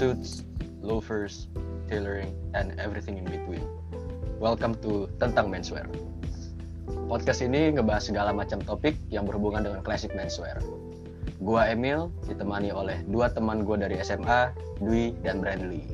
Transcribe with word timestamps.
suits, 0.00 0.48
loafers, 0.80 1.52
tailoring, 1.84 2.32
and 2.56 2.72
everything 2.80 3.20
in 3.20 3.24
between. 3.28 3.60
Welcome 4.40 4.80
to 4.80 5.12
Tentang 5.20 5.52
Menswear. 5.52 5.84
Podcast 7.04 7.44
ini 7.44 7.76
ngebahas 7.76 8.08
segala 8.08 8.32
macam 8.32 8.64
topik 8.64 8.96
yang 9.12 9.28
berhubungan 9.28 9.60
dengan 9.60 9.84
classic 9.84 10.16
menswear. 10.16 10.56
Gua 11.44 11.68
Emil, 11.68 12.08
ditemani 12.24 12.72
oleh 12.72 13.04
dua 13.12 13.28
teman 13.28 13.60
gua 13.68 13.76
dari 13.76 14.00
SMA, 14.00 14.56
Dwi 14.80 15.12
dan 15.20 15.44
Bradley. 15.44 15.84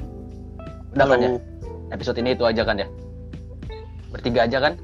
Udah 0.95 1.07
kan 1.11 1.19
ya? 1.19 1.31
Episode 1.91 2.23
ini 2.23 2.39
itu 2.39 2.47
aja 2.47 2.63
kan 2.63 2.79
ya? 2.79 2.87
Bertiga 4.15 4.47
aja 4.47 4.71
kan? 4.71 4.79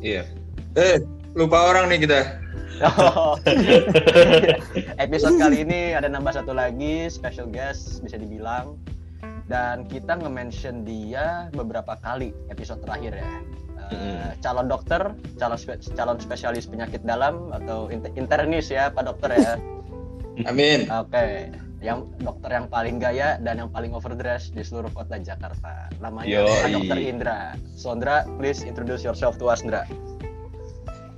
Iya. 0.00 0.24
Eh, 0.80 1.04
lupa 1.36 1.68
orang 1.68 1.92
nih 1.92 2.08
kita. 2.08 2.43
Episode 5.04 5.36
kali 5.38 5.62
ini 5.62 5.94
ada 5.94 6.10
nambah 6.10 6.34
satu 6.34 6.50
lagi 6.50 7.06
special 7.06 7.46
guest 7.50 8.02
bisa 8.02 8.18
dibilang 8.18 8.74
dan 9.46 9.86
kita 9.88 10.18
nge-mention 10.18 10.88
dia 10.88 11.52
beberapa 11.52 11.96
kali 12.00 12.32
episode 12.48 12.80
terakhir 12.84 13.20
ya. 13.20 13.30
Uh, 13.84 14.32
calon 14.40 14.64
dokter, 14.64 15.12
calon 15.36 15.60
spe 15.60 15.76
calon 15.92 16.16
spesialis 16.16 16.64
penyakit 16.64 17.04
dalam 17.04 17.52
atau 17.52 17.92
inter 17.92 18.08
internis 18.16 18.72
ya, 18.72 18.88
Pak 18.88 19.04
Dokter 19.04 19.36
ya. 19.36 19.60
Amin. 20.50 20.88
Oke, 20.88 21.12
okay. 21.12 21.32
yang 21.84 22.08
dokter 22.16 22.48
yang 22.48 22.64
paling 22.72 22.96
gaya 22.96 23.36
dan 23.44 23.60
yang 23.60 23.68
paling 23.68 23.92
overdress 23.92 24.48
di 24.56 24.64
seluruh 24.64 24.88
kota 24.96 25.20
Jakarta. 25.20 25.92
Namanya 26.00 26.48
Pak 26.64 26.72
Dokter 26.72 26.96
Indra. 26.96 27.52
Sondra, 27.76 28.24
please 28.40 28.64
introduce 28.64 29.04
yourself 29.04 29.36
to 29.36 29.52
us, 29.52 29.60
Indra. 29.60 29.84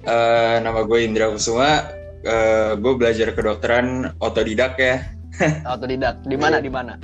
Uh, 0.06 0.62
nama 0.62 0.86
gue 0.86 1.02
Indra 1.02 1.26
Kusuma. 1.34 1.90
Uh, 2.22 2.78
gue 2.78 2.94
belajar 2.94 3.34
kedokteran 3.34 4.14
otodidak 4.22 4.78
ya. 4.78 5.02
otodidak. 5.74 6.22
Di 6.22 6.38
mana? 6.38 6.62
Di 6.62 6.70
mana? 6.70 6.94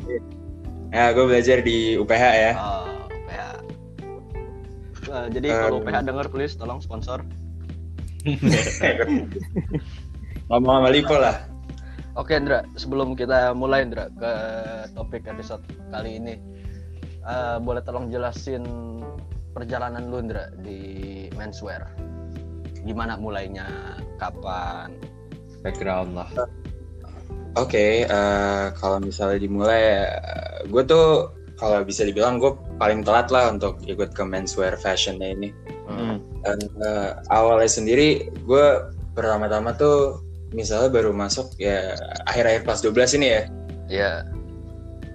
Ya, 0.94 1.10
gue 1.10 1.26
belajar 1.26 1.66
di 1.66 1.98
UPH 1.98 2.24
ya. 2.30 2.52
Oh, 2.54 3.10
UPH. 3.10 3.42
Uh, 5.10 5.26
jadi 5.34 5.48
um, 5.50 5.58
kalau 5.58 5.76
UPH 5.82 5.98
denger 6.06 6.26
please 6.30 6.54
tolong 6.54 6.78
sponsor. 6.78 7.26
Ngomong 10.46 10.86
sama 10.86 10.90
Lipo 10.94 11.18
lah. 11.18 11.42
Oke 12.14 12.38
Indra, 12.38 12.62
sebelum 12.78 13.18
kita 13.18 13.50
mulai 13.50 13.82
Indra 13.82 14.12
ke 14.14 14.32
topik 14.94 15.26
episode 15.26 15.64
kali 15.90 16.22
ini, 16.22 16.38
uh, 17.26 17.58
boleh 17.58 17.82
tolong 17.82 18.14
jelasin 18.14 18.62
perjalanan 19.56 20.06
lu 20.06 20.22
Indra 20.22 20.54
di 20.62 21.26
menswear. 21.34 22.11
Gimana 22.82 23.14
mulainya, 23.18 23.96
kapan, 24.18 24.94
background 25.62 26.18
lah. 26.18 26.30
Oke, 27.52 27.68
okay, 27.68 27.92
uh, 28.08 28.72
kalau 28.80 28.98
misalnya 28.98 29.38
dimulai, 29.44 30.08
uh, 30.08 30.64
gue 30.66 30.82
tuh 30.88 31.28
kalau 31.62 31.84
bisa 31.86 32.02
dibilang 32.02 32.42
gue 32.42 32.50
paling 32.80 33.06
telat 33.06 33.30
lah 33.30 33.54
untuk 33.54 33.78
ikut 33.86 34.10
ke 34.16 34.22
menswear 34.26 34.74
fashionnya 34.74 35.36
ini. 35.36 35.48
Hmm. 35.86 36.18
Dan 36.42 36.58
uh, 36.82 37.22
awalnya 37.30 37.70
sendiri 37.70 38.32
gue 38.42 38.66
pertama-tama 39.14 39.76
tuh 39.76 40.24
misalnya 40.50 40.90
baru 40.90 41.14
masuk 41.14 41.54
ya 41.62 41.94
akhir-akhir 42.26 42.66
kelas 42.66 42.80
12 42.82 43.16
ini 43.20 43.26
ya. 43.26 43.32
Iya. 43.32 43.42
Yeah. 43.92 44.16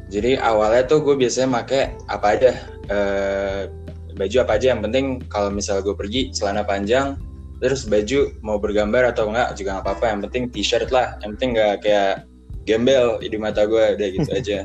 Jadi 0.08 0.32
awalnya 0.40 0.88
tuh 0.88 1.04
gue 1.04 1.20
biasanya 1.20 1.52
make 1.52 1.92
apa 2.08 2.28
aja 2.40 2.52
uh, 2.88 3.68
baju 4.16 4.38
apa 4.48 4.52
aja 4.56 4.72
yang 4.72 4.82
penting 4.82 5.20
kalau 5.28 5.52
misalnya 5.52 5.84
gue 5.84 5.96
pergi 6.00 6.32
celana 6.32 6.64
panjang 6.64 7.20
terus 7.58 7.90
baju 7.90 8.34
mau 8.46 8.62
bergambar 8.62 9.10
atau 9.10 9.30
enggak 9.34 9.58
juga 9.58 9.78
nggak 9.78 9.86
apa-apa 9.86 10.06
yang 10.14 10.20
penting 10.30 10.44
t-shirt 10.54 10.90
lah 10.94 11.18
yang 11.26 11.34
penting 11.38 11.58
nggak 11.58 11.76
kayak 11.82 12.28
gembel 12.68 13.18
di 13.24 13.38
mata 13.40 13.64
gue 13.64 13.96
udah 13.96 14.08
gitu 14.12 14.30
aja. 14.40 14.60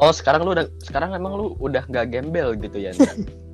Oh 0.00 0.12
sekarang 0.12 0.48
lu 0.48 0.56
udah 0.56 0.68
sekarang 0.80 1.12
emang 1.16 1.36
lu 1.36 1.56
udah 1.60 1.84
nggak 1.88 2.12
gembel 2.12 2.56
gitu 2.56 2.78
ya? 2.80 2.92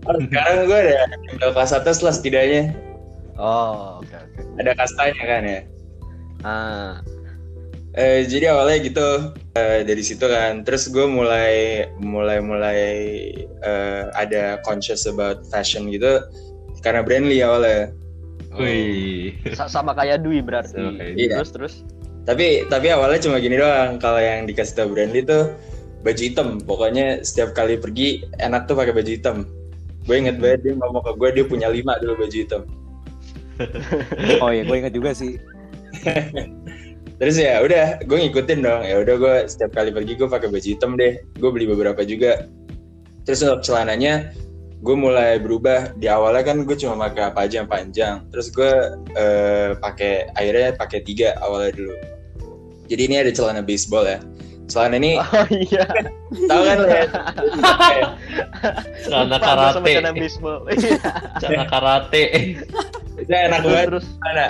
oh, 0.06 0.19
sekarang 0.31 0.67
gue 0.67 0.78
udah 0.91 1.06
gembel 1.31 1.50
kelas 1.55 1.73
atas 1.73 2.03
lah 2.03 2.12
setidaknya. 2.12 2.75
Oh 3.39 4.03
oke 4.03 4.11
okay, 4.11 4.19
oke. 4.21 4.34
Okay. 4.34 4.61
Ada 4.62 4.73
kastanya 4.75 5.25
kan 5.25 5.43
ya. 5.43 5.61
Ah. 6.45 6.95
Eh, 7.97 8.29
jadi 8.29 8.53
awalnya 8.53 8.93
gitu 8.93 9.09
eh, 9.56 9.81
dari 9.81 10.05
situ 10.05 10.29
kan, 10.29 10.61
terus 10.69 10.84
gue 10.93 11.09
mulai 11.09 11.89
mulai 11.97 12.45
mulai 12.45 12.81
eh, 13.65 14.05
ada 14.12 14.61
conscious 14.69 15.09
about 15.09 15.49
fashion 15.49 15.89
gitu 15.89 16.21
karena 16.84 17.00
Brandly 17.00 17.41
awalnya. 17.41 17.97
Wih, 18.56 19.37
sama 19.55 19.93
kayak 19.93 20.25
Dwi 20.25 20.41
berarti. 20.41 20.81
Iya. 21.17 21.41
Terus 21.41 21.50
terus. 21.53 21.75
Tapi 22.27 22.67
tapi 22.67 22.91
awalnya 22.91 23.21
cuma 23.22 23.39
gini 23.39 23.61
doang. 23.61 24.00
Kalau 24.00 24.19
yang 24.19 24.49
dikasih 24.49 24.75
tau 24.75 24.89
Brandly 24.91 25.22
tuh 25.22 25.53
baju 26.03 26.21
hitam. 26.21 26.49
Pokoknya 26.65 27.21
setiap 27.22 27.53
kali 27.53 27.77
pergi 27.77 28.25
enak 28.41 28.67
tuh 28.67 28.75
pakai 28.75 28.97
baju 28.97 29.11
hitam. 29.11 29.37
Gue 30.06 30.17
inget 30.22 30.39
banget 30.39 30.61
dia 30.67 30.72
ngomong 30.78 31.03
ke 31.03 31.12
gue 31.19 31.28
dia 31.43 31.44
punya 31.44 31.69
lima 31.71 31.99
dulu 32.00 32.27
baju 32.27 32.37
hitam. 32.37 32.62
oh 34.44 34.50
iya, 34.53 34.62
gue 34.65 34.77
inget 34.77 34.94
juga 34.94 35.11
sih. 35.17 35.37
terus 37.17 37.41
ya 37.41 37.65
udah 37.65 38.05
gue 38.05 38.19
ngikutin 38.28 38.61
dong 38.61 38.83
ya 38.84 39.00
udah 39.00 39.15
gue 39.17 39.34
setiap 39.49 39.73
kali 39.73 39.88
pergi 39.88 40.21
gue 40.21 40.28
pakai 40.28 40.53
baju 40.53 40.69
hitam 40.69 41.00
deh 41.00 41.17
gue 41.41 41.50
beli 41.50 41.65
beberapa 41.65 42.05
juga 42.05 42.44
terus 43.25 43.41
untuk 43.41 43.65
celananya 43.65 44.37
gue 44.82 44.97
mulai 44.97 45.41
berubah. 45.41 45.97
Di 45.97 46.09
awalnya 46.10 46.44
kan 46.53 46.64
gue 46.64 46.76
cuma 46.76 47.09
pakai 47.09 47.32
apa 47.32 47.48
aja 47.48 47.64
yang 47.64 47.70
panjang. 47.70 48.14
Terus 48.32 48.53
gue 48.53 48.72
uh, 49.16 49.70
pakai 49.81 50.32
akhirnya 50.37 50.76
pakai 50.76 51.00
tiga 51.04 51.37
awalnya 51.41 51.72
dulu. 51.76 51.94
Jadi 52.87 53.03
ini 53.09 53.16
ada 53.19 53.32
celana 53.32 53.62
baseball 53.64 54.06
ya. 54.06 54.19
Celana 54.66 54.98
ini 54.98 55.14
oh 55.22 55.47
iya. 55.50 55.87
Tahu 56.50 56.62
kan 56.66 56.78
ya? 56.91 57.04
Celana 59.06 59.37
karate. 59.38 59.91
celana 59.94 60.12
baseball. 60.12 60.59
Celana 61.41 61.64
karate. 61.70 62.25
Itu 63.16 63.32
enak 63.32 63.60
banget. 63.64 63.87
terus. 63.94 64.06
Mana? 64.22 64.47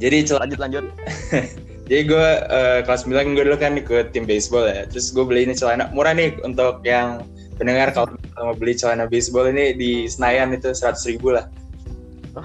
Jadi 0.00 0.16
lanjut 0.32 0.58
lanjut. 0.58 0.84
Jadi 1.90 2.06
gue 2.06 2.28
uh, 2.46 2.86
kelas 2.86 3.02
9 3.02 3.34
gue 3.34 3.44
dulu 3.50 3.58
kan 3.58 3.74
ikut 3.74 4.14
tim 4.14 4.22
baseball 4.22 4.62
ya. 4.62 4.86
Terus 4.86 5.10
gue 5.10 5.26
beli 5.26 5.42
ini 5.50 5.58
celana 5.58 5.90
murah 5.90 6.14
nih 6.14 6.38
untuk 6.46 6.78
yang 6.86 7.26
pendengar 7.60 7.92
kalau 7.92 8.16
mau 8.40 8.56
beli 8.56 8.72
celana 8.72 9.04
baseball 9.04 9.52
ini 9.52 9.76
di 9.76 10.08
Senayan 10.08 10.56
itu 10.56 10.72
seratus 10.72 11.04
ribu 11.04 11.36
lah. 11.36 11.44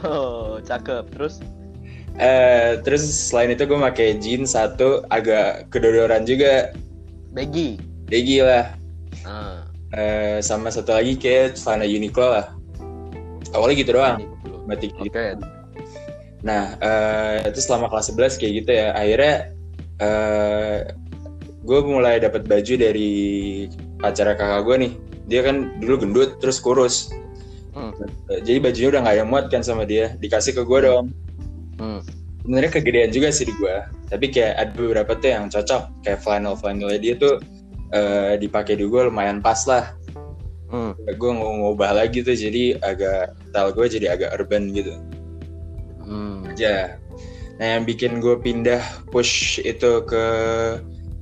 Oh 0.03 0.59
cakep. 0.59 1.07
Terus? 1.15 1.39
Uh, 2.19 2.79
terus 2.83 3.03
selain 3.07 3.55
itu 3.55 3.63
gue 3.63 3.79
pakai 3.79 4.19
jeans 4.19 4.51
satu 4.51 5.07
agak 5.07 5.71
kedodoran 5.71 6.27
juga. 6.27 6.75
Baggy. 7.31 7.79
Baggy 8.11 8.43
lah. 8.43 8.75
Ah. 9.23 9.63
Uh, 9.95 10.37
sama 10.43 10.67
satu 10.67 10.91
lagi 10.91 11.15
kayak 11.15 11.55
celana 11.55 11.87
Uniqlo 11.87 12.27
lah. 12.27 12.51
Awalnya 13.55 13.75
gitu 13.79 13.91
doang. 13.95 14.19
Oke. 14.67 14.91
Okay. 15.07 15.39
Nah, 16.43 16.75
uh, 16.83 17.41
itu 17.47 17.63
selama 17.63 17.87
kelas 17.87 18.11
11 18.11 18.41
kayak 18.41 18.53
gitu 18.63 18.71
ya. 18.75 18.87
Akhirnya 18.91 19.35
uh, 20.03 20.77
gue 21.65 21.79
mulai 21.81 22.21
dapat 22.21 22.45
baju 22.45 22.73
dari 22.77 23.13
pacar 24.05 24.29
kakak 24.37 24.61
gue 24.61 24.75
nih. 24.85 24.93
Dia 25.25 25.41
kan 25.41 25.81
dulu 25.81 26.05
gendut 26.05 26.37
terus 26.37 26.61
kurus. 26.61 27.09
Hmm. 27.73 27.89
Jadi 28.29 28.61
bajunya 28.61 28.89
udah 28.93 29.01
nggak 29.01 29.15
yang 29.17 29.29
muat 29.33 29.45
kan 29.49 29.65
sama 29.65 29.89
dia. 29.89 30.13
Dikasih 30.21 30.53
ke 30.53 30.61
gue 30.61 30.79
dong. 30.85 31.09
Hmm. 31.81 32.05
Sebenarnya 32.45 32.71
kegedean 32.77 33.09
juga 33.09 33.33
sih 33.33 33.49
di 33.49 33.53
gue. 33.57 33.75
Tapi 34.13 34.29
kayak 34.29 34.53
ada 34.61 34.71
beberapa 34.77 35.17
tuh 35.17 35.29
yang 35.33 35.49
cocok. 35.49 36.05
Kayak 36.05 36.21
flannel 36.21 36.53
flannelnya 36.53 36.99
dia 37.01 37.13
tuh 37.17 37.41
uh, 37.97 38.37
dipakai 38.37 38.77
di 38.77 38.85
gue 38.85 39.01
lumayan 39.09 39.41
pas 39.41 39.65
lah. 39.65 39.97
Hmm. 40.69 40.93
Gue 41.17 41.31
mau 41.33 41.49
ngubah 41.57 41.97
lagi 41.97 42.21
tuh 42.21 42.37
jadi 42.37 42.77
agak 42.85 43.33
style 43.49 43.73
gue 43.73 43.85
jadi 43.89 44.07
agak 44.13 44.29
urban 44.37 44.69
gitu 44.69 44.93
hmm. 46.05 46.53
aja. 46.53 47.01
Nah 47.57 47.67
yang 47.77 47.83
bikin 47.87 48.21
gue 48.21 48.35
pindah 48.39 48.81
push 49.09 49.57
itu 49.63 50.03
ke 50.05 50.25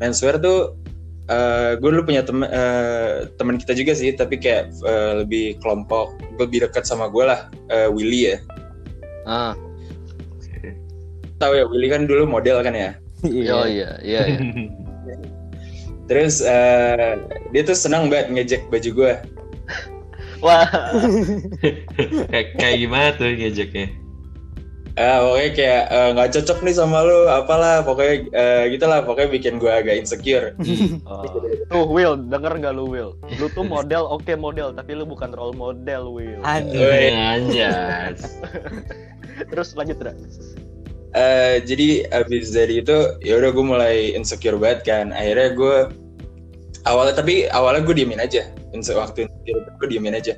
menswear 0.02 0.40
tuh 0.42 0.76
uh, 1.32 1.80
gue 1.80 1.90
dulu 1.94 2.04
punya 2.10 2.24
temen 2.26 2.48
uh, 2.50 3.28
teman 3.40 3.56
kita 3.60 3.74
juga 3.78 3.94
sih 3.96 4.12
tapi 4.16 4.40
kayak 4.40 4.74
uh, 4.84 5.24
lebih 5.24 5.60
kelompok 5.64 6.16
lebih 6.40 6.68
dekat 6.68 6.84
sama 6.84 7.08
gue 7.08 7.24
lah 7.24 7.48
uh, 7.72 7.88
Willy 7.92 8.34
ya. 8.34 8.38
Ah. 9.24 9.54
Tahu 11.40 11.54
ya 11.60 11.66
Willy 11.68 11.88
kan 11.92 12.08
dulu 12.08 12.28
model 12.28 12.64
kan 12.64 12.76
ya. 12.76 12.92
oh 13.24 13.68
iya 13.68 14.00
iya. 14.04 14.22
iya. 14.28 14.40
Terus 16.12 16.44
uh, 16.44 17.16
dia 17.56 17.62
tuh 17.64 17.78
senang 17.80 18.12
banget 18.12 18.28
ngejek 18.32 18.62
baju 18.68 18.90
gue. 18.92 19.14
Wah. 20.44 20.68
kayak 22.32 22.60
kayak 22.60 22.78
gimana 22.84 23.16
tuh 23.16 23.32
ngejeknya? 23.32 24.03
Uh, 24.94 25.26
pokoknya 25.26 25.52
kayak 25.58 25.84
nggak 26.14 26.30
uh, 26.30 26.34
cocok 26.38 26.60
nih 26.62 26.76
sama 26.78 27.02
lu 27.02 27.26
apalah 27.26 27.82
pokoknya 27.82 28.30
uh, 28.30 28.64
gitulah 28.70 29.02
pokoknya 29.02 29.30
bikin 29.34 29.58
gue 29.58 29.74
agak 29.74 29.98
insecure. 29.98 30.54
Oh. 31.10 31.26
tuh 31.74 31.90
Will 31.90 32.14
denger 32.30 32.62
nggak 32.62 32.78
lu 32.78 32.86
Will? 32.86 33.18
Lu 33.42 33.50
tuh 33.50 33.66
model 33.66 34.06
oke 34.06 34.22
okay, 34.22 34.38
model 34.38 34.70
tapi 34.70 34.94
lu 34.94 35.10
bukan 35.10 35.34
role 35.34 35.58
model 35.58 36.14
Will. 36.14 36.38
Anjay 36.46 37.10
anjay 37.10 38.14
terus 39.50 39.74
lanjut 39.74 39.98
Ra. 39.98 40.14
Uh, 41.18 41.58
jadi 41.66 42.06
abis 42.14 42.54
dari 42.54 42.86
itu 42.86 43.18
ya 43.26 43.42
udah 43.42 43.50
gue 43.50 43.66
mulai 43.66 44.14
insecure 44.14 44.62
banget 44.62 44.86
kan. 44.86 45.10
Akhirnya 45.10 45.58
gue 45.58 45.78
awalnya 46.86 47.18
tapi 47.18 47.50
awalnya 47.50 47.82
gue 47.82 47.98
diemin 47.98 48.22
aja. 48.22 48.46
Waktu 48.78 49.26
gue 49.50 49.88
diemin 49.90 50.14
aja. 50.14 50.38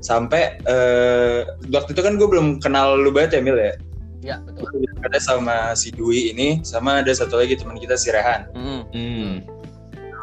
Sampai 0.00 0.56
eh, 0.64 1.44
waktu 1.68 1.92
itu 1.92 2.00
kan 2.00 2.16
gue 2.16 2.24
belum 2.24 2.64
kenal 2.64 2.96
lu 2.96 3.12
banget 3.12 3.36
ya 3.36 3.44
Mil 3.44 3.60
ya 3.60 3.76
Ya, 4.20 4.36
betul. 4.44 4.68
ada 5.00 5.16
sama 5.16 5.72
si 5.72 5.88
Dwi 5.90 6.30
ini 6.30 6.60
sama 6.60 7.00
ada 7.00 7.08
satu 7.08 7.40
lagi 7.40 7.56
teman 7.56 7.74
kita 7.74 7.96
si 7.96 8.12
Rehan 8.12 8.52
Hmm. 8.52 8.82
Hmm. 8.92 9.32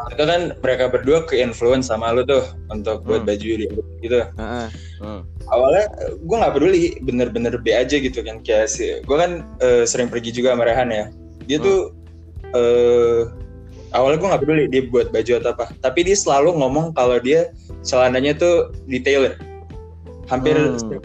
itu 0.07 0.23
kan 0.23 0.53
mereka 0.61 0.87
berdua 0.87 1.25
ke 1.25 1.35
influence 1.35 1.89
sama 1.89 2.13
lu 2.13 2.21
tuh 2.21 2.45
untuk 2.69 3.01
buat 3.03 3.25
Hmm. 3.25 3.27
baju 3.27 3.47
di 3.57 3.65
gitu 3.99 4.21
Heeh. 4.21 4.67
Hmm. 5.01 5.21
awalnya 5.49 5.85
gue 6.15 6.35
nggak 6.37 6.53
peduli 6.53 6.79
bener-bener 7.01 7.57
B 7.57 7.73
aja 7.73 7.97
gitu 7.97 8.21
kan 8.21 8.39
kayak 8.39 8.69
si 8.69 9.01
gue 9.01 9.17
kan 9.17 9.41
eh, 9.59 9.83
sering 9.83 10.07
pergi 10.07 10.29
juga 10.31 10.53
sama 10.53 10.63
Rehan 10.63 10.89
ya 10.89 11.05
dia 11.43 11.57
tuh 11.57 11.91
eh 12.53 13.25
awalnya 13.91 14.17
gue 14.17 14.29
nggak 14.29 14.41
peduli 14.41 14.63
dia 14.69 14.81
buat 14.85 15.09
baju 15.09 15.31
atau 15.35 15.49
apa 15.51 15.65
tapi 15.81 16.05
dia 16.05 16.13
selalu 16.13 16.53
ngomong 16.55 16.93
kalau 16.93 17.17
dia 17.17 17.49
celananya 17.81 18.37
tuh 18.37 18.69
di 18.85 19.01
tailor 19.01 19.33
hampir 20.29 20.53
Hmm. 20.53 21.01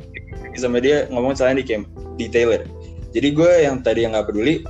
sama 0.52 0.78
dia 0.78 1.08
ngomong 1.08 1.32
celana 1.32 1.56
di 1.56 1.64
kem 1.64 1.88
di 2.14 2.28
tailor 2.28 2.60
jadi 3.12 3.28
gue 3.32 3.52
yang 3.68 3.80
tadi 3.84 4.04
yang 4.08 4.16
nggak 4.16 4.28
peduli 4.32 4.64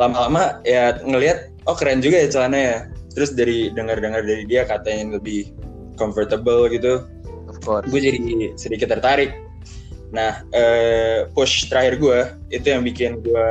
lama-lama 0.00 0.60
ya 0.64 0.96
ngelihat 1.04 1.52
oh 1.68 1.76
keren 1.76 2.00
juga 2.00 2.24
ya 2.24 2.28
celananya 2.28 2.92
terus 3.12 3.36
dari 3.36 3.68
dengar-dengar 3.72 4.24
dari 4.24 4.44
dia 4.48 4.64
katanya 4.64 5.20
lebih 5.20 5.52
comfortable 6.00 6.68
gitu 6.72 7.04
gue 7.62 8.00
jadi 8.00 8.18
sedikit 8.58 8.90
tertarik. 8.98 9.36
Nah, 10.12 10.44
eh, 10.52 11.24
push 11.32 11.72
terakhir 11.72 11.96
gue 12.02 12.18
itu 12.52 12.66
yang 12.68 12.82
bikin 12.84 13.22
gue 13.24 13.48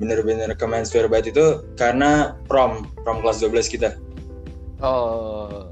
bener-bener 0.00 0.48
ke 0.56 0.64
menswear 0.64 1.10
banget 1.12 1.36
itu 1.36 1.60
karena 1.76 2.40
prom, 2.48 2.88
prom 3.04 3.20
kelas 3.20 3.44
12 3.44 3.68
kita. 3.68 3.90
Oh. 4.80 5.69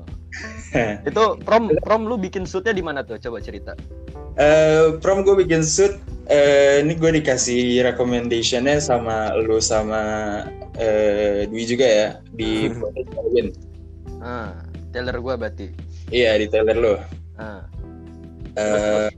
itu 1.08 1.24
prom 1.42 1.72
prom 1.82 2.02
lu 2.04 2.16
bikin 2.20 2.44
shootnya 2.44 2.76
di 2.76 2.84
mana 2.84 3.00
tuh? 3.04 3.16
Coba 3.20 3.40
cerita. 3.40 3.72
Eh, 4.38 4.94
prom 5.02 5.26
gue 5.26 5.34
bikin 5.34 5.66
suit, 5.66 5.98
eh, 6.30 6.84
ini 6.84 6.94
gue 6.94 7.10
dikasih 7.18 7.82
recommendationnya 7.82 8.78
sama 8.78 9.34
lu 9.34 9.58
sama 9.58 10.02
eh, 10.78 11.48
Dwi 11.50 11.64
juga 11.66 11.86
ya 11.86 12.08
di 12.36 12.70
Protect 12.70 13.08
Darwin. 13.12 13.48
Ah, 14.22 14.54
tailor 14.94 15.18
gua 15.22 15.34
berarti. 15.38 15.74
Iya 16.10 16.38
di 16.38 16.46
Taylor 16.50 16.76
lu. 16.78 16.94
Ah. 17.38 17.66
Eh, 18.58 19.10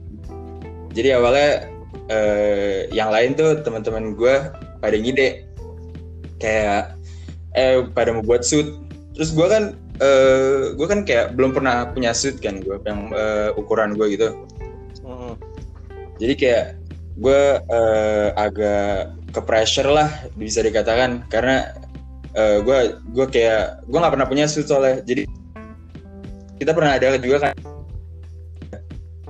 jadi 0.93 1.17
awalnya 1.17 1.69
eh, 2.11 2.89
yang 2.93 3.09
lain 3.09 3.33
tuh 3.33 3.61
teman-teman 3.65 4.13
gue 4.13 4.35
pada 4.81 4.97
ngide 4.97 5.45
kayak 6.41 6.97
eh 7.53 7.85
pada 7.93 8.15
mau 8.15 8.25
buat 8.25 8.41
suit 8.41 8.65
terus 9.13 9.33
gue 9.33 9.47
kan 9.47 9.77
eh 10.01 10.73
gue 10.73 10.87
kan 10.89 11.05
kayak 11.05 11.37
belum 11.37 11.53
pernah 11.53 11.87
punya 11.93 12.11
suit 12.11 12.41
kan 12.41 12.57
gue 12.59 12.77
yang 12.83 13.13
eh, 13.13 13.49
ukuran 13.55 13.93
gue 13.95 14.17
gitu 14.17 14.29
Mm. 15.01 15.33
jadi 16.21 16.33
kayak 16.37 16.65
gue 17.17 17.41
eh, 17.57 18.29
agak 18.37 19.17
ke 19.33 19.41
pressure 19.41 19.89
lah 19.89 20.09
bisa 20.37 20.61
dikatakan 20.61 21.25
karena 21.25 21.73
eh, 22.37 22.61
gue 22.61 23.01
gue 23.13 23.25
kayak 23.29 23.81
gue 23.89 23.97
nggak 23.97 24.13
pernah 24.13 24.29
punya 24.29 24.45
suit 24.45 24.69
soalnya 24.69 25.01
jadi 25.01 25.25
kita 26.61 26.77
pernah 26.77 27.01
ada 27.01 27.17
juga 27.17 27.49
kan 27.49 27.55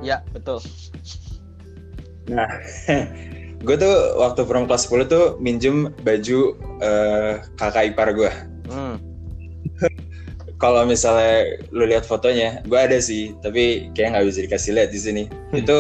Ya, 0.02 0.26
betul. 0.34 0.58
gue 3.66 3.76
tuh 3.78 3.96
waktu 4.18 4.42
prom 4.50 4.66
kelas 4.66 4.90
10 4.90 5.06
tuh 5.06 5.26
minjem 5.38 5.94
baju 6.02 6.58
eh, 6.82 7.34
kakak 7.62 7.94
ipar 7.94 8.10
gue. 8.18 8.32
Hmm. 8.66 8.98
Kalau 10.62 10.86
misalnya 10.86 11.58
lu 11.74 11.84
lihat 11.84 12.06
fotonya, 12.06 12.62
gue 12.64 12.78
ada 12.78 13.02
sih, 13.02 13.34
tapi 13.42 13.90
kayak 13.92 14.14
nggak 14.14 14.26
bisa 14.30 14.40
dikasih 14.46 14.72
lihat 14.78 14.90
di 14.94 15.00
sini. 15.02 15.24
Hmm. 15.26 15.58
Itu 15.58 15.78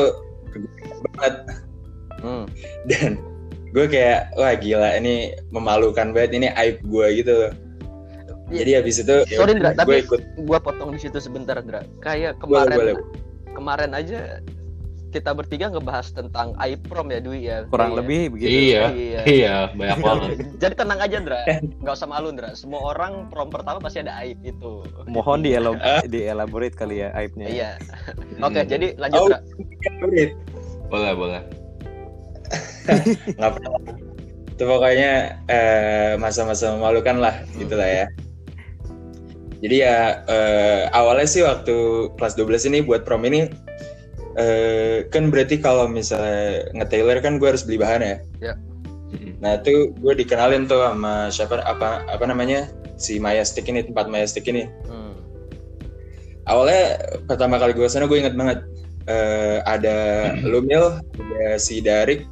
banget 1.15 1.35
Hmm. 2.21 2.45
dan 2.85 3.17
gue 3.71 3.85
kayak 3.87 4.33
wah 4.35 4.53
gila 4.53 4.93
ini 4.93 5.33
memalukan 5.49 6.09
banget 6.11 6.31
ini 6.35 6.47
aib 6.53 6.81
gue 6.81 7.07
gitu. 7.17 7.53
Jadi 8.51 8.71
habis 8.75 8.99
itu 8.99 9.15
ya 9.31 9.37
Sorry, 9.37 9.55
Ndra, 9.55 9.71
gue 9.71 9.79
tapi- 9.79 10.03
ikut 10.03 10.21
Gua 10.43 10.59
potong 10.59 10.91
di 10.91 10.99
situ 10.99 11.17
sebentar, 11.17 11.55
Dra. 11.61 11.85
Kayak 12.03 12.35
boleh 12.43 12.67
kemarin 12.67 12.77
boleh. 12.77 12.95
kemarin 13.53 13.91
aja 13.95 14.19
kita 15.11 15.31
bertiga 15.31 15.67
ngebahas 15.67 16.09
tentang 16.09 16.55
aib 16.57 16.79
prom 16.87 17.07
ya 17.07 17.19
Dwi 17.19 17.39
ya. 17.43 17.57
Kurang 17.67 17.91
Iya. 17.91 17.99
lebih 17.99 18.21
begitu. 18.31 18.49
Iya. 18.49 18.81
Iya. 18.89 19.21
Iya, 19.27 19.55
banyak 19.75 19.97
banget. 20.07 20.29
Jadi 20.57 20.73
tenang 20.73 20.99
aja, 20.99 21.17
Dra. 21.19 21.41
Nggak 21.77 21.93
usah 21.93 22.07
malu, 22.07 22.29
Dra. 22.31 22.49
Semua 22.53 22.81
orang 22.87 23.27
prom 23.27 23.47
pertama 23.47 23.77
pasti 23.77 23.99
ada 23.99 24.15
aib 24.23 24.39
itu. 24.41 24.81
Mohon 25.05 25.43
dielo- 25.43 25.77
dielaborate 26.05 26.73
kali 26.73 27.03
ya 27.03 27.11
aibnya. 27.13 27.47
Iya. 27.47 27.71
Hmm. 28.31 28.47
Oke, 28.47 28.63
jadi 28.63 28.95
lanjut, 28.97 29.19
Oh. 29.21 29.29
Boleh, 30.89 31.13
boleh. 31.13 31.41
nggak. 33.37 33.51
Itu 34.51 34.63
pokoknya 34.65 35.11
eh, 35.45 36.13
masa-masa 36.17 36.73
memalukan 36.73 37.17
lah, 37.17 37.35
gitulah 37.55 37.85
ya. 37.85 38.05
Jadi 39.61 39.75
ya 39.77 39.97
eh, 40.25 40.89
awalnya 40.89 41.29
sih 41.29 41.45
waktu 41.45 41.75
kelas 42.17 42.33
12 42.33 42.65
ini 42.67 42.79
buat 42.81 43.05
prom 43.05 43.21
ini 43.23 43.45
eh, 44.37 45.07
kan 45.09 45.31
berarti 45.31 45.59
kalau 45.59 45.87
misalnya 45.89 46.71
nge-tailor 46.75 47.19
kan 47.19 47.39
gue 47.39 47.47
harus 47.47 47.63
beli 47.65 47.81
bahan 47.81 48.01
ya. 48.03 48.17
Mm-mm. 49.11 49.33
Nah 49.43 49.59
itu 49.59 49.91
gue 49.99 50.13
dikenalin 50.15 50.67
tuh 50.67 50.79
sama 50.79 51.27
siapa 51.27 51.59
apa 51.67 52.07
apa 52.07 52.23
namanya 52.23 52.71
si 52.95 53.19
Maya 53.19 53.43
Stick 53.43 53.67
ini 53.67 53.83
tempat 53.83 54.07
Maya 54.07 54.23
Stick 54.23 54.47
ini. 54.47 54.69
Hmm. 54.87 55.17
Awalnya 56.47 56.83
pertama 57.27 57.59
kali 57.59 57.75
gue 57.75 57.87
sana 57.91 58.07
gue 58.07 58.17
inget 58.17 58.35
banget 58.37 58.63
eh, 59.11 59.59
ada 59.67 59.97
Lumil, 60.51 61.01
ada 61.17 61.59
si 61.59 61.83
Darik, 61.83 62.23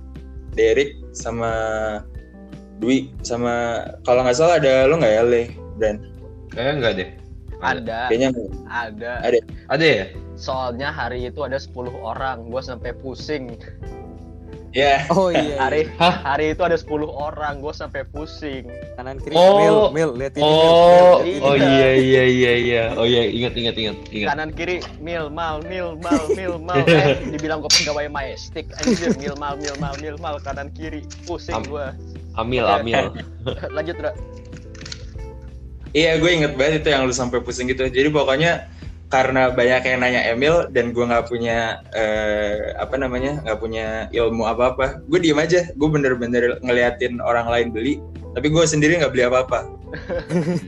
Derek 0.56 0.96
sama 1.12 1.52
Dwi 2.80 3.12
sama 3.28 3.84
kalau 4.08 4.24
nggak 4.24 4.38
salah 4.40 4.56
ada 4.56 4.88
lo 4.88 4.96
nggak 4.96 5.14
ya 5.20 5.24
Le 5.28 5.44
Brand? 5.76 6.00
Kayaknya 6.50 6.74
enggak 6.80 6.94
deh. 6.96 7.10
Ada, 7.60 8.08
Kayaknya 8.08 8.30
ada. 8.66 9.12
Ada 9.68 9.86
ya? 9.86 10.06
Soalnya 10.34 10.90
hari 10.90 11.28
itu 11.28 11.44
ada 11.44 11.60
10 11.60 11.76
orang, 11.92 12.48
gue 12.48 12.62
sampai 12.64 12.96
pusing. 12.96 13.60
ya 14.70 15.02
Oh 15.10 15.34
iya. 15.34 15.58
Hari 15.58 15.90
iya. 15.90 15.98
Hah? 15.98 16.16
hari 16.24 16.54
itu 16.54 16.62
ada 16.62 16.78
10 16.78 16.88
orang, 17.04 17.60
gue 17.60 17.74
sampai 17.74 18.06
pusing. 18.08 18.64
Kanan 18.96 19.20
kiri. 19.20 19.36
Oh. 19.36 19.58
Mil, 19.60 19.76
mil, 19.92 20.10
lihat 20.16 20.38
ini. 20.38 20.46
Mil, 20.46 20.54
Oh, 20.56 21.16
Mil. 21.20 21.42
oh 21.42 21.56
iya 21.58 21.90
iya 21.98 22.24
iya 22.24 22.54
iya. 22.56 22.84
Oh 22.96 23.04
iya, 23.04 23.28
ingat 23.28 23.58
ingat 23.58 23.76
ingat 23.76 23.98
ingat. 24.08 24.28
Kanan 24.30 24.50
kiri 24.54 24.80
mil 25.02 25.28
mal 25.28 25.60
mil 25.66 26.00
mal 26.00 26.22
mil 26.32 26.56
mal. 26.62 26.80
Eh, 26.86 27.18
dibilang 27.28 27.60
gue 27.60 27.72
pegawai 27.76 28.08
majestic 28.08 28.70
anjir 28.78 29.12
mil 29.18 29.36
mal 29.36 29.58
mil 29.58 29.74
mal 29.82 29.98
mil 30.00 30.16
mal 30.16 30.40
kanan 30.40 30.72
kiri 30.72 31.04
pusing 31.28 31.60
Am- 31.60 31.68
gue. 31.68 31.88
Amil, 32.38 32.64
amil. 32.64 33.12
Lanjut, 33.74 34.00
Dra. 34.00 34.14
Iya 35.94 36.18
gue 36.18 36.30
inget 36.30 36.54
banget 36.58 36.86
itu 36.86 36.90
yang 36.94 37.06
lu 37.08 37.14
sampai 37.14 37.42
pusing 37.42 37.70
gitu. 37.70 37.86
Jadi 37.88 38.10
pokoknya 38.14 38.70
karena 39.10 39.50
banyak 39.50 39.82
yang 39.90 40.00
nanya 40.06 40.22
Emil 40.30 40.70
dan 40.70 40.94
gue 40.94 41.02
nggak 41.02 41.26
punya 41.26 41.82
eh, 41.98 42.78
apa 42.78 42.94
namanya 42.94 43.42
nggak 43.42 43.58
punya 43.58 44.06
ilmu 44.14 44.46
apa 44.46 44.78
apa 44.78 44.86
gue 45.10 45.18
diem 45.18 45.42
aja 45.42 45.66
gue 45.74 45.90
bener-bener 45.90 46.62
ngeliatin 46.62 47.18
orang 47.18 47.50
lain 47.50 47.68
beli 47.74 47.98
tapi 48.38 48.54
gue 48.54 48.64
sendiri 48.70 49.02
nggak 49.02 49.10
beli 49.10 49.26
apa-apa 49.26 49.66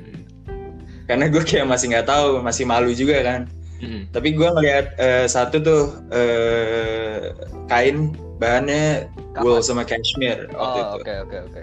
karena 1.08 1.30
gue 1.30 1.44
kayak 1.46 1.70
masih 1.70 1.94
nggak 1.94 2.10
tahu 2.10 2.42
masih 2.42 2.66
malu 2.66 2.90
juga 2.98 3.22
kan 3.22 3.42
Mm-mm. 3.78 4.10
tapi 4.10 4.34
gue 4.34 4.50
ngeliat 4.50 4.98
eh, 4.98 5.30
satu 5.30 5.62
tuh 5.62 5.84
eh, 6.10 7.38
kain 7.70 8.10
bahannya 8.42 9.06
wool 9.38 9.62
sama 9.62 9.86
cashmere 9.86 10.50
waktu 10.52 10.80
Oh, 10.82 10.98
itu. 10.98 11.06
oke 11.06 11.14
oke 11.30 11.38
oke. 11.46 11.62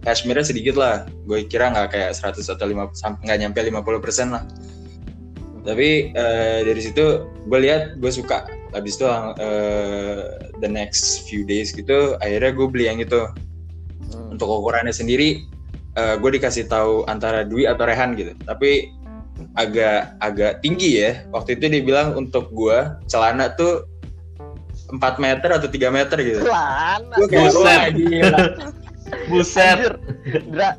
cashmere 0.00 0.40
sedikit 0.40 0.78
lah. 0.78 1.04
Gue 1.26 1.42
kira 1.44 1.68
nggak 1.68 1.90
kayak 1.90 2.10
100 2.14 2.46
atau 2.46 2.64
50 2.64 2.94
sam- 2.94 3.18
nggak 3.20 3.38
nyampe 3.42 3.58
50 3.60 3.98
persen 3.98 4.30
lah. 4.30 4.46
Tapi 5.60 6.14
eh, 6.14 6.58
dari 6.62 6.80
situ 6.80 7.04
gue 7.26 7.58
lihat 7.60 7.98
gue 7.98 8.08
suka. 8.08 8.46
Habis 8.70 8.96
itu 8.96 9.04
eh, 9.42 10.22
the 10.58 10.70
next 10.70 11.26
few 11.26 11.42
days 11.42 11.74
gitu 11.74 12.14
akhirnya 12.16 12.54
gue 12.54 12.66
beli 12.70 12.86
yang 12.86 13.02
itu. 13.02 13.26
Hmm. 14.10 14.34
untuk 14.34 14.50
ukurannya 14.50 14.90
sendiri 14.90 15.46
eh, 15.94 16.14
gue 16.16 16.30
dikasih 16.32 16.66
tahu 16.66 17.06
antara 17.06 17.42
Dwi 17.42 17.66
atau 17.66 17.86
Rehan 17.86 18.14
gitu. 18.14 18.34
Tapi 18.42 18.86
agak 19.54 20.14
agak 20.18 20.62
tinggi 20.62 21.02
ya. 21.02 21.26
Waktu 21.30 21.58
itu 21.58 21.66
dia 21.66 21.82
bilang 21.82 22.14
untuk 22.14 22.50
gue 22.50 22.78
celana 23.06 23.50
tuh 23.54 23.89
4 24.90 24.98
meter 25.22 25.48
atau 25.54 25.68
3 25.70 25.90
meter 25.94 26.16
gitu 26.20 26.40
Celana. 26.44 27.14
Buset. 27.16 27.90
gila 27.94 28.40
Buset. 29.30 29.76
Anjir. 29.78 29.94
Dra, 30.50 30.70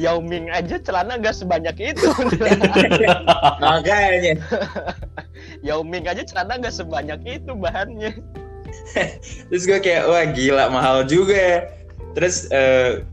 Yao 0.00 0.18
Ming 0.18 0.48
aja 0.48 0.80
celana 0.80 1.20
nggak 1.20 1.36
sebanyak 1.36 1.76
itu. 1.94 2.08
makanya 3.62 4.34
Yao 5.66 5.84
Ming 5.84 6.08
aja 6.08 6.22
celana 6.24 6.58
nggak 6.58 6.74
sebanyak 6.74 7.20
itu 7.28 7.52
bahannya. 7.52 8.12
terus 9.52 9.68
gue 9.68 9.76
kayak 9.84 10.08
wah 10.08 10.24
gila 10.32 10.72
mahal 10.72 11.04
juga 11.04 11.36
ya 11.36 11.58
terus 12.16 12.48
eh, 12.48 13.04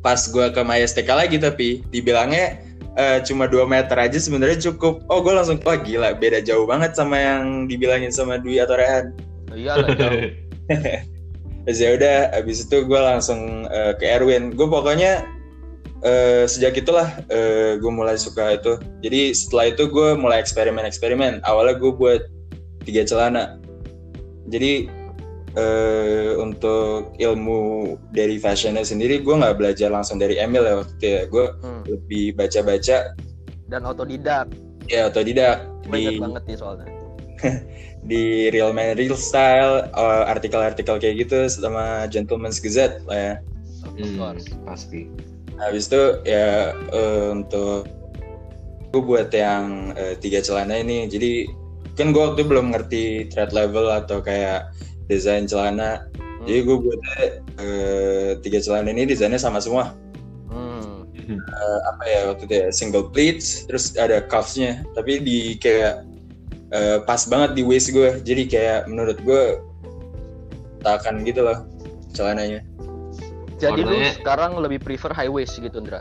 pas 0.00 0.16
gue 0.16 0.48
ke 0.48 0.60
Mayasteka 0.64 1.12
lagi 1.12 1.36
tapi 1.36 1.84
dibilangnya 1.92 2.56
eh, 2.96 3.20
cuma 3.22 3.44
2 3.44 3.68
meter 3.68 3.94
aja 3.94 4.18
sebenarnya 4.18 4.72
cukup. 4.72 5.04
Oh, 5.12 5.20
gue 5.20 5.32
langsung 5.36 5.60
wah 5.62 5.76
gila, 5.78 6.16
beda 6.16 6.40
jauh 6.42 6.64
banget 6.64 6.96
sama 6.96 7.20
yang 7.20 7.68
dibilangin 7.68 8.10
sama 8.10 8.40
Dwi 8.40 8.58
atau 8.64 8.74
Rehan. 8.74 9.12
Iya 9.58 9.72
lah 9.74 9.88
jauh 9.90 10.30
ya 11.68 11.90
udah, 12.00 12.32
abis 12.32 12.64
itu 12.64 12.86
gue 12.88 13.00
langsung 13.00 13.68
eh, 13.68 13.92
ke 14.00 14.08
Erwin. 14.08 14.56
Gue 14.56 14.70
pokoknya 14.72 15.20
eh, 16.00 16.48
sejak 16.48 16.80
itulah 16.80 17.12
gue 17.76 17.92
mulai 17.92 18.16
suka 18.16 18.56
itu. 18.56 18.80
Jadi 19.04 19.36
setelah 19.36 19.76
itu 19.76 19.84
gue 19.90 20.16
mulai 20.16 20.40
eksperimen-eksperimen. 20.40 21.44
Awalnya 21.44 21.76
gue 21.76 21.92
buat 21.92 22.22
tiga 22.88 23.04
celana. 23.04 23.60
Jadi 24.48 24.88
eh, 25.60 26.32
untuk 26.40 27.12
ilmu 27.20 27.96
dari 28.16 28.40
fashionnya 28.40 28.80
sendiri, 28.80 29.20
gue 29.20 29.34
nggak 29.36 29.60
belajar 29.60 29.92
langsung 29.92 30.16
dari 30.16 30.40
Emil 30.40 30.64
ya 30.64 30.80
waktu 30.80 30.92
itu 30.96 31.06
ya. 31.08 31.22
Gue 31.28 31.52
Hmm. 31.60 31.84
lebih 31.84 32.32
baca-baca 32.32 33.12
dan 33.68 33.84
otodidak 33.84 34.48
ya 34.88 35.12
otodidak 35.12 35.68
banyak 35.86 36.16
di 36.16 36.20
banget 36.20 36.42
nih 36.48 36.56
soalnya 36.56 36.86
di 38.08 38.48
Real 38.48 38.72
Man 38.72 38.96
Real 38.96 39.14
Style 39.14 39.92
eh, 39.92 40.24
artikel-artikel 40.32 40.96
kayak 40.96 41.28
gitu 41.28 41.44
sama 41.52 42.08
Gentleman's 42.08 42.58
Gazette 42.58 43.04
lah 43.04 43.20
ya. 43.20 43.34
of 43.84 43.94
Hmm, 43.94 44.34
pasti. 44.64 45.06
Habis 45.60 45.92
itu 45.92 46.02
ya 46.24 46.72
eh, 46.72 47.28
untuk 47.30 47.86
gue 48.88 49.02
buat 49.04 49.28
yang 49.30 49.92
eh, 49.94 50.16
tiga 50.16 50.40
celana 50.40 50.80
ini. 50.80 51.04
Jadi 51.06 51.46
kan 51.94 52.14
gue 52.14 52.22
waktu 52.22 52.42
itu 52.42 52.48
belum 52.48 52.66
ngerti 52.72 53.04
thread 53.28 53.52
level 53.52 53.92
atau 53.92 54.24
kayak 54.24 54.72
desain 55.12 55.44
celana. 55.44 56.08
Hmm. 56.16 56.46
Jadi 56.48 56.60
gue 56.64 56.76
buatnya 56.80 57.16
eh, 57.60 58.30
tiga 58.40 58.58
celana 58.64 58.88
ini 58.88 59.04
desainnya 59.04 59.40
sama 59.40 59.60
semua. 59.60 59.92
Hmm. 60.48 61.04
Eh, 61.28 61.80
apa 61.92 62.02
ya 62.08 62.20
waktu 62.32 62.44
itu 62.48 62.54
ya 62.56 62.66
single 62.72 63.12
pleats, 63.12 63.68
terus 63.68 63.92
ada 64.00 64.24
cuffsnya. 64.24 64.80
Tapi 64.96 65.20
di 65.20 65.38
kayak 65.60 66.07
eh, 66.72 66.98
pas 67.04 67.22
banget 67.28 67.56
di 67.58 67.62
waist 67.64 67.92
gue. 67.92 68.20
Jadi 68.24 68.48
kayak 68.48 68.88
menurut 68.88 69.18
gue 69.22 69.42
takan 70.82 71.26
gitu 71.26 71.42
loh 71.42 71.66
celananya. 72.14 72.62
jadi 73.58 73.82
lu 73.82 73.90
Warnanya- 73.90 74.14
sekarang 74.22 74.52
lebih 74.62 74.78
prefer 74.78 75.10
high 75.10 75.30
waist 75.30 75.58
gitu 75.58 75.82
Ndra 75.82 75.98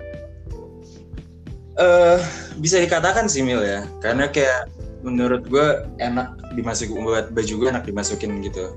eh 1.78 2.18
bisa 2.58 2.82
dikatakan 2.82 3.30
sih 3.30 3.46
Mil 3.46 3.62
ya, 3.62 3.86
karena 4.02 4.26
kayak 4.26 4.66
menurut 5.06 5.46
gue 5.46 5.86
enak 6.02 6.34
dimasukin 6.58 7.06
buat 7.06 7.30
baju 7.30 7.54
gue 7.54 7.68
enak 7.70 7.86
dimasukin 7.86 8.42
gitu 8.42 8.74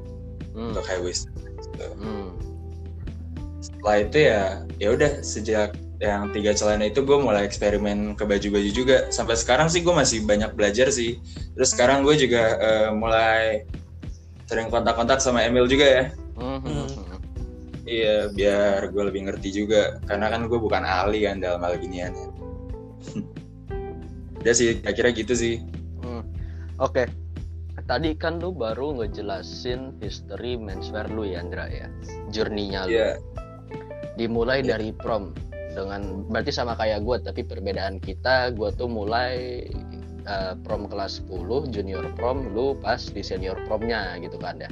hmm. 0.52 0.76
untuk 0.76 0.85
high 0.85 1.00
waist. 1.00 1.32
Hmm. 1.97 2.37
Setelah 3.64 3.97
itu 4.04 4.18
ya 4.20 4.40
ya 4.76 4.88
udah 4.92 5.25
sejak 5.25 5.73
yang 6.00 6.33
tiga 6.33 6.57
celana 6.57 6.88
itu 6.88 7.04
gue 7.04 7.19
mulai 7.21 7.45
eksperimen 7.45 8.16
ke 8.16 8.25
baju-baju 8.25 8.71
juga. 8.73 8.97
Sampai 9.12 9.37
sekarang 9.37 9.69
sih 9.69 9.85
gue 9.85 9.92
masih 9.92 10.25
banyak 10.25 10.57
belajar 10.57 10.88
sih. 10.88 11.21
Terus 11.52 11.76
sekarang 11.76 12.00
gue 12.09 12.16
juga 12.16 12.57
eh, 12.57 12.90
mulai 12.90 13.69
sering 14.49 14.73
kontak-kontak 14.73 15.21
sama 15.21 15.45
Emil 15.45 15.69
juga 15.69 15.87
ya. 15.87 16.04
Hmm, 16.40 16.59
hmm, 16.64 16.88
hmm. 16.88 17.19
Iya 17.85 18.16
biar 18.33 18.88
gue 18.88 19.02
lebih 19.12 19.28
ngerti 19.28 19.52
juga. 19.52 20.00
Karena 20.09 20.33
kan 20.33 20.49
gue 20.49 20.57
bukan 20.57 20.80
ahli 20.83 21.28
kan 21.28 21.37
dalam 21.37 21.61
hal 21.61 21.76
ginian. 21.76 22.16
Udah 24.40 24.54
sih, 24.57 24.80
kira-kira 24.80 25.12
gitu 25.12 25.37
sih. 25.37 25.61
Hmm. 26.00 26.25
Oke. 26.80 27.04
Tadi 27.85 28.14
kan 28.16 28.40
lu 28.40 28.54
baru 28.57 29.02
ngejelasin 29.02 30.00
history 30.00 30.57
menswear 30.57 31.11
lu 31.12 31.28
ya, 31.28 31.45
Andra 31.45 31.69
ya. 31.69 31.92
Journey-nya 32.33 32.88
lu. 32.88 32.95
Iya. 32.97 33.09
Dimulai 34.16 34.64
Iya. 34.64 34.78
dari 34.78 34.97
prom 34.97 35.35
dengan 35.70 36.26
berarti 36.26 36.50
sama 36.50 36.74
kayak 36.74 37.06
gue 37.06 37.16
tapi 37.22 37.40
perbedaan 37.46 38.02
kita 38.02 38.50
gue 38.54 38.70
tuh 38.74 38.90
mulai 38.90 39.64
eh, 40.26 40.54
prom 40.66 40.90
kelas 40.90 41.22
10 41.30 41.70
junior 41.70 42.04
prom 42.18 42.50
lu 42.50 42.74
pas 42.78 42.98
di 42.98 43.22
senior 43.22 43.56
promnya 43.70 44.18
gitu 44.18 44.36
kan 44.38 44.58
ya? 44.58 44.70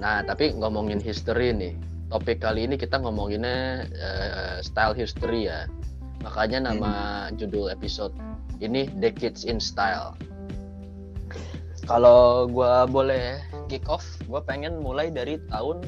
Nah 0.00 0.24
tapi 0.24 0.56
ngomongin 0.56 1.02
history 1.02 1.52
nih 1.52 1.74
topik 2.10 2.42
kali 2.42 2.66
ini 2.66 2.74
kita 2.74 2.98
ngomonginnya 2.98 3.86
eh, 3.90 4.56
style 4.62 4.94
history 4.94 5.46
ya. 5.46 5.70
Makanya 6.20 6.68
nama 6.68 6.92
judul 7.32 7.72
episode 7.72 8.12
ini 8.60 8.90
Decades 9.00 9.48
in 9.48 9.56
Style. 9.56 10.12
Kalau 11.88 12.44
gua 12.44 12.84
boleh 12.84 13.40
kick 13.72 13.88
off 13.88 14.04
gua 14.28 14.44
pengen 14.44 14.84
mulai 14.84 15.08
dari 15.08 15.40
tahun 15.48 15.80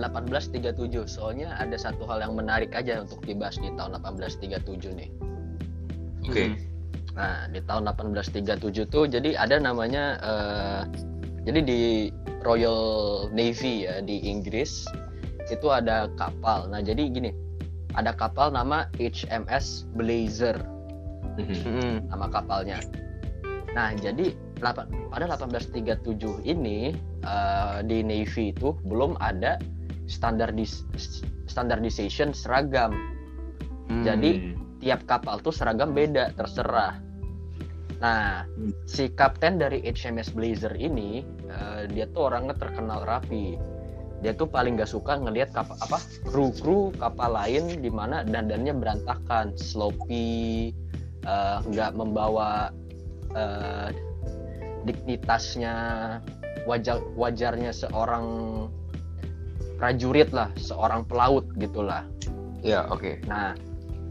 1837 0.00 1.04
soalnya 1.04 1.52
ada 1.60 1.76
satu 1.76 2.08
hal 2.08 2.24
yang 2.24 2.34
menarik 2.34 2.72
aja 2.72 3.04
untuk 3.04 3.20
dibahas 3.24 3.60
di 3.60 3.68
tahun 3.76 4.00
1837 4.00 4.96
nih 4.96 5.10
Oke. 6.28 6.52
Nah, 7.16 7.48
di 7.50 7.60
tahun 7.64 7.90
1837 7.90 8.86
tuh 8.86 9.04
jadi 9.08 9.34
ada 9.34 9.56
namanya 9.58 10.04
eh, 10.20 10.82
jadi 11.48 11.60
di 11.64 11.80
Royal 12.44 12.80
Navy 13.32 13.88
ya 13.88 14.04
di 14.04 14.20
Inggris 14.24 14.86
itu 15.50 15.66
ada 15.68 16.06
kapal. 16.14 16.70
Nah, 16.70 16.84
jadi 16.84 17.10
gini. 17.10 17.32
Ada 17.98 18.14
kapal 18.14 18.54
nama 18.54 18.86
HMS 19.02 19.90
Blazer 19.98 20.54
Mhm. 21.40 21.56
Hmm. 21.64 21.96
nama 22.12 22.26
kapalnya. 22.30 22.78
Nah, 23.74 23.94
jadi 23.96 24.34
pada 24.60 24.84
1837 25.24 26.38
ini 26.46 26.94
eh, 27.24 27.78
di 27.82 28.04
Navy 28.06 28.54
itu 28.54 28.76
belum 28.86 29.18
ada 29.18 29.58
standardis 30.10 30.82
standardization 31.46 32.34
seragam. 32.34 32.90
Hmm. 33.86 34.02
Jadi 34.02 34.58
tiap 34.82 35.06
kapal 35.06 35.38
tuh 35.38 35.54
seragam 35.54 35.94
beda 35.94 36.34
terserah. 36.34 36.98
Nah, 38.00 38.48
Hmm. 38.48 38.72
si 38.88 39.12
kapten 39.12 39.60
dari 39.60 39.84
HMS 39.86 40.34
Blazer 40.34 40.74
ini 40.74 41.22
eh, 41.46 41.86
dia 41.86 42.10
tuh 42.10 42.32
orangnya 42.32 42.58
terkenal 42.58 43.06
rapi. 43.06 43.54
Dia 44.20 44.36
tuh 44.36 44.52
paling 44.52 44.76
gak 44.76 44.90
suka 44.92 45.16
ngelihat 45.16 45.56
kapal 45.56 45.80
apa 45.80 45.96
kru-kru 46.28 46.92
kapal 47.00 47.32
lain 47.32 47.80
di 47.80 47.88
mana 47.88 48.20
dandannya 48.20 48.76
berantakan, 48.76 49.56
sloppy, 49.56 50.72
eh, 51.24 51.58
nggak 51.64 51.92
membawa 51.96 52.72
eh, 53.30 53.94
dignitasnya 54.84 55.74
wajar 56.64 57.00
wajarnya 57.16 57.72
seorang 57.72 58.26
prajurit 59.80 60.28
lah, 60.36 60.52
seorang 60.60 61.08
pelaut 61.08 61.48
gitulah. 61.56 62.04
Ya, 62.60 62.84
oke. 62.92 63.24
Nah, 63.24 63.56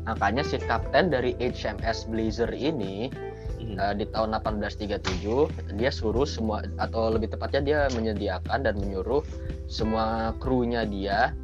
makanya 0.09 0.41
si 0.41 0.57
kapten 0.57 1.13
dari 1.13 1.37
HMS 1.37 2.09
Blazer 2.09 2.49
ini 2.57 3.13
Mhm. 3.61 3.77
eh, 3.77 3.93
di 4.01 4.05
tahun 4.09 4.33
1837 4.41 5.45
dia 5.77 5.93
suruh 5.93 6.25
semua 6.25 6.65
atau 6.81 7.13
lebih 7.13 7.29
tepatnya 7.29 7.61
dia 7.61 7.79
menyediakan 7.93 8.65
dan 8.65 8.81
menyuruh 8.81 9.21
semua 9.69 10.33
krunya 10.41 10.87
dia 10.89 11.37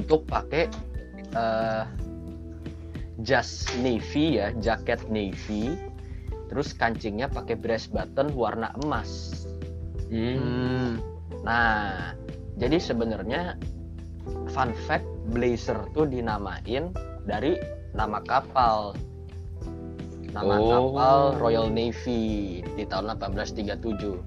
untuk 0.00 0.24
pakai 0.24 0.72
eh, 1.36 1.84
jas 3.20 3.68
navy 3.84 4.40
ya, 4.40 4.52
jaket 4.60 5.04
navy. 5.12 5.76
Terus 6.52 6.76
kancingnya 6.76 7.32
pakai 7.32 7.56
breast 7.56 7.92
button 7.92 8.32
warna 8.36 8.72
emas. 8.84 9.44
Hmm. 10.12 10.36
Hmm. 10.36 10.90
Nah, 11.40 12.12
jadi 12.60 12.76
sebenarnya 12.76 13.56
fun 14.52 14.70
fact 14.84 15.06
Blazer 15.32 15.78
tuh 15.96 16.04
dinamain 16.04 16.92
dari 17.24 17.56
nama 17.94 18.18
kapal. 18.24 18.92
Nama 20.32 20.54
Oh. 20.56 20.68
kapal 20.68 21.18
Royal 21.36 21.68
Navy 21.68 22.60
di 22.76 22.84
tahun 22.88 23.16
1837. 23.20 24.20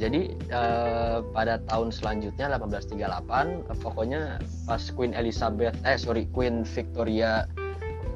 Jadi 0.00 0.32
eh, 0.32 1.18
pada 1.36 1.60
tahun 1.68 1.92
selanjutnya 1.92 2.48
1838 2.56 3.68
eh, 3.68 3.78
pokoknya 3.84 4.22
pas 4.64 4.80
Queen 4.96 5.12
Elizabeth 5.12 5.76
eh 5.84 6.00
sorry 6.00 6.24
Queen 6.32 6.64
Victoria 6.64 7.44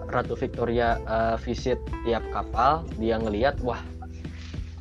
Ratu 0.08 0.32
Victoria 0.32 0.96
eh, 1.04 1.36
visit 1.44 1.76
tiap 2.08 2.24
kapal 2.32 2.88
dia 2.96 3.20
ngelihat 3.20 3.60
wah 3.60 3.80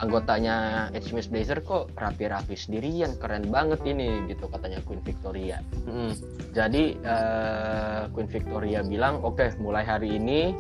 anggotanya 0.04 0.88
HMS 0.92 1.32
Blazer 1.32 1.64
kok 1.64 1.96
rapi-rapi 1.96 2.54
sendirian 2.60 3.16
keren 3.18 3.48
banget 3.48 3.80
ini 3.88 4.28
gitu 4.28 4.52
katanya 4.52 4.84
Queen 4.84 5.00
Victoria 5.02 5.64
Hmm. 5.88 6.12
jadi 6.52 7.00
eh, 7.00 8.02
Queen 8.12 8.28
Victoria 8.28 8.84
bilang 8.84 9.24
oke 9.24 9.44
mulai 9.64 9.88
hari 9.88 10.20
ini 10.20 10.52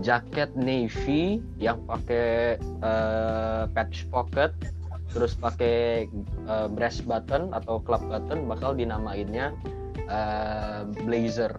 jaket 0.00 0.52
navy 0.56 1.40
yang 1.56 1.80
pakai 1.88 2.56
eh, 2.60 3.62
patch 3.72 4.08
pocket 4.12 4.52
terus 5.12 5.36
pakai 5.36 6.08
eh, 6.48 6.68
breast 6.72 7.04
button 7.04 7.52
atau 7.52 7.80
club 7.80 8.00
button 8.08 8.48
bakal 8.48 8.72
dinamainnya 8.72 9.52
eh, 10.08 10.88
blazer 11.04 11.52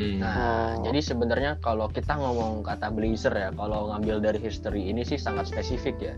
Hmm. 0.00 0.16
Nah, 0.16 0.32
Oh. 0.32 0.88
jadi 0.88 1.00
sebenarnya 1.04 1.60
kalau 1.60 1.84
kita 1.86 2.16
ngomong 2.16 2.64
kata 2.64 2.88
blazer 2.88 3.36
ya, 3.36 3.52
kalau 3.52 3.92
ngambil 3.92 4.24
dari 4.24 4.40
history 4.40 4.88
ini 4.88 5.04
sih 5.04 5.20
sangat 5.20 5.52
spesifik 5.52 5.96
ya. 6.00 6.14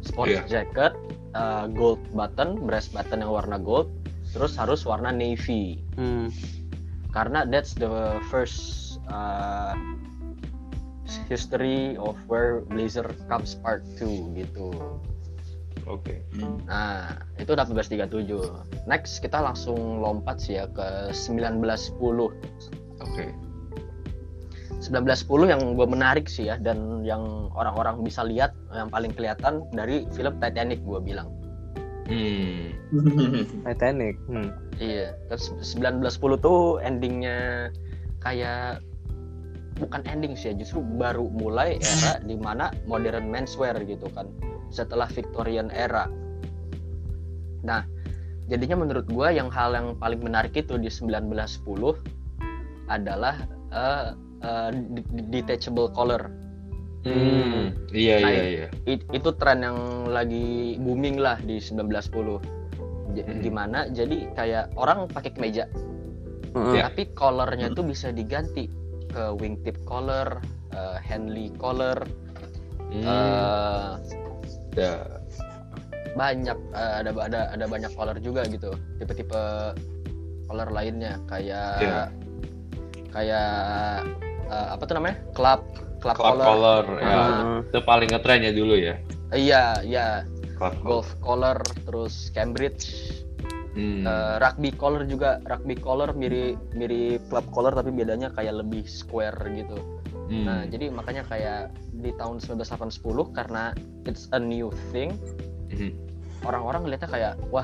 Sports 0.00 0.32
Iya. 0.32 0.64
jacket, 0.64 0.96
uh, 1.36 1.68
gold 1.68 2.00
button, 2.16 2.64
breast 2.64 2.96
button 2.96 3.20
yang 3.20 3.28
warna 3.28 3.60
gold, 3.60 3.92
terus 4.32 4.56
harus 4.56 4.88
warna 4.88 5.12
navy. 5.12 5.84
Hmm. 6.00 6.32
Karena 7.12 7.44
that's 7.44 7.76
the 7.76 8.16
first 8.32 8.96
uh, 9.12 9.76
History 11.28 11.98
of 11.98 12.14
Where 12.30 12.62
Blazer 12.66 13.06
Comes 13.26 13.58
Part 13.58 13.82
2 13.98 14.32
gitu. 14.36 14.70
Oke. 15.86 16.22
Nah, 16.66 17.14
itu 17.38 17.54
1837. 17.54 18.86
Next 18.86 19.22
kita 19.22 19.38
langsung 19.38 20.02
lompat 20.02 20.42
sih 20.42 20.58
ya 20.58 20.66
ke 20.66 21.14
1910. 21.14 22.30
Oke. 23.02 23.32
1910 24.80 25.50
yang 25.50 25.62
gue 25.74 25.86
menarik 25.88 26.28
sih 26.28 26.52
ya 26.52 26.60
dan 26.60 27.02
yang 27.02 27.48
orang-orang 27.56 28.04
bisa 28.04 28.22
lihat 28.22 28.52
yang 28.70 28.92
paling 28.92 29.10
kelihatan 29.16 29.64
dari 29.72 30.04
film 30.12 30.36
Titanic 30.38 30.84
gue 30.84 31.00
bilang. 31.00 31.32
Hmm. 32.06 32.70
Titanic. 33.66 34.14
Hmm. 34.30 34.52
Iya, 34.78 35.16
terus 35.26 35.50
1910 35.74 36.38
tuh 36.38 36.78
endingnya 36.84 37.72
kayak 38.22 38.84
bukan 39.76 40.00
ending 40.08 40.38
sih 40.38 40.52
ya, 40.52 40.54
justru 40.56 40.80
baru 40.80 41.28
mulai 41.28 41.76
era 41.82 42.22
di 42.24 42.36
mana 42.38 42.72
modern 42.88 43.28
menswear 43.28 43.76
gitu 43.84 44.08
kan 44.14 44.30
setelah 44.70 45.08
Victorian 45.10 45.68
era. 45.72 46.08
Nah, 47.66 47.82
jadinya 48.46 48.86
menurut 48.86 49.10
gua 49.10 49.34
yang 49.34 49.50
hal 49.50 49.74
yang 49.74 49.98
paling 49.98 50.22
menarik 50.22 50.54
itu 50.54 50.78
di 50.78 50.88
1910 50.88 52.15
adalah 52.86 53.34
uh, 53.70 54.14
uh, 54.40 54.70
de- 54.70 55.06
de- 55.12 55.28
detachable 55.32 55.90
collar. 55.90 56.30
Hmm. 57.06 57.70
Iya 57.94 58.16
Nah, 58.18 58.30
iya 58.30 58.44
iya. 58.44 58.66
It- 58.84 59.06
itu 59.10 59.30
tren 59.38 59.62
yang 59.62 59.78
lagi 60.10 60.74
booming 60.76 61.22
lah 61.22 61.38
di 61.38 61.62
1910. 61.62 62.42
J- 63.14 63.22
Hmm. 63.22 63.40
Di 63.40 63.50
mana 63.50 63.86
jadi 63.88 64.28
kayak 64.34 64.74
orang 64.74 65.06
pakai 65.06 65.30
kemeja 65.30 65.70
Heeh. 66.50 66.74
Ya. 66.74 66.90
tapi 66.90 67.14
collarnya 67.14 67.70
tuh 67.70 67.86
bisa 67.86 68.10
diganti 68.10 68.66
ke 69.06 69.22
wingtip 69.38 69.78
collar, 69.84 70.42
uh, 70.74 70.98
Henley 70.98 71.54
collar, 71.56 72.02
Hmm. 72.90 73.06
uh, 73.06 73.90
Ya. 74.74 75.06
banyak 76.12 76.58
uh, 76.72 76.94
ada 77.00 77.10
ada 77.14 77.40
ada 77.54 77.64
banyak 77.64 77.92
collar 77.94 78.16
juga 78.18 78.44
gitu, 78.48 78.72
tipe-tipe 78.98 79.42
collar 80.44 80.68
lainnya 80.68 81.16
kayak 81.28 81.70
Ya. 81.78 82.00
Kayak 83.10 84.06
uh, 84.48 84.66
apa 84.74 84.82
tuh 84.84 84.94
namanya 84.98 85.18
club 85.32 85.60
club, 85.98 86.16
Club 86.16 86.16
collar, 86.16 86.46
collar 86.46 86.84
ya. 86.96 87.06
Heeh. 87.06 87.56
Itu 87.72 87.78
paling 87.82 88.08
ngetren 88.10 88.40
ya 88.42 88.52
dulu 88.52 88.74
ya. 88.76 88.94
iya 89.34 89.64
iya 89.82 90.06
Club 90.54 90.74
golf 90.80 91.08
collar 91.20 91.58
terus 91.84 92.30
Cambridge 92.32 93.14
Hmm. 93.76 94.08
Uh, 94.08 94.40
rugby 94.40 94.72
collar 94.72 95.04
juga 95.04 95.36
rugby 95.44 95.76
collar 95.76 96.16
mirip 96.16 96.56
mirip 96.72 97.20
club 97.28 97.44
collar 97.52 97.76
tapi 97.76 97.92
bedanya 97.92 98.32
kayak 98.32 98.64
lebih 98.64 98.88
square 98.88 99.36
gitu 99.52 99.76
Hmm. 100.26 100.42
Nah, 100.42 100.66
jadi 100.66 100.90
makanya 100.90 101.22
kayak 101.22 101.70
di 101.94 102.10
tahun 102.18 102.42
1910 102.42 102.98
karena 103.30 103.70
it's 104.02 104.26
a 104.34 104.40
new 104.42 104.74
thing, 104.90 105.14
Hmm. 105.70 105.94
orang-orang 106.42 106.82
ngeliatnya 106.82 107.06
kayak 107.06 107.32
wah, 107.46 107.62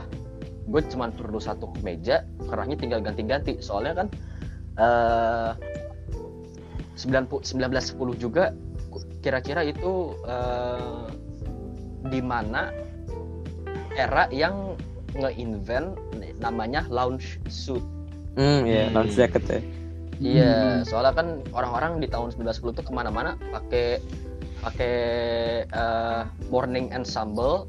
gue 0.71 0.81
cuma 0.87 1.11
perlu 1.11 1.43
satu 1.43 1.75
kemeja, 1.75 2.23
kerahnya 2.47 2.79
tinggal 2.79 3.03
ganti-ganti. 3.03 3.59
Soalnya 3.59 4.07
kan 4.07 4.09
eh 4.79 5.51
90 6.97 7.43
1910 7.57 8.17
juga 8.21 8.53
kira-kira 9.25 9.65
itu 9.65 10.17
eh, 10.27 11.07
di 12.11 12.21
mana 12.21 12.75
era 13.97 14.27
yang 14.33 14.75
nge-invent 15.13 15.97
namanya 16.41 16.89
lounge 16.89 17.37
suit. 17.53 17.85
Hmm, 18.37 18.65
iya, 18.65 18.89
Hmm. 18.89 18.95
lounge 18.97 19.15
jacket 19.15 19.45
ya. 19.49 19.61
Iya, 20.23 20.55
soalnya 20.87 21.13
kan 21.19 21.29
orang-orang 21.51 21.99
di 21.99 22.07
tahun 22.07 22.31
1910 22.33 22.79
tuh 22.79 22.85
ke 22.87 22.93
mana-mana 22.95 23.35
pakai 23.51 23.99
pakai 24.63 24.97
eh, 25.67 26.23
morning 26.49 26.95
ensemble 26.95 27.67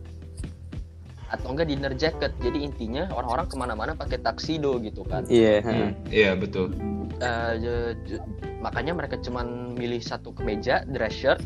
atau 1.32 1.54
enggak 1.54 1.68
dinner 1.72 1.94
jacket. 1.96 2.34
Jadi 2.42 2.66
intinya 2.66 3.08
orang-orang 3.14 3.48
ke 3.48 3.56
mana-mana 3.56 3.92
pakai 3.94 4.20
tuxedo 4.20 4.80
gitu 4.82 5.06
kan. 5.08 5.24
Iya, 5.28 5.62
Hmm. 5.62 5.68
heeh. 5.70 5.90
Iya 6.10 6.32
betul. 6.36 6.74
Eh, 7.22 7.54
je- 7.62 7.94
je- 8.10 8.24
makanya 8.60 8.98
mereka 8.98 9.16
cuman 9.22 9.78
milih 9.78 10.02
satu 10.02 10.34
kemeja 10.34 10.84
dress 10.90 11.14
shirt, 11.14 11.40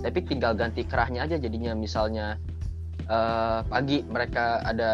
tapi 0.00 0.22
tinggal 0.24 0.54
ganti 0.54 0.86
kerahnya 0.86 1.26
aja. 1.26 1.36
Jadinya 1.36 1.74
misalnya 1.74 2.38
eh, 3.02 3.60
pagi 3.66 4.06
mereka 4.06 4.62
ada 4.62 4.92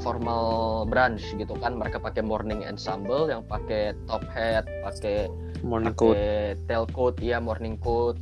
formal 0.00 0.86
brunch 0.86 1.26
gitu 1.34 1.58
kan, 1.58 1.74
mereka 1.74 1.98
pakai 1.98 2.22
morning 2.22 2.62
ensemble 2.62 3.26
yang 3.26 3.42
pakai 3.44 3.98
top 4.06 4.22
hat, 4.30 4.62
pakai 4.86 5.26
morning 5.66 5.90
coat. 5.98 6.14
pakai 6.14 6.54
tailcoat 6.70 7.18
ya 7.18 7.42
morning 7.42 7.74
coat 7.82 8.14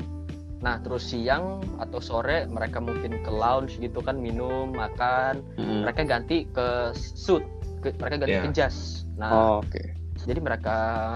nah 0.57 0.81
terus 0.81 1.05
siang 1.05 1.61
atau 1.77 2.01
sore 2.01 2.49
mereka 2.49 2.81
mungkin 2.81 3.21
ke 3.21 3.29
lounge 3.29 3.77
gitu 3.77 4.01
kan 4.01 4.17
minum 4.17 4.73
makan 4.73 5.45
Mm. 5.55 5.85
mereka 5.85 6.01
ganti 6.03 6.49
ke 6.49 6.67
suit 6.97 7.45
ke- 7.81 7.93
mereka 7.95 8.25
ganti 8.25 8.35
Iya. 8.35 8.45
ke 8.45 8.51
jas 8.51 8.77
nah 9.15 9.31
Oh, 9.31 9.55
oke. 9.61 9.83
jadi 10.19 10.41
mereka 10.41 10.75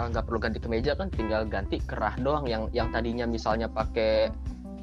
nggak 0.09 0.24
perlu 0.24 0.38
ganti 0.38 0.59
kemeja 0.59 0.92
kan 0.92 1.09
tinggal 1.09 1.44
ganti 1.44 1.81
kerah 1.81 2.14
doang 2.16 2.44
yang 2.44 2.68
yang 2.70 2.88
tadinya 2.90 3.24
misalnya 3.24 3.66
pakai 3.66 4.29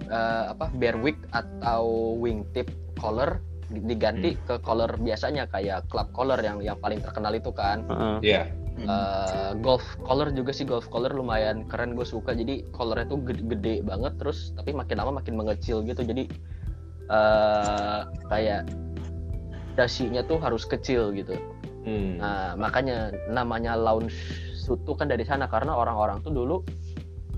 eh, 0.04 0.43
apa 0.48 0.72
bare 0.74 0.98
wig 0.98 1.17
atau 1.32 1.84
wingtip 2.15 2.65
collar 2.96 3.38
di- 3.67 3.84
diganti 3.84 4.34
Hmm. 4.34 4.41
ke 4.41 4.56
collar 4.60 4.96
biasanya 4.96 5.46
kayak 5.46 5.86
club 5.86 6.08
collar 6.12 6.39
yang 6.39 6.58
yang 6.62 6.78
paling 6.78 6.98
terkenal 6.98 7.30
itu 7.32 7.52
kan 7.52 7.84
Heeh. 7.86 8.17
Iya. 8.24 8.41
Eh, 8.77 9.51
golf 9.57 9.81
collar 10.05 10.29
juga 10.29 10.53
sih 10.53 10.61
golf 10.61 10.85
collar 10.93 11.09
lumayan 11.09 11.65
keren 11.65 11.97
gue 11.97 12.05
suka. 12.05 12.37
Jadi 12.37 12.69
collarnya 12.69 13.09
tuh 13.09 13.19
gede, 13.25 13.41
gede 13.49 13.75
banget 13.81 14.13
terus 14.21 14.53
tapi 14.53 14.69
makin 14.69 15.01
lama 15.01 15.17
makin 15.17 15.33
mengecil 15.33 15.81
gitu. 15.81 16.05
Jadi 16.05 16.29
eh 17.07 18.01
kayak 18.29 18.69
dasinya 19.73 20.21
tuh 20.21 20.37
harus 20.37 20.65
kecil 20.67 21.09
gitu. 21.13 21.33
Hmm. 21.87 22.19
nah 22.19 22.51
makanya 22.59 23.15
namanya 23.31 23.79
lounge 23.79 24.11
suit 24.51 24.75
tuh 24.83 24.91
kan 24.99 25.07
dari 25.07 25.23
sana 25.23 25.47
karena 25.47 25.71
orang-orang 25.71 26.19
tuh 26.19 26.35
dulu 26.35 26.59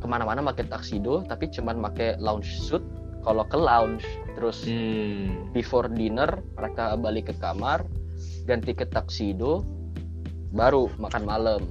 ke 0.01 0.09
mana-mana 0.09 0.41
pakai 0.41 0.65
tuxedo 0.65 1.21
tapi 1.29 1.47
cuman 1.53 1.79
pakai 1.85 2.17
lounge 2.19 2.49
suit. 2.49 2.83
Kalau 3.21 3.45
ke 3.45 3.55
lounge 3.59 4.03
terus 4.35 4.65
Hmm. 4.65 5.53
before 5.53 5.85
dinner 5.87 6.41
mereka 6.57 6.97
balik 6.97 7.29
ke 7.29 7.35
kamar 7.37 7.85
ganti 8.49 8.73
ke 8.73 8.89
tuxedo 8.89 9.61
baru 10.51 10.89
makan 10.97 11.23
malam 11.23 11.61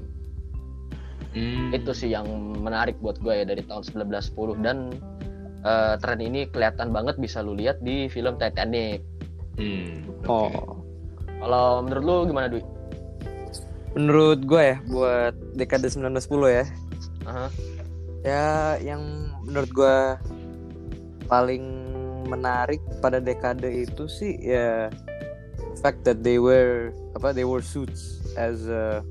Hmm. 1.29 1.71
itu 1.71 1.93
sih 1.93 2.09
yang 2.09 2.25
menarik 2.57 2.97
buat 2.99 3.21
gue 3.21 3.31
ya 3.31 3.45
dari 3.45 3.61
tahun 3.61 3.85
1910 3.85 4.64
dan 4.64 4.97
eh, 5.61 5.95
tren 6.01 6.19
ini 6.19 6.49
kelihatan 6.49 6.88
banget 6.88 7.21
bisa 7.21 7.45
lu 7.45 7.53
lihat 7.53 7.79
di 7.79 8.09
film 8.09 8.41
Titanic 8.41 9.05
Hmm. 9.61 10.09
Oh. 10.25 10.81
kalau 11.38 11.85
menurut 11.85 12.03
lu 12.03 12.17
gimana 12.27 12.47
Dwi? 12.49 12.62
Menurut 13.93 14.41
gue 14.43 14.62
ya 14.62 14.77
buat 14.87 15.35
dekade 15.53 15.91
1910 15.91 16.17
ya. 16.49 16.64
Aha. 17.27 17.47
Ya 18.23 18.47
yang 18.81 19.03
menurut 19.43 19.71
gue 19.71 19.99
paling 21.27 21.64
menarik 22.25 22.79
pada 22.99 23.19
dekade 23.19 23.67
itu 23.85 24.05
sih 24.07 24.37
ya 24.38 24.88
fact 25.79 26.03
that 26.03 26.23
they 26.23 26.38
wear 26.38 26.91
apa 27.14 27.33
they 27.33 27.43
wear 27.43 27.61
suits 27.61 28.21
as 28.38 28.70
a 28.70 29.03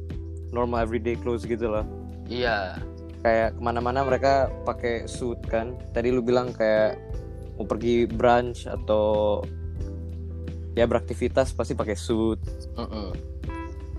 normal 0.56 0.80
everyday 0.80 1.20
clothes 1.20 1.44
gitu 1.44 1.68
loh. 1.68 1.84
iya 2.32 2.80
Kayak 3.20 3.60
ke 3.60 3.62
mana-mana 3.62 4.08
mereka 4.08 4.48
pakai 4.64 5.04
suit 5.04 5.38
kan. 5.52 5.76
Tadi 5.92 6.16
lu 6.16 6.24
bilang 6.24 6.56
kayak 6.56 6.96
mau 7.60 7.68
pergi 7.68 8.08
brunch 8.08 8.70
atau 8.70 9.42
ya 10.78 10.88
beraktivitas 10.88 11.52
pasti 11.52 11.76
pakai 11.76 11.98
suit. 12.00 12.40
Mm-mm. 12.80 13.12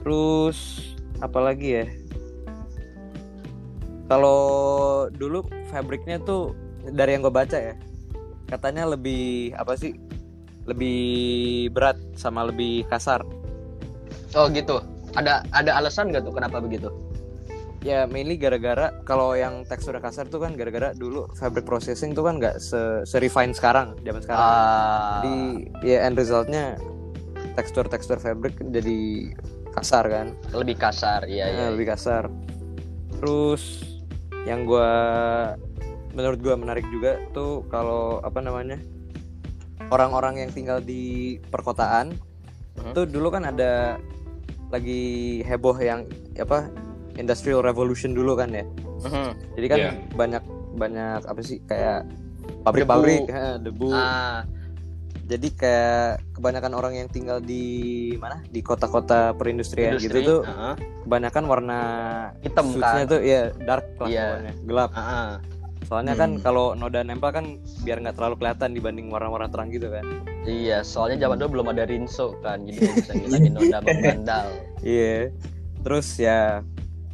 Terus 0.00 0.88
apalagi 1.20 1.68
ya? 1.82 1.86
Kalau 4.08 4.40
dulu 5.12 5.44
fabriknya 5.68 6.16
tuh 6.24 6.56
dari 6.88 7.12
yang 7.12 7.28
gue 7.28 7.34
baca 7.34 7.58
ya, 7.60 7.76
katanya 8.48 8.88
lebih 8.88 9.52
apa 9.52 9.76
sih? 9.76 9.92
Lebih 10.64 11.68
berat 11.76 12.00
sama 12.16 12.48
lebih 12.48 12.88
kasar. 12.88 13.20
oh 14.36 14.44
gitu 14.52 14.76
ada 15.14 15.40
ada 15.50 15.70
alasan 15.76 16.10
gak 16.10 16.22
tuh 16.22 16.32
kenapa 16.32 16.58
begitu 16.58 16.90
Ya 17.78 18.04
mainly 18.04 18.34
gara-gara 18.34 18.90
kalau 19.06 19.32
yang 19.32 19.62
teksturnya 19.62 20.02
kasar 20.02 20.26
tuh 20.26 20.42
kan 20.42 20.58
gara-gara 20.58 20.90
dulu 20.92 21.30
fabric 21.32 21.62
processing 21.62 22.10
tuh 22.10 22.26
kan 22.26 22.34
nggak 22.36 22.58
se, 22.58 22.74
refine 23.14 23.54
sekarang, 23.54 23.94
zaman 24.02 24.18
sekarang. 24.18 24.42
Ah, 24.42 25.22
Jadi 25.22 25.38
ya 25.86 26.02
end 26.02 26.18
resultnya 26.18 26.74
tekstur-tekstur 27.54 28.18
fabric 28.18 28.58
jadi 28.66 29.30
kasar 29.70 30.10
kan. 30.10 30.26
lebih 30.50 30.74
kasar 30.74 31.22
iya 31.24 31.46
iya 31.46 31.58
Nah, 31.62 31.70
lebih 31.70 31.86
kasar. 31.88 32.26
Terus 33.14 33.86
yang 34.42 34.66
gua 34.66 34.90
menurut 36.10 36.42
gua 36.42 36.58
menarik 36.58 36.86
juga 36.90 37.22
tuh 37.30 37.62
kalau 37.70 38.18
apa 38.20 38.42
namanya 38.42 38.82
orang-orang 39.88 40.42
yang 40.42 40.50
tinggal 40.50 40.82
di 40.82 41.38
perkotaan 41.46 42.10
Mhm. 42.74 42.90
tuh 42.90 43.06
dulu 43.06 43.30
kan 43.30 43.46
ada 43.46 44.02
lagi 44.68 45.02
heboh 45.42 45.76
yang 45.76 46.04
apa 46.34 46.68
industrial 47.14 47.60
revolution 47.60 48.12
dulu 48.12 48.34
kan 48.34 48.50
ya 48.50 48.64
Mhm. 48.98 49.30
Jadi 49.54 49.66
kan 49.66 49.78
Iya. 49.78 49.90
banyak 50.10 50.42
banyak 50.74 51.20
apa 51.22 51.40
sih 51.40 51.62
kayak 51.62 52.02
pabrik-pabrik, 52.60 53.26
eh, 53.26 53.56
debu. 53.58 53.90
Ah, 53.90 54.42
Jadi 55.22 55.52
kayak 55.52 56.24
kebanyakan 56.32 56.72
orang 56.72 56.96
yang 56.96 57.06
tinggal 57.06 57.36
di 57.36 57.60
mana? 58.16 58.40
Di 58.42 58.58
kota-kota 58.58 59.36
perindustrian 59.36 59.94
industri. 59.94 60.08
gitu 60.18 60.18
tuh 60.24 60.40
ah, 60.42 60.72
kebanyakan 61.04 61.44
warna 61.44 61.78
hitam 62.40 62.72
kan. 62.74 63.04
tuh 63.04 63.20
ya 63.20 63.52
dark 63.60 63.92
lah 63.98 64.08
Iya. 64.08 64.24
pokoknya, 64.26 64.52
gelap. 64.64 64.90
Ah. 64.96 65.36
Soalnya 65.84 66.16
kan 66.16 66.30
Hmm. 66.32 66.40
kalau 66.40 66.72
noda 66.72 67.00
nempel 67.02 67.28
kan 67.28 67.44
biar 67.84 68.00
nggak 68.00 68.16
terlalu 68.16 68.34
kelihatan 68.36 68.72
dibanding 68.72 69.06
warna-warna 69.06 69.46
terang 69.46 69.68
gitu 69.68 69.92
kan. 69.92 70.04
Iya, 70.48 70.80
soalnya 70.80 71.28
zaman 71.28 71.36
dulu 71.36 71.60
belum 71.60 71.76
ada 71.76 71.84
Rinso 71.84 72.32
kan, 72.40 72.64
jadi 72.64 72.80
bisa 72.96 73.12
ngilangin 73.20 73.52
noda 73.52 73.78
membandal. 73.84 74.46
Iya. 74.80 75.28
Terus 75.84 76.08
ya 76.16 76.64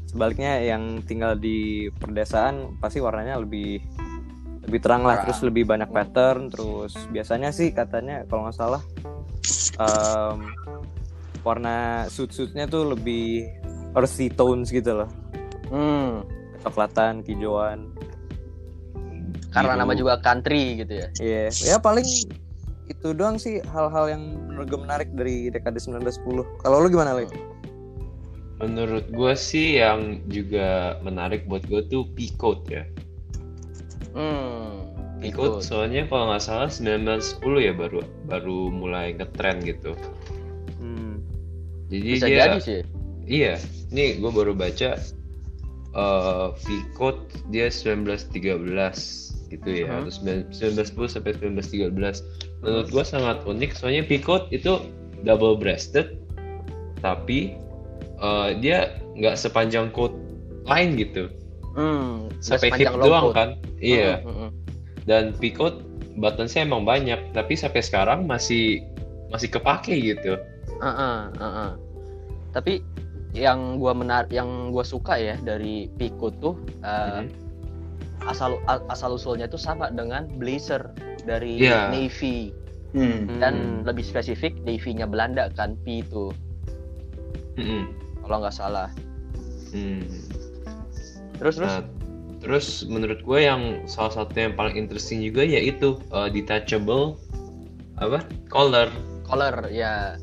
sebaliknya 0.07 0.62
yang 0.62 1.03
tinggal 1.03 1.35
di 1.35 1.90
perdesaan 1.90 2.79
pasti 2.79 3.03
warnanya 3.03 3.42
lebih 3.42 3.83
lebih 4.64 4.79
terang 4.81 5.03
lah, 5.03 5.18
Terang. 5.20 5.25
terus 5.29 5.40
lebih 5.42 5.64
banyak 5.66 5.90
pattern, 5.90 6.49
terus 6.49 6.94
biasanya 7.11 7.51
sih 7.51 7.75
katanya 7.75 8.23
kalau 8.25 8.47
nggak 8.47 8.57
salah 8.57 8.83
em, 9.77 10.38
warna 11.42 11.77
suit-suitnya 12.09 12.64
tuh 12.64 12.94
lebih 12.97 13.44
earthy 13.92 14.31
tones 14.31 14.70
gitu 14.70 15.05
loh, 15.05 15.11
Hmm, 15.68 16.23
kecoklatan, 16.57 17.20
hijauan. 17.27 17.90
karena 19.53 19.75
Biru. 19.75 19.83
nama 19.85 19.92
juga 19.94 20.14
country 20.18 20.83
gitu 20.83 20.94
ya. 20.97 21.09
Iya, 21.20 21.44
ya 21.53 21.77
paling 21.79 22.07
itu 22.85 23.16
doang 23.16 23.40
sih 23.40 23.64
hal-hal 23.73 24.12
yang 24.12 24.23
menurut 24.49 24.68
gue 24.68 24.81
menarik 24.81 25.09
dari 25.16 25.49
dekade 25.49 25.81
1910. 25.81 26.20
Kalau 26.61 26.77
lu 26.85 26.88
gimana, 26.92 27.16
Li? 27.16 27.27
Menurut 28.61 29.09
gue 29.09 29.33
sih 29.37 29.81
yang 29.81 30.20
juga 30.29 31.01
menarik 31.01 31.49
buat 31.49 31.64
gue 31.66 31.85
tuh 31.88 32.09
P-Code 32.12 32.64
ya. 32.68 32.85
Hmm, 34.14 34.94
ikut. 35.27 35.59
soalnya 35.66 36.07
kalau 36.07 36.31
nggak 36.31 36.44
salah 36.44 36.70
1910 36.70 37.66
ya 37.66 37.73
baru 37.75 38.01
baru 38.31 38.70
mulai 38.70 39.11
ngetren 39.18 39.59
gitu. 39.66 39.99
Hmm. 40.79 41.18
Jadi 41.90 42.11
Bisa 42.14 42.27
dia 42.31 42.38
jadi 42.47 42.61
sih. 42.62 42.81
iya, 43.27 43.55
ini 43.90 44.23
gue 44.23 44.31
baru 44.31 44.55
baca 44.55 44.94
eh 45.94 46.49
V-Code 46.62 47.51
dia 47.51 47.66
1913 47.70 48.31
gitu 49.51 49.70
ya, 49.70 50.03
terus 50.03 50.18
1910 50.23 51.11
sampai 51.11 51.33
1913. 51.38 52.23
Menurut 52.64 52.88
gue 52.88 53.05
sangat 53.05 53.44
unik 53.44 53.70
soalnya 53.72 54.03
V-Code 54.03 54.48
itu 54.50 54.81
double 55.20 55.55
breasted 55.55 56.16
tapi 56.98 57.53
eh, 58.16 58.48
dia 58.59 58.96
nggak 59.14 59.37
sepanjang 59.37 59.92
coat 59.92 60.16
lain 60.64 60.96
gitu, 60.96 61.29
Hmm, 61.77 62.33
sampai 62.40 62.72
hip 62.72 62.88
doang 62.96 63.29
coat. 63.29 63.35
kan. 63.37 63.48
Iya. 63.79 64.24
Hmm, 64.24 64.33
hmm, 64.33 64.37
hmm. 64.40 64.50
dan 65.05 65.24
P-Code 65.37 65.85
buttonsnya 66.16 66.64
emang 66.64 66.88
banyak 66.88 67.20
tapi 67.31 67.53
sampai 67.53 67.85
sekarang 67.85 68.24
masih 68.24 68.81
masih 69.29 69.50
kepake 69.50 69.92
gitu 69.92 70.38
Heeh, 70.81 71.18
heeh. 71.37 71.70
Tapi 72.55 72.81
yang 73.35 73.77
gua 73.77 73.92
menar 73.92 74.31
yang 74.31 74.70
gua 74.70 74.81
suka 74.81 75.18
ya 75.18 75.35
dari 75.37 75.90
Pico 75.98 76.31
tuh 76.33 76.55
eh, 76.81 77.20
Mhm. 77.20 77.27
asal 78.24 78.57
asal 78.88 79.11
usulnya 79.12 79.44
tuh 79.44 79.61
sama 79.61 79.90
dengan 79.90 80.24
blazer 80.38 80.81
dari 81.25 81.59
Iya. 81.61 81.91
Navy 81.91 82.53
Hmm. 82.95 83.27
dan 83.43 83.55
Hmm. 83.59 83.91
lebih 83.91 84.07
spesifik 84.07 84.55
Navy-nya 84.63 85.11
Belanda 85.11 85.51
kan 85.59 85.75
P 85.83 86.05
itu 86.07 86.31
Mm-mm. 87.59 87.91
kalau 88.23 88.39
nggak 88.45 88.55
salah. 88.55 88.87
Hmm. 89.75 90.07
Terus 91.43 91.59
terus 91.59 91.75
Nah, 91.75 91.83
terus 92.39 92.67
menurut 92.87 93.19
gue 93.25 93.41
yang 93.43 93.83
salah 93.91 94.15
satu 94.15 94.37
yang 94.37 94.55
paling 94.55 94.77
interesting 94.79 95.25
juga 95.25 95.43
yaitu 95.43 95.99
uh, 96.13 96.31
detachable 96.31 97.19
apa 97.99 98.23
collar 98.53 98.93
collar 99.27 99.67
ya 99.73 100.15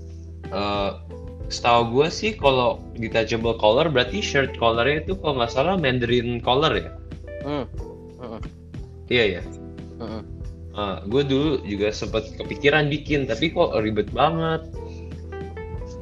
Uh, 0.51 0.99
setahu 1.47 1.95
gue 1.95 2.07
sih 2.11 2.35
kalau 2.35 2.83
detachable 2.99 3.55
collar 3.55 3.87
berarti 3.87 4.19
shirt 4.19 4.51
collarnya 4.59 4.99
itu 4.99 5.15
kalau 5.15 5.39
nggak 5.39 5.47
salah 5.47 5.79
Mandarin 5.79 6.43
collar 6.43 6.75
ya 6.75 6.91
hmm, 7.47 7.65
hmm, 8.19 8.39
iya 9.07 9.39
ya 9.39 9.41
hmm. 10.73 11.07
gue 11.07 11.23
dulu 11.25 11.51
juga 11.63 11.91
sempat 11.91 12.31
kepikiran 12.35 12.87
bikin 12.87 13.27
tapi 13.27 13.51
kok 13.51 13.75
ribet 13.79 14.09
banget 14.11 14.63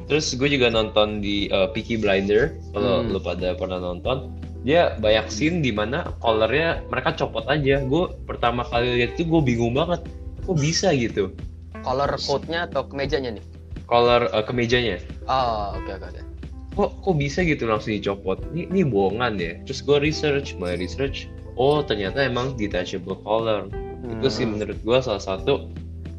terus 0.09 0.33
gue 0.33 0.49
juga 0.49 0.73
nonton 0.73 1.21
di 1.21 1.45
uh, 1.53 1.69
Peaky 1.69 2.01
Blinder 2.01 2.57
kalau 2.73 3.05
Hmm. 3.05 3.13
lu 3.13 3.19
pada 3.21 3.53
pernah 3.53 3.77
nonton 3.77 4.33
dia 4.65 4.97
banyak 4.99 5.31
scene 5.31 5.63
di 5.63 5.71
mana 5.71 6.11
collarnya 6.19 6.83
mereka 6.91 7.15
copot 7.15 7.45
aja 7.47 7.79
gue 7.79 8.03
pertama 8.27 8.65
kali 8.67 8.99
lihat 8.99 9.15
itu 9.15 9.23
gue 9.29 9.41
bingung 9.45 9.77
banget 9.77 10.03
kok 10.43 10.57
bisa 10.57 10.91
gitu 10.97 11.31
collar 11.79 12.11
coat-nya 12.19 12.67
atau 12.67 12.83
kemejanya 12.83 13.39
nih? 13.39 13.43
collar 13.87 14.27
uh, 14.35 14.43
kemejanya 14.43 14.99
Oh, 15.29 15.77
oke 15.79 15.87
oke 15.95 16.07
oke. 16.11 16.21
kok 16.75 16.89
kok 17.05 17.15
bisa 17.15 17.39
gitu 17.45 17.69
langsung 17.69 17.95
dicopot 17.95 18.41
ini 18.51 18.67
ini 18.67 18.81
bohongan 18.83 19.39
ya 19.39 19.53
terus 19.63 19.79
gue 19.79 19.95
research 20.01 20.57
mulai 20.59 20.75
research 20.75 21.29
oh 21.55 21.79
ternyata 21.79 22.25
emang 22.25 22.57
detachable 22.59 23.15
collar 23.23 23.69
itu 24.01 24.27
sih 24.29 24.45
menurut 24.45 24.79
gue 24.79 24.97
salah 24.99 25.19
satu 25.19 25.69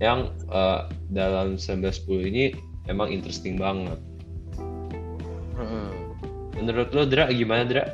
yang 0.01 0.33
uh, 0.49 0.89
dalam 1.09 1.57
1910 1.57 2.31
ini 2.31 2.45
emang 2.87 3.09
interesting 3.09 3.57
banget 3.57 3.99
Hmm. 5.55 5.93
menurut 6.57 6.89
lo 6.91 7.05
Dra 7.05 7.29
gimana 7.29 7.69
Dra? 7.69 7.85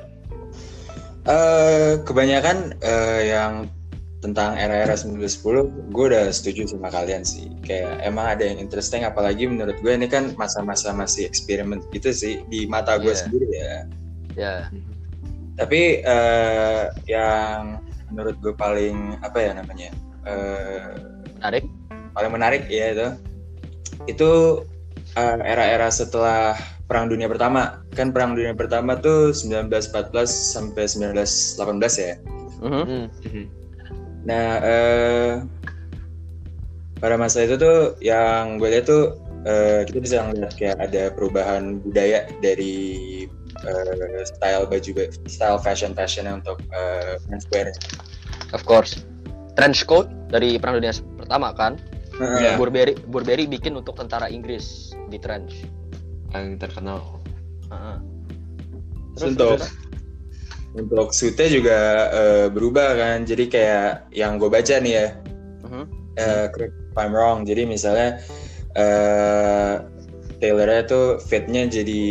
Eh, 1.27 1.99
kebanyakan 2.07 2.79
eh, 2.79 3.35
yang 3.35 3.66
tentang 4.22 4.55
era-era 4.55 4.94
1910 4.94 5.90
gue 5.90 6.05
udah 6.07 6.31
setuju 6.31 6.70
sama 6.70 6.87
kalian 6.88 7.27
sih 7.27 7.51
kayak 7.66 7.99
emang 8.01 8.38
ada 8.38 8.46
yang 8.46 8.62
interesting 8.62 9.03
apalagi 9.03 9.51
menurut 9.51 9.75
gue 9.83 9.90
ini 9.90 10.07
kan 10.07 10.31
masa-masa 10.38 10.94
masih 10.94 11.27
eksperimen 11.27 11.83
gitu 11.90 12.14
sih 12.14 12.46
di 12.46 12.70
mata 12.70 13.03
gue 13.03 13.11
Iya. 13.11 13.18
sendiri 13.18 13.46
ya 13.51 13.75
Ya. 14.38 14.55
tapi 15.59 16.07
eh, 16.07 16.85
yang 17.11 17.83
menurut 18.12 18.36
gue 18.42 18.54
paling 18.54 19.18
apa 19.22 19.38
ya 19.40 19.50
namanya 19.56 19.90
eh, 20.26 20.94
Menarik. 21.40 21.64
paling 22.14 22.32
menarik 22.32 22.62
ya 22.70 22.86
itu 22.94 23.08
itu 24.06 24.30
eh, 25.18 25.36
era-era 25.42 25.90
setelah 25.90 26.54
Perang 26.86 27.10
Dunia 27.10 27.26
Pertama 27.26 27.82
kan 27.98 28.14
Perang 28.14 28.38
Dunia 28.38 28.54
Pertama 28.54 28.94
tuh 28.98 29.34
1914 29.34 30.14
sampai 30.30 30.86
1918 30.86 31.98
ya 31.98 32.14
Mhm. 32.62 32.84
Hmm. 32.88 33.06
Mhm. 33.24 33.44
Nah, 34.26 34.48
eh, 34.64 35.32
pada 36.98 37.14
masa 37.20 37.44
itu 37.44 37.54
tuh 37.60 37.94
yang 38.00 38.56
gue 38.56 38.68
lihat 38.72 38.88
tuh 38.88 39.20
eh, 39.46 39.86
kita 39.86 39.98
bisa 40.02 40.16
ngeliat 40.26 40.52
kayak 40.58 40.78
ada 40.82 41.12
perubahan 41.14 41.78
budaya 41.84 42.26
dari 42.42 43.24
eh, 43.66 44.22
style 44.24 44.64
baju, 44.70 44.90
style 45.26 45.59
fashion 45.61 45.92
fashionnya 45.92 46.38
untuk 46.38 46.62
eh, 46.70 47.18
menswear. 47.26 47.74
Of 48.55 48.62
course. 48.62 49.02
Trench 49.59 49.88
coat 49.88 50.07
dari 50.31 50.61
Perang 50.61 50.79
Dunia 50.79 50.94
Pertama 51.18 51.50
kan. 51.52 51.81
Iya. 52.16 52.57
Burberry 52.57 52.96
Burberry 52.96 53.44
bikin 53.44 53.76
untuk 53.76 53.98
tentara 53.98 54.31
Inggris 54.33 54.96
di 55.12 55.20
trench. 55.20 55.66
yang 56.35 56.59
terkenal 56.61 57.00
Heeh. 57.70 57.96
Terus 59.16 59.33
untuk 59.33 59.59
untuk 60.76 61.09
suitnya 61.16 61.48
juga 61.48 61.79
eh, 62.12 62.46
berubah 62.52 62.88
kan. 62.96 63.18
Jadi 63.24 63.48
kayak 63.48 64.12
yang 64.12 64.37
gue 64.37 64.52
baca 64.52 64.76
nih 64.76 64.92
ya, 64.92 65.07
eh, 66.20 66.46
correct 66.52 66.74
if 66.92 66.96
I'm 66.96 67.16
wrong. 67.16 67.48
Jadi 67.48 67.64
misalnya 67.64 68.20
eh 68.76 69.74
tailornya 70.40 70.83
tuh 70.85 71.07
fitnya 71.22 71.64
jadi 71.68 72.05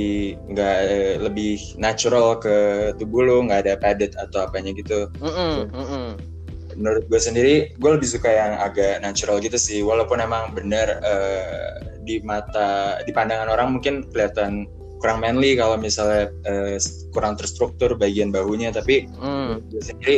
nggak 0.49 0.77
eh, 0.89 1.15
lebih 1.21 1.77
natural 1.77 2.37
ke 2.41 2.55
tubuh 2.97 3.21
lo, 3.21 3.37
nggak 3.45 3.65
ada 3.65 3.73
padded 3.77 4.17
atau 4.17 4.45
apanya 4.49 4.73
gitu. 4.73 5.09
Mm-mm, 5.21 5.69
mm-mm. 5.69 6.07
Menurut 6.75 7.07
gue 7.07 7.21
sendiri, 7.21 7.71
gue 7.77 7.91
lebih 7.95 8.09
suka 8.09 8.27
yang 8.27 8.59
agak 8.59 8.99
natural 8.99 9.39
gitu 9.39 9.55
sih. 9.55 9.79
Walaupun 9.85 10.19
emang 10.19 10.51
bener 10.51 10.99
eh, 11.05 11.71
di 12.03 12.19
mata, 12.25 12.99
di 13.05 13.11
pandangan 13.15 13.47
orang 13.47 13.79
mungkin 13.79 14.05
kelihatan 14.11 14.67
kurang 14.99 15.21
manly 15.21 15.55
kalau 15.55 15.77
misalnya 15.79 16.33
eh, 16.49 16.81
kurang 17.15 17.37
terstruktur 17.39 17.95
bagian 17.95 18.33
bahunya, 18.33 18.73
tapi 18.73 19.07
Mm, 19.21 19.61
gue 19.71 19.83
sendiri 19.85 20.17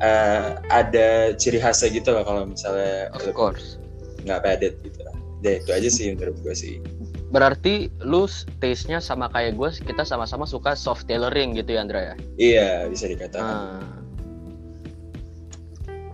eh, 0.00 0.48
ada 0.70 1.34
ciri 1.34 1.58
khasnya 1.60 1.90
gitu 1.90 2.14
loh 2.14 2.22
kalau 2.22 2.46
misalnya 2.48 3.10
of 3.12 3.24
course. 3.34 3.76
nggak 4.24 4.40
padded 4.46 4.74
gitu. 4.80 5.00
Ya 5.38 5.62
itu 5.62 5.70
aja 5.70 5.88
sih 5.92 6.06
menurut 6.16 6.34
gue 6.42 6.54
sih. 6.54 6.82
Berarti 7.28 7.92
lu 8.00 8.24
taste-nya 8.60 9.04
sama 9.04 9.28
kayak 9.28 9.60
gue, 9.60 9.68
kita 9.84 10.00
sama-sama 10.04 10.48
suka 10.48 10.72
soft 10.72 11.04
tailoring 11.04 11.52
gitu 11.52 11.76
ya 11.76 11.80
Andra 11.84 12.00
ya? 12.00 12.14
Iya 12.40 12.70
bisa 12.88 13.04
dikatakan. 13.04 13.44
Ah. 13.44 13.84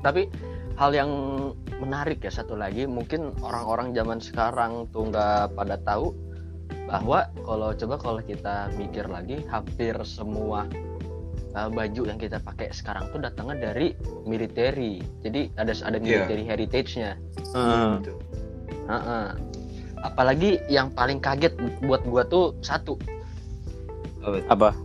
Tapi 0.03 0.27
hal 0.75 0.91
yang 0.91 1.11
menarik 1.79 2.19
ya 2.27 2.35
satu 2.35 2.59
lagi, 2.59 2.85
mungkin 2.91 3.31
orang-orang 3.41 3.95
zaman 3.95 4.19
sekarang 4.19 4.91
tuh 4.91 5.09
nggak 5.09 5.55
pada 5.55 5.79
tahu 5.87 6.11
bahwa 6.91 7.31
kalau 7.47 7.71
coba 7.73 7.95
kalau 7.97 8.21
kita 8.21 8.69
mikir 8.75 9.07
lagi, 9.07 9.41
hampir 9.49 9.95
semua 10.03 10.67
uh, 11.55 11.71
baju 11.71 12.03
yang 12.05 12.19
kita 12.19 12.43
pakai 12.43 12.75
sekarang 12.75 13.09
tuh 13.15 13.23
datangnya 13.23 13.71
dari 13.71 13.95
military 14.27 15.01
jadi 15.23 15.49
ada 15.57 15.73
ada 15.87 15.99
Iya. 16.03 16.27
military 16.27 16.45
heritage-nya 16.45 17.17
Heeh. 17.55 17.91
Gitu. 18.03 18.13
Heeh. 18.91 19.27
Apalagi 20.05 20.61
yang 20.69 20.93
paling 20.93 21.19
kaget 21.19 21.57
buat 21.81 22.05
gua 22.05 22.23
tuh 22.29 22.53
satu. 22.61 23.01
Apa? 24.53 24.77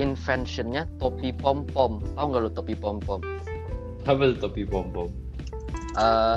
Inventionnya 0.00 0.88
topi 0.96 1.32
pom 1.32 1.68
pom 1.68 2.00
tau 2.16 2.24
nggak 2.32 2.42
lu 2.48 2.50
topi 2.52 2.72
pom 2.76 2.96
pom 3.00 3.20
Apa 4.08 4.32
tuh 4.32 4.48
topi 4.48 4.64
pom 4.64 4.88
pom? 4.88 5.08
Eh, 5.96 6.36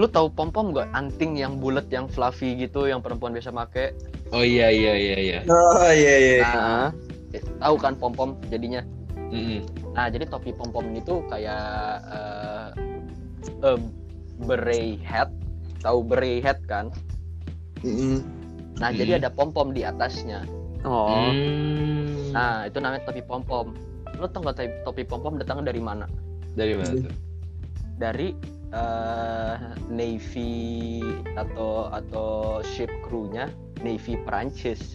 lu 0.00 0.08
tahu 0.08 0.32
pom 0.32 0.48
pom 0.48 0.72
gak 0.72 0.88
anting 0.96 1.36
yang 1.36 1.60
bulat 1.60 1.88
yang 1.92 2.08
fluffy 2.08 2.56
gitu 2.56 2.88
yang 2.88 3.04
perempuan 3.04 3.36
biasa 3.36 3.52
make. 3.52 3.92
Oh 4.32 4.40
iya 4.44 4.72
iya 4.72 4.92
iya 4.96 5.16
iya. 5.20 5.38
Oh 5.48 5.92
iya 5.92 6.14
iya. 6.16 6.36
nah 6.40 6.88
eh, 7.36 7.42
tahu 7.60 7.76
kan 7.76 7.94
pom 7.96 8.12
pom 8.16 8.30
jadinya? 8.48 8.80
Mm-mm. 9.30 9.62
nah 9.94 10.10
jadi 10.10 10.26
topi 10.26 10.50
pom 10.50 10.74
pom 10.74 10.82
ini 10.90 10.98
tuh 11.06 11.22
kayak 11.30 12.02
eh 12.10 12.68
a 13.62 13.70
beret 14.42 14.98
hat 15.06 15.30
tahu 15.80 16.04
beret 16.04 16.40
hat 16.42 16.60
kan 16.64 16.88
Mm-mm. 17.80 18.20
nah 18.76 18.88
Hmm. 18.88 18.96
jadi 18.96 19.18
ada 19.18 19.28
pom 19.28 19.50
pom 19.50 19.70
di 19.70 19.82
atasnya 19.82 20.44
oh 20.82 21.28
Hmm. 21.28 22.30
nah 22.30 22.64
itu 22.64 22.78
namanya 22.78 23.02
topi 23.02 23.20
pom 23.20 23.40
pom 23.40 23.72
lu 24.12 24.26
tau 24.26 24.40
gak 24.42 24.60
topi- 24.84 25.04
pom 25.04 25.20
pom 25.20 25.34
datangnya 25.34 25.68
dari 25.68 25.80
mana 25.80 26.04
Dari 26.50 26.74
mana 26.74 26.92
tuh? 26.98 27.14
dari 27.96 28.28
eh, 28.70 29.54
navy 29.88 31.00
atau 31.34 31.88
atau 31.90 32.28
ship 32.62 32.88
crew-nya 33.02 33.48
navy 33.80 34.14
Prancis 34.20 34.92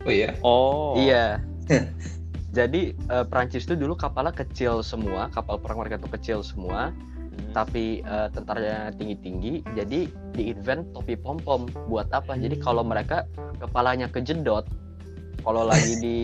Oh 0.00 0.10
iya. 0.10 0.30
oh 0.40 0.94
Iya. 0.96 1.42
Jadi 2.48 2.94
eh, 2.94 3.24
Prancis 3.26 3.62
itu 3.62 3.76
dulu 3.76 3.92
kapalnya 3.92 4.32
kecil 4.32 4.80
semua, 4.80 5.28
kapal 5.28 5.60
perang 5.60 5.78
mereka 5.78 6.00
itu 6.00 6.08
kecil 6.08 6.38
semua. 6.40 6.90
Tapi 7.52 8.00
eh, 8.00 8.28
tentaranya 8.32 8.92
tinggi-tinggi. 8.94 9.64
Jadi 9.74 10.00
di 10.34 10.42
invent 10.52 10.92
topi 10.92 11.14
pom-pom 11.16 11.66
buat 11.88 12.10
apa? 12.12 12.36
Jadi 12.36 12.58
kalau 12.60 12.84
mereka 12.84 13.24
kepalanya 13.58 14.06
kejedot, 14.06 14.66
kalau 15.42 15.66
lagi 15.66 15.94
di 15.98 16.18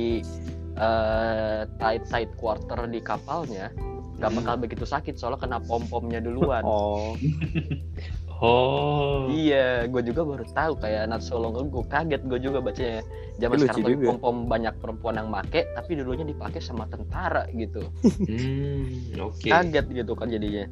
eh, 0.87 1.61
tight 1.79 2.05
tight 2.09 2.31
quarter 2.39 2.87
di 2.87 3.01
kapalnya, 3.01 3.71
nggak 4.19 4.31
Hmm. 4.31 4.39
bakal 4.43 4.55
begitu 4.59 4.85
sakit 4.87 5.19
soalnya 5.19 5.41
kena 5.43 5.59
pom-pomnya 5.65 6.23
duluan. 6.23 6.63
oh 6.63 7.15
Oh. 8.43 9.31
Iya, 9.31 9.87
gue 9.87 10.03
juga 10.05 10.27
baru 10.27 10.45
tahu 10.45 10.73
kayak 10.83 11.07
not 11.07 11.23
so 11.23 11.39
long 11.39 11.55
ago. 11.55 11.87
Kaget 11.87 12.27
gue 12.27 12.39
juga 12.43 12.59
bacanya. 12.61 13.01
Zaman 13.39 13.57
Lucu 13.57 13.65
sekarang 13.65 13.87
juga. 13.95 14.07
pom-pom 14.11 14.37
banyak 14.51 14.75
perempuan 14.83 15.17
yang 15.17 15.29
make, 15.31 15.65
tapi 15.73 15.91
dulunya 15.97 16.27
dipakai 16.27 16.61
sama 16.61 16.85
tentara 16.91 17.47
gitu. 17.55 17.81
Hmm. 18.27 18.85
Oke. 19.23 19.49
Kaget 19.49 19.87
gitu 19.89 20.13
kan 20.13 20.29
jadinya. 20.29 20.67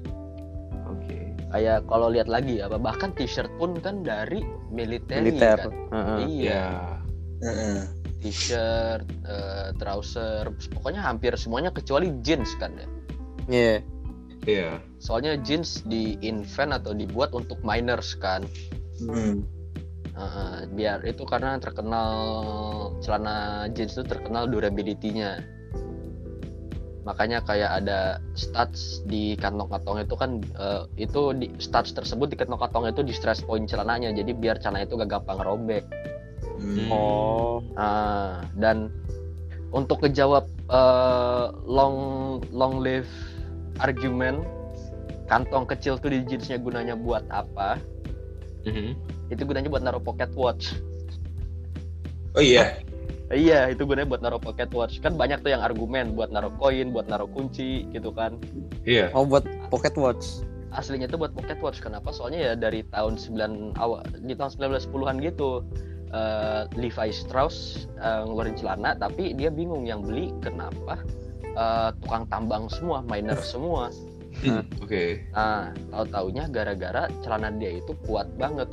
Oke. 0.93 1.19
Kayak 1.53 1.85
kalau 1.85 2.09
lihat 2.09 2.29
lagi 2.33 2.65
apa 2.65 2.81
bahkan 2.81 3.13
t-shirt 3.13 3.53
pun 3.61 3.77
kan 3.81 4.01
dari 4.01 4.41
militer. 4.73 5.21
militer 5.21 5.69
Kan? 5.69 5.73
Heeh. 5.93 6.19
Iya, 6.29 6.49
Ya. 6.49 6.67
Heeh. 7.43 7.79
t-shirt, 8.23 9.03
eh, 9.27 9.69
trouser, 9.83 10.47
pokoknya 10.71 11.03
hampir 11.03 11.35
semuanya 11.35 11.75
kecuali 11.75 12.15
jeans 12.23 12.55
kan 12.57 12.71
ya. 12.79 12.89
Iya. 13.51 13.75
Iya. 14.47 14.71
Soalnya 15.03 15.39
jeans 15.43 15.83
di 15.87 16.19
invent 16.23 16.75
atau 16.75 16.95
dibuat 16.95 17.35
untuk 17.35 17.59
miners 17.67 18.15
kan. 18.19 18.47
Hmm. 19.03 19.43
Heeh, 20.13 20.55
biar 20.77 21.03
itu 21.09 21.25
karena 21.25 21.57
terkenal 21.57 22.15
celana 23.01 23.67
jeans 23.73 23.97
itu 23.97 24.05
terkenal 24.05 24.47
durability-nya. 24.47 25.41
Makanya 27.03 27.43
kayak 27.43 27.83
ada 27.83 28.23
studs 28.39 29.03
di 29.11 29.35
kantong-kantong 29.35 30.07
itu 30.07 30.15
kan 30.15 30.39
eh, 30.39 30.83
itu 31.03 31.35
di 31.35 31.51
studs 31.59 31.91
tersebut 31.91 32.31
di 32.31 32.39
kantong-kantong 32.39 32.91
itu 32.95 33.03
di 33.03 33.11
stress 33.11 33.43
point 33.43 33.67
celananya. 33.67 34.15
Jadi 34.15 34.31
biar 34.35 34.63
celana 34.63 34.87
itu 34.87 34.95
gak 34.95 35.11
gampang 35.11 35.43
robek. 35.43 35.85
Hmm. 36.63 36.89
oh 36.95 37.59
Ah, 37.75 38.45
dan 38.55 38.93
untuk 39.75 40.07
kejawab 40.07 40.47
eh, 40.71 41.47
long 41.67 41.97
long 42.55 42.79
live 42.79 43.09
argument 43.81 44.45
kantong 45.27 45.65
kecil 45.65 45.97
tuh 45.97 46.13
di 46.13 46.23
jeansnya 46.29 46.61
gunanya 46.61 46.95
buat 46.95 47.25
apa? 47.33 47.81
Mhm. 48.69 48.95
Itu 49.33 49.43
gunanya 49.49 49.73
buat 49.73 49.83
naruh 49.83 50.03
pocket 50.03 50.31
watch. 50.37 50.77
Oh 52.37 52.45
iya. 52.45 52.79
Iya, 53.33 53.73
itu 53.73 53.89
gunanya 53.89 54.13
buat 54.13 54.21
naruh 54.21 54.37
pocket 54.37 54.69
watch. 54.77 55.01
Kan 55.01 55.17
banyak 55.17 55.41
tuh 55.41 55.57
yang 55.57 55.65
argumen 55.65 56.13
buat 56.13 56.29
naruh 56.29 56.53
koin, 56.61 56.93
buat 56.93 57.09
naruh 57.09 57.27
kunci 57.33 57.89
gitu 57.91 58.13
kan. 58.13 58.37
Iya. 58.85 59.09
oh 59.17 59.25
buat 59.25 59.47
pocket 59.71 59.95
watch 59.97 60.43
Aslinya 60.73 61.05
itu 61.09 61.17
buat 61.17 61.33
pocket 61.33 61.61
watch. 61.61 61.81
Kenapa? 61.81 62.13
Soalnya 62.13 62.53
ya 62.53 62.55
dari 62.57 62.85
tahun 62.89 63.17
9 63.17 63.77
awal 63.77 64.05
di 64.21 64.33
tahun 64.33 64.53
1910-an 64.57 65.17
gitu. 65.21 65.65
eh, 66.13 66.69
Levi 66.77 67.09
Strauss 67.09 67.89
eh, 67.97 68.21
ngeluarin 68.29 68.53
celana 68.53 68.93
tapi 68.93 69.33
dia 69.33 69.49
bingung 69.49 69.89
yang 69.89 70.05
beli 70.05 70.29
kenapa 70.45 71.01
eh, 71.45 71.89
tukang 72.05 72.29
tambang 72.29 72.69
semua, 72.69 73.01
miner 73.01 73.41
semua. 73.53 73.89
Hmm, 74.45 74.65
Oke. 74.81 75.25
Nah, 75.33 75.73
tahu-taunya 75.93 76.49
gara-gara 76.49 77.09
celana 77.21 77.53
dia 77.53 77.81
itu 77.81 77.93
kuat 78.09 78.29
banget. 78.37 78.69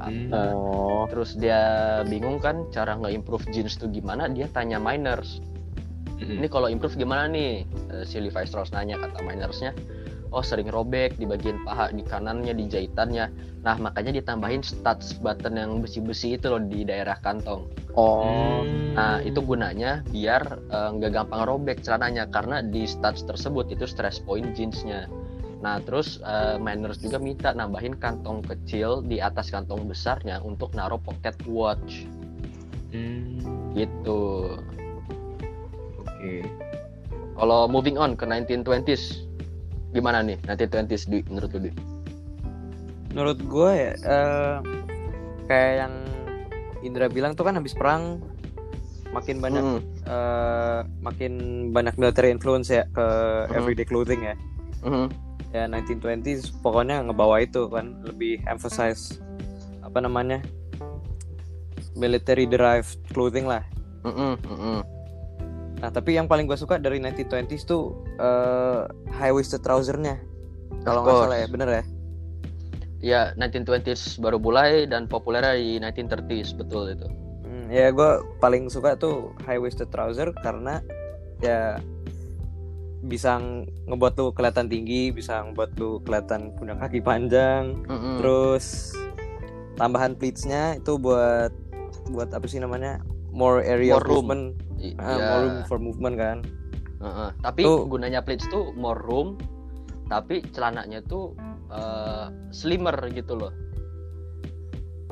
Hmm. 0.00 0.32
Nah, 0.32 0.52
oh 0.56 1.04
terus 1.06 1.36
dia 1.36 1.60
bingung 2.08 2.40
kan 2.40 2.64
cara 2.72 2.96
nge-improve 2.96 3.52
jeans 3.52 3.76
tuh 3.76 3.92
gimana? 3.92 4.26
Dia 4.26 4.48
tanya 4.48 4.80
miners. 4.80 5.44
Mhm. 6.20 6.36
ini 6.36 6.48
kalau 6.52 6.68
improve 6.68 7.00
gimana 7.00 7.24
nih 7.26 7.64
Eh, 7.90 8.04
si 8.04 8.20
Levi 8.20 8.44
Strauss 8.44 8.70
nanya 8.70 9.00
kata 9.00 9.24
minersnya 9.24 9.72
oh 10.30 10.44
sering 10.46 10.70
robek 10.70 11.18
di 11.18 11.26
bagian 11.26 11.58
paha 11.66 11.90
di 11.90 12.04
kanannya 12.06 12.54
di 12.54 12.70
jahitannya 12.70 13.26
nah 13.64 13.74
makanya 13.74 14.14
ditambahin 14.14 14.62
studs 14.62 15.18
button 15.18 15.58
yang 15.58 15.82
besi-besi 15.82 16.38
itu 16.38 16.46
loh 16.52 16.62
di 16.62 16.86
daerah 16.86 17.18
kantong 17.18 17.66
oh 17.98 18.62
Hmm. 18.62 18.94
nah 18.94 19.16
itu 19.24 19.40
gunanya 19.42 20.04
biar 20.06 20.42
eh, 20.70 20.88
nggak 21.00 21.10
gampang 21.10 21.42
robek 21.48 21.80
celananya 21.82 22.28
karena 22.30 22.60
di 22.62 22.84
studs 22.86 23.24
tersebut 23.26 23.72
itu 23.72 23.88
stress 23.88 24.20
point 24.22 24.52
jeansnya 24.54 25.08
nah 25.60 25.76
terus 25.78 26.16
eh, 26.20 26.56
miners 26.56 26.96
juga 26.98 27.20
minta 27.20 27.52
nambahin 27.52 27.96
kantong 27.96 28.40
kecil 28.42 29.04
di 29.04 29.20
atas 29.20 29.52
kantong 29.52 29.84
besarnya 29.84 30.40
untuk 30.40 30.72
naruh 30.72 30.98
pocket 30.98 31.36
watch 31.44 32.08
Hmm. 32.90 33.70
gitu 33.72 34.50
Oke. 36.00 36.42
Kalau 37.32 37.64
moving 37.64 37.96
on 37.96 38.12
ke 38.12 38.26
1920s, 38.26 39.24
gimana 39.90 40.20
nih 40.20 40.36
1920s 40.44 41.06
di 41.06 41.24
menurut 41.24 41.50
lu? 41.54 41.60
Di? 41.64 41.72
menurut 43.10 43.38
gue 43.42 43.70
ya 43.74 43.92
eh, 43.96 44.56
kayak 45.44 45.72
yang 45.80 45.94
Indra 46.80 47.06
bilang 47.06 47.34
tuh 47.34 47.42
kan 47.42 47.58
habis 47.58 47.74
perang 47.74 48.22
makin 49.10 49.38
banyak 49.38 49.62
Hmm, 49.62 49.80
eh, 50.04 50.80
makin 51.00 51.32
banyak 51.70 51.94
military 51.94 52.30
influence 52.30 52.70
ya 52.70 52.86
ke 52.88 53.06
Mhm. 53.46 53.54
everyday 53.54 53.82
clothing 53.82 54.22
ya 54.22 54.34
mhm, 54.82 55.10
ya 55.50 55.66
1920s 55.66 56.62
pokoknya 56.62 57.02
ngebawa 57.06 57.42
itu 57.42 57.66
kan 57.66 57.98
lebih 58.06 58.38
emphasize 58.46 59.18
apa 59.82 59.98
namanya 59.98 60.38
military 61.98 62.46
derived 62.46 62.98
clothing 63.10 63.50
lah 63.50 63.66
mhm, 64.06 64.38
mhm. 64.46 64.78
nah 65.82 65.90
tapi 65.90 66.14
yang 66.14 66.30
paling 66.30 66.46
gue 66.46 66.54
suka 66.54 66.78
dari 66.78 67.02
1920s 67.02 67.66
tuh 67.66 67.98
eh, 68.20 68.86
high 69.10 69.34
waisted 69.34 69.62
trousernya 69.64 70.22
kalau 70.86 71.02
nggak 71.02 71.18
salah 71.26 71.38
ya 71.38 71.48
bener 71.50 71.70
ya 71.82 71.84
Ya 73.00 73.32
1920s 73.40 74.20
baru 74.20 74.36
mulai 74.36 74.84
dan 74.84 75.08
populernya 75.08 75.56
di 75.56 75.80
1930s 75.80 76.52
betul 76.52 76.92
itu. 76.92 77.08
Hmm, 77.48 77.72
ya 77.72 77.88
gue 77.88 78.20
paling 78.44 78.68
suka 78.68 78.92
tuh 79.00 79.32
high 79.48 79.56
waisted 79.56 79.88
trouser 79.88 80.28
karena 80.44 80.84
ya 81.40 81.80
bisa 83.00 83.36
ng- 83.36 83.64
ngebuat 83.86 84.12
lu 84.14 84.26
kelihatan 84.30 84.66
tinggi 84.66 85.08
bisa 85.08 85.40
ngebuat 85.42 85.70
lu 85.76 86.00
kelihatan 86.00 86.52
punya 86.54 86.76
kaki 86.76 87.00
panjang 87.00 87.80
Mhm. 87.84 88.20
terus 88.20 88.92
tambahan 89.74 90.12
pleatsnya 90.12 90.76
itu 90.76 90.96
buat 90.96 91.48
buat 92.08 92.28
apa 92.28 92.44
sih 92.44 92.58
namanya 92.58 93.00
more 93.30 93.62
area 93.62 93.96
More 93.96 94.02
of 94.02 94.06
room. 94.06 94.16
movement 94.26 94.44
I- 94.76 94.96
Ah, 94.96 95.14
ya, 95.14 95.26
more 95.26 95.42
room 95.42 95.56
for 95.64 95.78
movement 95.78 96.16
kan 96.16 96.38
heeh. 97.00 97.30
Tapi 97.40 97.60
Tuh. 97.62 97.88
gunanya 97.88 98.20
pleats 98.20 98.44
tuh 98.46 98.76
more 98.76 99.00
room, 99.00 99.40
tapi 100.06 100.44
celananya 100.46 101.00
tuh 101.02 101.32
eh, 101.70 102.26
slimmer 102.50 102.92
gitu 103.08 103.32
loh. 103.34 103.54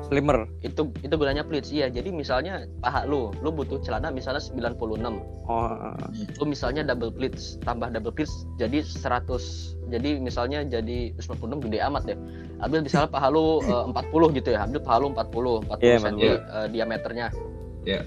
Slimmer 0.07 0.47
Itu 0.61 0.95
itu 1.01 1.11
gunanya 1.11 1.43
pleats 1.43 1.69
iya. 1.69 1.87
Jadi 1.87 2.09
misalnya 2.09 2.63
paha 2.79 3.03
lu, 3.03 3.35
lu 3.41 3.51
butuh 3.51 3.81
celana 3.81 4.07
misalnya 4.09 4.39
96. 4.39 4.79
oh 5.49 5.69
lu 6.39 6.43
misalnya 6.45 6.85
double 6.85 7.09
pleats 7.09 7.57
tambah 7.59 7.89
double 7.89 8.13
pleats 8.13 8.45
jadi 8.55 8.79
100 8.79 9.27
jadi 9.89 10.21
misalnya 10.21 10.61
jadi 10.61 11.11
96 11.17 11.65
gede 11.65 11.79
amat 11.83 12.03
ya 12.05 12.15
ambil 12.61 12.85
misalnya 12.85 13.09
paha 13.09 13.27
lu 13.27 13.59
eh, 13.65 13.83
40 13.89 14.37
gitu 14.37 14.49
ya 14.53 14.63
ambil 14.63 14.79
paha 14.79 14.97
lu 15.01 15.07
40 15.11 15.65
40 15.67 15.81
Iya, 15.81 15.97
cm 15.99 16.17
Iya. 16.17 16.33
eh, 16.37 16.67
diameternya 16.69 17.27
Iya. 17.83 18.01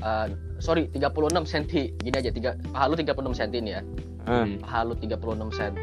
Eh, 0.00 0.26
sorry 0.60 0.86
36 0.92 1.44
cm 1.44 1.64
gini 1.98 2.14
aja 2.14 2.30
tiga 2.30 2.50
paha 2.70 2.84
lu 2.86 2.94
36 2.94 3.34
cm 3.34 3.52
nih 3.62 3.74
ya 3.74 3.82
Hmm. 4.24 4.56
paha 4.56 4.88
lu 4.88 4.96
36 4.96 5.52
cm 5.52 5.76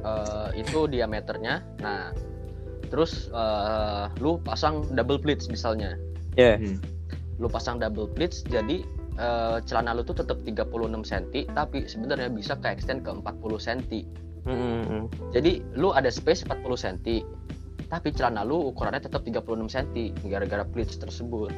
eh, 0.00 0.48
itu 0.56 0.78
diameternya 0.86 1.60
nah 1.76 2.08
terus 2.86 3.28
eh, 3.30 4.04
lu 4.18 4.38
pasang 4.40 4.86
double 4.92 5.18
pleats 5.18 5.46
misalnya 5.46 5.94
Ya. 6.36 6.60
Hmm. 6.60 6.76
lu 7.40 7.48
pasang 7.48 7.80
double 7.80 8.12
pleats 8.12 8.44
jadi 8.44 8.84
eh, 9.16 9.56
celana 9.64 9.96
lu 9.96 10.04
tuh 10.04 10.16
tetap 10.16 10.40
36 10.44 10.68
cm 11.02 11.48
tapi 11.52 11.84
sebenarnya 11.84 12.28
bisa 12.28 12.54
ke 12.54 12.68
extend 12.68 13.02
ke 13.02 13.10
40 13.10 13.22
cm 13.56 14.04
Hmm, 14.46 14.54
hmm, 14.54 14.82
hmm. 14.86 15.04
jadi 15.34 15.58
lu 15.74 15.90
ada 15.90 16.06
space 16.06 16.46
40 16.46 16.62
cm 16.78 17.24
tapi 17.86 18.10
celana 18.10 18.42
lu 18.42 18.70
ukurannya 18.70 19.02
tetap 19.02 19.26
36 19.26 19.42
cm 19.66 20.14
gara-gara 20.26 20.62
pleats 20.62 20.94
tersebut 20.96 21.50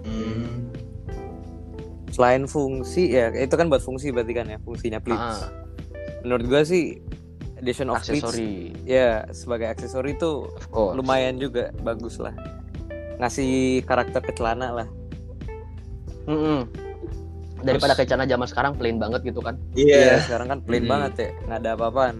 Hmm. 0.00 0.72
Selain 2.08 2.48
fungsi 2.48 3.12
ya 3.12 3.28
itu 3.30 3.52
kan 3.52 3.68
buat 3.68 3.84
fungsi 3.84 4.08
berarti 4.08 4.32
kan 4.32 4.48
ya 4.48 4.56
fungsinya 4.58 4.98
pleats. 4.98 5.44
Ah, 5.44 5.52
Menurut 6.24 6.48
gua 6.48 6.62
sih 6.64 6.98
addition 7.58 7.90
of 7.90 7.98
aksesori 7.98 8.72
ya 8.82 9.26
sebagai 9.30 9.68
aksesori 9.68 10.14
itu 10.14 10.46
lumayan 10.72 11.36
juga 11.36 11.70
bagus 11.80 12.16
lah. 12.16 12.32
Ngasih 13.18 13.82
karakter 13.82 14.22
ke 14.22 14.32
celana 14.32 14.70
lah. 14.72 14.88
Mm-mm. 16.24 16.68
daripada 17.58 17.90
kayak 17.92 18.06
celana 18.06 18.22
zaman 18.22 18.46
sekarang 18.46 18.72
plain 18.78 19.02
banget 19.02 19.18
gitu 19.26 19.42
kan 19.42 19.58
Iya. 19.74 20.22
sekarang 20.22 20.46
kan 20.46 20.58
plain 20.62 20.86
Hmm. 20.86 20.92
banget 20.94 21.12
ya, 21.18 21.28
nggak 21.42 21.58
ada 21.58 21.70
apa-apaan. 21.74 22.16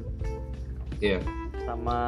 Iya. 0.98 1.18
Sama 1.62 1.98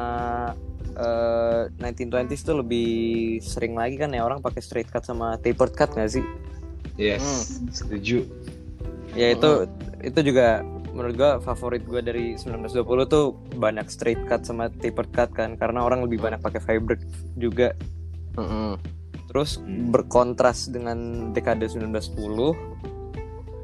eh 0.91 1.61
1920s 1.79 2.43
tuh 2.43 2.59
lebih 2.59 2.91
sering 3.39 3.79
lagi 3.79 3.95
kan 3.95 4.11
ya 4.11 4.27
orang 4.27 4.43
pakai 4.43 4.59
straight 4.59 4.91
cut 4.91 5.07
sama 5.07 5.39
tapered 5.39 5.71
cut 5.71 5.95
nggak 5.95 6.11
sih? 6.11 6.25
Yes, 6.99 7.23
setuju. 7.71 8.27
Ya 9.15 9.31
itu 9.31 9.49
itu 10.03 10.19
juga 10.27 10.59
menurut 10.91 11.15
gua 11.15 11.31
favorit 11.39 11.83
gua 11.83 11.99
dari 11.99 12.35
1920 12.35 12.83
tuh 13.07 13.25
banyak 13.55 13.87
straight 13.87 14.19
cut 14.25 14.43
sama 14.43 14.67
tapered 14.69 15.09
cut 15.09 15.31
kan 15.31 15.55
karena 15.55 15.81
orang 15.81 16.03
lebih 16.03 16.19
banyak 16.19 16.39
pakai 16.39 16.59
fabric 16.59 16.99
juga. 17.35 17.71
Terus 19.27 19.59
Hmm. 19.59 19.87
berkontras 19.89 20.67
dengan 20.67 20.97
dekade 21.31 21.67
1910 21.67 22.51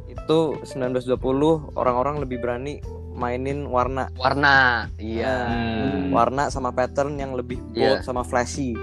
itu 0.07 0.39
1920 0.63 1.71
orang-orang 1.75 2.19
lebih 2.19 2.39
berani 2.39 2.79
mainin 3.11 3.65
warna 3.65 4.07
warna 4.13 4.87
iya 4.95 5.47
Hmm. 5.47 6.13
warna 6.13 6.47
sama 6.47 6.69
pattern 6.69 7.17
yang 7.17 7.33
lebih 7.33 7.59
bold 7.73 8.03
sama 8.03 8.21
flashy 8.21 8.75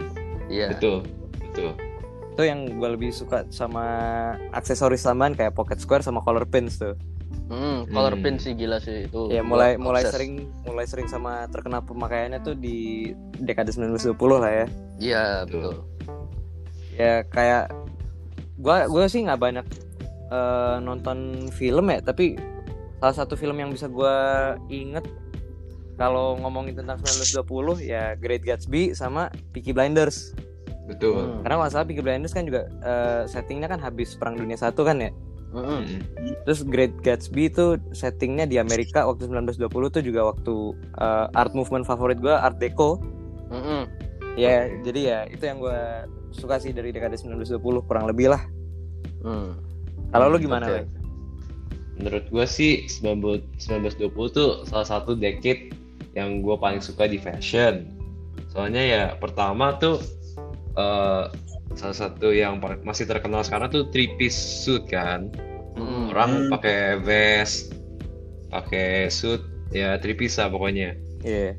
iya 0.46 0.72
Betul. 0.72 1.04
Betul. 1.40 1.72
itu 2.34 2.42
yang 2.42 2.66
gue 2.66 2.88
lebih 2.90 3.14
suka 3.14 3.46
sama 3.48 3.86
aksesoris 4.50 5.06
tambahan 5.06 5.38
kayak 5.38 5.54
pocket 5.54 5.78
square 5.78 6.02
sama 6.02 6.18
collar 6.18 6.42
pins 6.42 6.76
tuh 6.76 6.98
Mm, 7.54 7.80
color 7.88 8.14
Hmm. 8.14 8.22
pin 8.22 8.36
sih 8.36 8.52
gila 8.52 8.76
sih 8.76 9.06
itu 9.06 9.30
ya 9.30 9.40
mulai 9.40 9.78
mulai 9.78 10.02
obses. 10.02 10.12
sering 10.12 10.32
mulai 10.62 10.84
sering 10.84 11.06
sama 11.06 11.46
terkenal 11.48 11.80
pemakaiannya 11.80 12.42
tuh 12.42 12.52
di 12.52 13.10
dekade 13.38 13.70
1920 13.70 14.10
lah 14.36 14.50
ya 14.50 14.66
iya 14.98 15.24
Betul. 15.46 15.86
ya 16.92 17.22
kayak 17.24 17.70
gua 18.56 18.86
gua 18.86 19.06
sih 19.06 19.22
nggak 19.22 19.38
banyak 19.38 19.66
eh, 20.28 20.76
nonton 20.80 21.46
film 21.50 21.86
ya 21.88 22.02
tapi 22.02 22.34
salah 22.98 23.14
satu 23.14 23.34
film 23.34 23.54
yang 23.54 23.70
bisa 23.70 23.86
gua 23.86 24.14
inget 24.66 25.06
kalau 25.94 26.34
ngomongin 26.34 26.74
tentang 26.74 26.98
1920 26.98 27.78
ya 27.80 28.18
Great 28.18 28.42
Gatsby 28.42 28.90
sama 28.92 29.30
Peaky 29.54 29.70
Blinders 29.70 30.34
Betul. 30.84 31.38
Hmm. 31.38 31.40
karena 31.40 31.54
nggak 31.62 31.70
salah 31.70 31.86
Peaky 31.86 32.02
Blinders 32.02 32.34
kan 32.34 32.42
juga 32.42 32.66
eh, 32.82 33.22
settingnya 33.26 33.70
kan 33.70 33.78
habis 33.78 34.18
perang 34.18 34.34
dunia 34.34 34.58
satu 34.58 34.82
kan 34.82 34.98
ya 34.98 35.14
Terus 36.44 36.60
Great 36.66 36.94
Gatsby 37.00 37.46
itu 37.46 37.78
settingnya 37.94 38.44
di 38.44 38.58
Amerika 38.58 39.06
waktu 39.06 39.30
1920 39.30 39.70
tuh 39.94 40.02
juga 40.02 40.20
waktu 40.26 40.54
eh, 40.98 41.26
art 41.38 41.54
movement 41.54 41.86
favorit 41.86 42.18
gua 42.18 42.42
Art 42.42 42.58
Deco 42.58 42.98
Mm-mm. 43.48 43.86
ya 44.34 44.66
Oke. 44.66 44.82
jadi 44.82 45.00
ya 45.00 45.18
itu 45.30 45.44
yang 45.46 45.62
gua 45.62 46.04
suka 46.34 46.58
sih 46.58 46.74
dari 46.74 46.90
dekade 46.90 47.14
1920 47.14 47.86
kurang 47.86 48.10
lebih 48.10 48.34
lah 48.34 48.42
Mm. 49.24 49.56
kalau 50.12 50.28
lu 50.28 50.36
gimana. 50.36 50.68
Lek? 50.68 50.84
Menurut 51.96 52.28
gue 52.28 52.44
sih 52.44 52.84
19 52.84 53.56
1920 53.56 54.12
tuh 54.36 54.50
salah 54.68 54.84
satu 54.84 55.16
decade 55.16 55.72
yang 56.12 56.42
gue 56.42 56.52
paling 56.58 56.82
suka 56.84 57.08
di 57.08 57.16
fashion. 57.16 57.88
Soalnya 58.52 58.82
ya 58.84 59.02
pertama 59.16 59.80
tuh 59.80 59.96
eh, 60.76 61.24
salah 61.74 61.94
satu 61.94 62.30
yang 62.30 62.62
masih 62.82 63.04
terkenal 63.04 63.42
sekarang 63.42 63.70
tuh 63.70 63.90
three 63.90 64.14
piece 64.16 64.36
suit 64.36 64.86
kan. 64.86 65.30
Mm-mm. 65.74 66.14
Orang 66.14 66.46
Hmm. 66.46 66.50
pakai 66.54 67.02
vest, 67.02 67.74
pakai 68.48 69.10
suit, 69.10 69.42
ya 69.74 69.98
three 69.98 70.14
piece 70.14 70.38
lah 70.38 70.48
pokoknya. 70.48 70.94
Iya. 71.26 71.58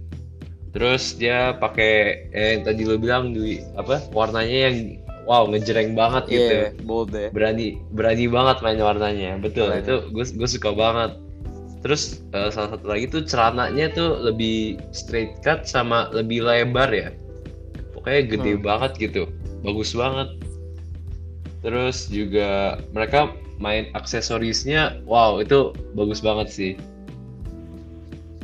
Terus 0.71 1.15
dia 1.15 1.56
pakai 1.56 2.28
eh, 2.32 2.49
yang 2.60 2.63
tadi 2.67 2.84
lo 2.84 2.95
bilang 2.99 3.32
Dwi, 3.32 3.63
apa 3.75 4.04
warnanya 4.12 4.71
yang 4.71 4.78
wow 5.25 5.47
ngejreng 5.49 5.95
banget 5.95 6.23
gitu. 6.30 6.54
Iya, 6.54 6.67
bold 6.86 7.10
deh. 7.12 7.30
berani 7.34 7.82
berani 7.91 8.25
banget 8.30 8.58
main 8.62 8.78
warnanya 8.78 9.32
betul 9.41 9.73
Keren. 9.73 9.82
itu 9.82 9.95
gue 10.13 10.25
gue 10.38 10.49
suka 10.49 10.69
banget 10.69 11.17
terus 11.82 12.21
eh, 12.30 12.49
salah 12.54 12.78
satu 12.78 12.86
lagi 12.86 13.10
tuh 13.10 13.25
celananya 13.25 13.89
tuh 13.89 14.21
lebih 14.21 14.78
straight 14.93 15.34
cut 15.41 15.65
sama 15.65 16.13
lebih 16.13 16.45
lebar 16.45 16.93
ya 16.93 17.10
pokoknya 18.05 18.21
gede 18.29 18.53
Hmm. 18.53 18.61
banget 18.61 18.91
gitu 19.01 19.23
bagus 19.65 19.97
banget 19.97 20.29
terus 21.65 22.05
juga 22.05 22.77
mereka 22.93 23.33
main 23.57 23.89
aksesorisnya 23.97 25.01
wow 25.09 25.41
itu 25.41 25.73
bagus 25.97 26.21
banget 26.21 26.53
sih 26.53 26.73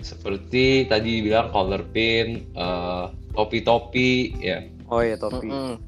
seperti 0.02 0.90
tadi 0.90 1.22
bilang 1.22 1.54
collar 1.54 1.86
pin 1.94 2.50
eh, 2.58 3.06
topi-topi 3.38 4.34
ya 4.42 4.66
Oh 4.92 5.00
iya 5.00 5.16
topi. 5.16 5.48
Mm-mm. 5.48 5.80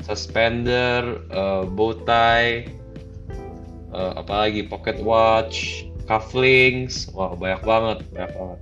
suspender, 0.00 1.20
uh, 1.28 1.68
bow 1.68 1.92
tie, 2.08 2.64
uh, 3.92 4.16
apalagi 4.16 4.64
pocket 4.64 4.96
watch, 5.04 5.84
cufflinks, 6.08 7.12
wah 7.12 7.36
banyak 7.36 7.60
banget, 7.60 7.98
banyak 8.16 8.32
banget. 8.32 8.60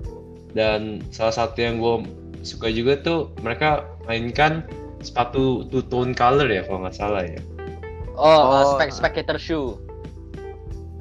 Dan 0.51 0.81
salah 1.15 1.47
satu 1.47 1.63
yang 1.63 1.79
gue 1.79 2.11
suka 2.45 2.69
juga 2.69 3.01
tuh 3.01 3.33
mereka 3.41 3.89
mainkan 4.05 4.63
sepatu 5.01 5.65
two 5.69 5.85
tone 5.85 6.13
color 6.13 6.47
ya 6.47 6.65
kalau 6.65 6.85
nggak 6.85 6.97
salah 6.97 7.25
ya. 7.25 7.41
oh, 8.15 8.41
Oh. 8.55 8.77
spek 8.77 8.93
spectator 8.93 9.37
shoe 9.37 9.81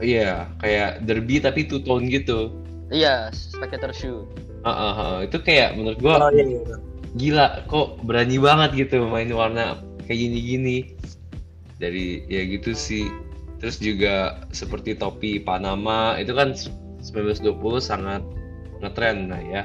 Iya, 0.02 0.50
kayak 0.60 1.06
derby 1.06 1.38
tapi 1.38 1.64
two 1.64 1.80
tone 1.80 2.10
gitu. 2.10 2.52
iya 2.90 3.30
spectator 3.32 3.92
shoe 3.92 4.26
Ah, 4.64 4.72
ah, 4.72 4.94
ah. 4.96 5.16
itu 5.22 5.38
kayak 5.38 5.76
menurut 5.76 6.00
gue 6.00 6.12
Oh, 6.12 6.32
iya, 6.32 6.44
iya. 6.48 6.76
gila 7.14 7.48
kok 7.68 8.00
berani 8.02 8.40
banget 8.40 8.88
gitu 8.88 9.06
main 9.06 9.28
warna 9.30 9.78
kayak 10.04 10.20
gini-gini 10.20 10.96
dari 11.78 12.24
ya 12.26 12.42
gitu 12.48 12.72
sih 12.72 13.06
terus 13.60 13.80
juga 13.80 14.44
seperti 14.52 14.96
topi 14.96 15.40
Panama 15.40 16.16
itu 16.16 16.32
kan 16.32 16.56
1920 17.00 17.54
sangat 17.80 18.24
ngetren 18.80 19.28
lah 19.28 19.40
ya 19.44 19.64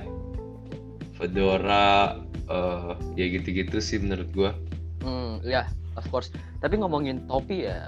fedora 1.19 2.17
eh, 2.49 2.93
ya 3.19 3.27
gitu-gitu 3.29 3.83
sih 3.83 3.99
menurut 3.99 4.31
gua 4.33 4.53
Hmm, 4.99 5.39
ya, 5.47 5.63
of 5.95 6.03
course. 6.11 6.35
Tapi 6.59 6.75
ngomongin 6.75 7.23
topi 7.31 7.71
ya, 7.71 7.79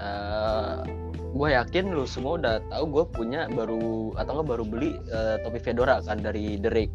gue 1.35 1.49
yakin 1.51 1.91
lu 1.91 2.07
semua 2.07 2.39
udah 2.39 2.55
tahu 2.71 2.83
gue 2.87 3.05
punya 3.11 3.51
baru 3.51 4.15
atau 4.15 4.39
nggak 4.39 4.47
baru 4.47 4.63
beli 4.63 4.95
eh, 5.11 5.35
topi 5.43 5.59
fedora 5.59 5.99
kan 6.03 6.23
dari 6.23 6.55
Derek. 6.55 6.87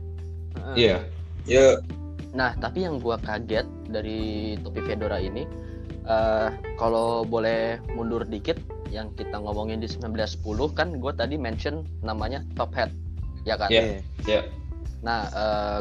iya 0.73 1.05
Ya, 1.47 1.79
Nah, 2.35 2.53
tapi 2.59 2.83
yang 2.83 2.99
gua 2.99 3.17
kaget 3.23 3.65
dari 3.87 4.57
topi 4.61 4.83
fedora 4.83 5.17
ini, 5.23 5.47
eh 6.05 6.49
kalau 6.75 7.23
boleh 7.23 7.79
mundur 7.95 8.27
dikit, 8.27 8.59
yang 8.91 9.15
kita 9.15 9.39
ngomongin 9.39 9.79
di 9.79 9.87
1910 9.87 10.43
kan 10.75 10.89
gue 10.99 11.13
tadi 11.15 11.39
mention 11.39 11.87
namanya 12.03 12.43
top 12.59 12.75
hat, 12.75 12.91
ya 13.47 13.55
kan? 13.55 13.71
Iya. 13.71 14.03
ya 14.27 14.41
Nah, 15.05 15.29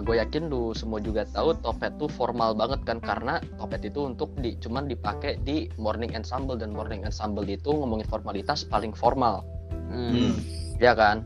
gue 0.03 0.15
yakin 0.19 0.51
lu 0.51 0.75
semua 0.75 0.99
juga 0.99 1.23
tahu 1.31 1.55
top 1.63 1.79
hat 1.81 1.95
tuh 1.95 2.11
formal 2.11 2.51
banget 2.53 2.83
kan 2.83 2.99
karena 2.99 3.39
top 3.55 3.71
hat 3.71 3.83
itu 3.87 4.05
untuk 4.05 4.33
di 4.41 4.59
cuman 4.59 4.91
dipakai 4.91 5.39
di 5.41 5.71
morning 5.79 6.11
ensemble 6.13 6.59
dan 6.59 6.75
morning 6.75 7.01
ensemble 7.07 7.47
itu 7.47 7.71
ngomongin 7.71 8.05
formalitas 8.07 8.67
paling 8.67 8.91
formal, 8.91 9.47
Hmm. 9.89 10.35
ya 10.77 10.91
kan? 10.93 11.23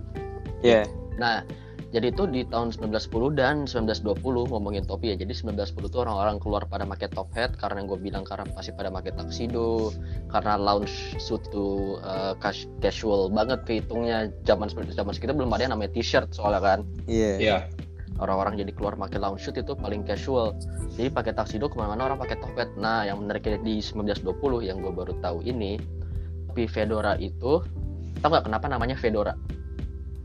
Iya. 0.62 0.86
Nah, 1.18 1.44
jadi 1.90 2.14
itu 2.14 2.30
di 2.30 2.46
tahun 2.46 2.70
1910 2.70 3.34
dan 3.34 3.66
1920 3.66 4.46
ngomongin 4.46 4.86
topi 4.86 5.10
ya. 5.10 5.18
Jadi 5.18 5.34
1910 5.34 5.90
tuh 5.90 6.06
orang-orang 6.06 6.38
keluar 6.38 6.64
pada 6.70 6.86
pakai 6.86 7.10
top 7.10 7.34
hat 7.34 7.58
karena 7.58 7.82
yang 7.82 7.88
gue 7.90 8.00
bilang 8.00 8.22
karena 8.22 8.46
pasti 8.54 8.70
pada 8.78 8.94
pakai 8.94 9.18
tuxedo, 9.18 9.90
karena 10.30 10.54
lounge 10.62 11.18
suit 11.18 11.42
itu 11.50 11.98
uh, 12.06 12.38
cas- 12.38 12.70
casual 12.78 13.34
banget 13.34 13.66
kehitungnya 13.66 14.30
zaman 14.46 14.70
zaman 14.70 15.14
sekitar 15.18 15.34
belum 15.34 15.50
ada 15.50 15.66
yang 15.66 15.74
namanya 15.74 15.98
t-shirt 15.98 16.30
soalnya 16.30 16.62
kan. 16.62 16.80
Iya. 17.10 17.34
ya 17.42 17.58
Orang-orang 18.18 18.58
jadi 18.58 18.74
keluar 18.74 18.98
pakai 18.98 19.22
lounge 19.22 19.46
suit 19.46 19.56
itu 19.56 19.78
paling 19.78 20.02
casual. 20.04 20.58
Jadi 20.98 21.14
pakai 21.14 21.32
tuxedo 21.38 21.70
ke 21.70 21.78
mana-mana 21.78 22.10
orang 22.10 22.20
pakai 22.20 22.42
top 22.42 22.58
hat. 22.58 22.74
Nah, 22.76 23.06
yang 23.06 23.22
menarik 23.22 23.46
di 23.46 23.78
1920 23.80 24.66
yang 24.66 24.82
gue 24.82 24.90
baru 24.92 25.14
tahu 25.22 25.46
ini 25.46 25.78
topi 26.60 26.68
fedora 26.68 27.16
itu 27.16 27.64
tau 28.20 28.28
nggak 28.28 28.52
kenapa 28.52 28.68
namanya 28.68 28.98
fedora 29.00 29.32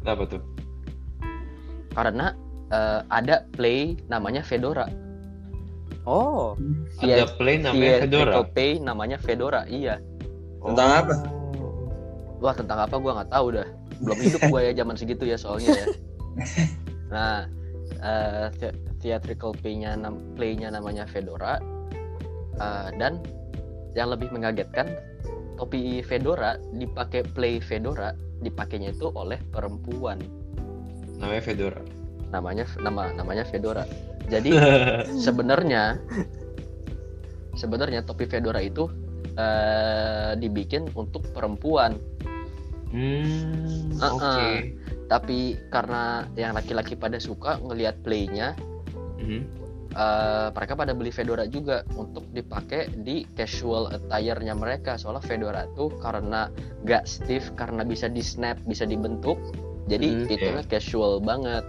Kenapa 0.03 0.27
tuh? 0.27 0.43
karena 1.95 2.35
eh, 2.75 3.01
ada 3.07 3.47
play 3.55 3.95
namanya 4.11 4.43
fedora 4.43 4.91
Oh. 6.05 6.53
Iya, 7.01 7.25
Ada 7.25 7.41
play 7.41 7.57
namanya 7.65 8.05
Fedora. 8.05 8.33
Pay 8.45 8.77
namanya 8.77 9.17
fedora 9.17 9.65
iya 9.65 9.97
Tentang 10.61 10.91
apa? 10.91 11.15
wah 12.45 12.53
tentang 12.53 12.77
apa 12.77 13.01
gua 13.01 13.23
nggak 13.23 13.33
tahu 13.33 13.47
dah 13.57 13.69
belum 14.05 14.19
hidup 14.21 14.41
gua 14.53 14.61
ya 14.69 14.73
zaman 14.77 14.97
segitu 15.01 15.25
ya 15.25 15.41
soalnya 15.41 15.73
ya 15.73 15.87
nah 17.15 17.49
the- 18.55 18.75
theatrical 18.99 19.53
play-nya 19.53 19.97
play-nya 20.35 20.69
namanya 20.69 21.05
fedora 21.05 21.61
Eh, 22.55 22.89
dan 23.03 23.19
yang 23.99 24.15
lebih 24.15 24.31
mengagetkan 24.31 24.87
topi 25.59 25.99
fedora 26.01 26.55
dipakai 26.71 27.27
play 27.27 27.59
fedora 27.59 28.15
dipakainya 28.39 28.95
itu 28.95 29.11
oleh 29.11 29.43
perempuan 29.51 30.23
Namanya 31.19 31.43
Fedora. 31.43 31.83
namanya 32.31 32.63
nama 32.79 33.11
namanya 33.11 33.43
fedora 33.43 33.83
jadi 34.27 34.51
sebenarnya 35.27 35.99
sebenarnya 37.55 38.03
topi 38.03 38.27
fedora 38.27 38.63
itu 38.63 38.87
eh, 39.35 40.39
dibikin 40.39 40.87
untuk 40.95 41.27
perempuan 41.35 41.99
Hmm, 42.95 43.91
Uh-uh. 43.99 44.15
oke. 44.15 44.47
Tapi 45.05 45.61
karena 45.69 46.25
yang 46.35 46.57
laki-laki 46.57 46.95
pada 46.95 47.17
suka 47.19 47.61
ngelihat 47.61 48.01
playnya 48.01 48.57
Mhm. 49.21 49.41
eh, 49.95 50.49
mereka 50.51 50.75
pada 50.75 50.91
beli 50.91 51.09
fedora 51.09 51.47
juga 51.47 51.87
untuk 51.95 52.27
dipakai 52.31 52.91
di 53.07 53.23
casual 53.33 53.95
attire-nya 53.95 54.53
mereka 54.53 54.99
soalnya 54.99 55.23
fedora 55.23 55.63
tuh 55.73 55.93
karena 56.03 56.51
gak 56.83 57.07
stiff 57.07 57.55
karena 57.55 57.87
bisa 57.87 58.11
di 58.11 58.19
snap 58.19 58.59
bisa 58.67 58.83
dibentuk 58.83 59.39
jadi 59.87 60.25
Hmm, 60.25 60.33
itu 60.33 60.49
iya. 60.51 60.65
casual 60.67 61.21
banget 61.21 61.63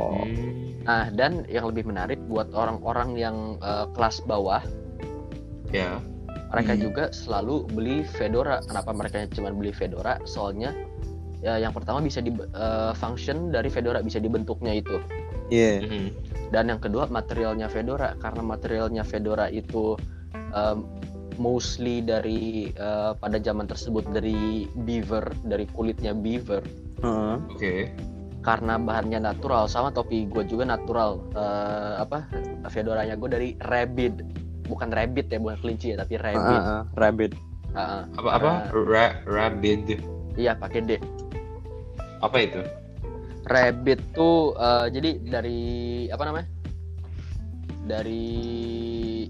Oh. 0.00 0.24
Hmm, 0.24 0.80
nah 0.82 1.04
dan 1.12 1.44
yang 1.46 1.68
lebih 1.68 1.84
menarik 1.84 2.16
buat 2.26 2.48
orang-orang 2.52 3.14
yang 3.14 3.36
eh, 3.60 3.86
kelas 3.92 4.24
bawah 4.24 4.64
ya. 5.68 6.00
mereka 6.48 6.72
Hmm. 6.76 6.82
juga 6.82 7.04
selalu 7.08 7.68
beli 7.72 8.04
fedora 8.04 8.60
kenapa 8.64 8.92
mereka 8.92 9.24
cuma 9.32 9.48
beli 9.48 9.72
fedora 9.72 10.20
soalnya 10.24 10.72
ya 11.42 11.58
yang 11.58 11.74
pertama 11.74 11.98
bisa 11.98 12.18
di 12.18 12.30
eh, 12.32 12.92
function 12.94 13.50
dari 13.50 13.66
fedora 13.66 13.98
bisa 13.98 14.16
dibentuknya 14.16 14.72
itu 14.72 14.96
Iya. 15.50 15.84
Mhm. 15.84 16.06
dan 16.48 16.64
yang 16.66 16.78
kedua 16.78 17.04
materialnya 17.08 17.66
fedora 17.66 18.14
karena 18.16 18.40
materialnya 18.40 19.02
fedora 19.02 19.46
itu 19.46 19.98
em, 20.32 20.86
mostly 21.36 22.00
dari 22.00 22.70
eh, 22.70 23.12
pada 23.12 23.36
zaman 23.36 23.66
tersebut 23.66 24.06
dari 24.08 24.64
beaver 24.80 25.28
dari 25.42 25.66
kulitnya 25.68 26.14
beaver 26.14 26.62
Heeh. 27.02 27.36
Oke. 27.50 27.74
karena 28.42 28.74
bahannya 28.74 29.22
natural 29.22 29.66
sama 29.66 29.90
topi 29.90 30.24
gue 30.24 30.42
juga 30.44 30.62
natural 30.64 31.20
Eh, 31.32 31.94
apa 31.98 32.26
fedoranya 32.66 33.14
gue 33.14 33.28
dari 33.28 33.48
rabbit 33.60 34.14
bukan 34.62 34.88
rabbit 34.88 35.26
ya 35.26 35.36
bukan 35.36 35.58
kelinci 35.58 35.92
ya 35.92 35.96
tapi 35.98 36.16
rabbit 36.16 36.62
Heeh, 36.62 36.82
Rabbit. 36.94 37.32
Ah. 37.72 38.04
Apa 38.14 38.30
apa? 38.36 38.50
Ra 38.72 39.06
Rabid. 39.24 39.96
iya 40.34 40.52
pakai 40.52 40.80
D 40.80 40.90
Apa 42.22 42.38
itu? 42.40 42.62
rabbit 43.42 43.98
tuh 44.14 44.54
eh, 44.54 44.86
jadi 44.88 45.10
dari 45.18 45.62
apa 46.06 46.22
namanya 46.22 46.46
dari 47.82 49.26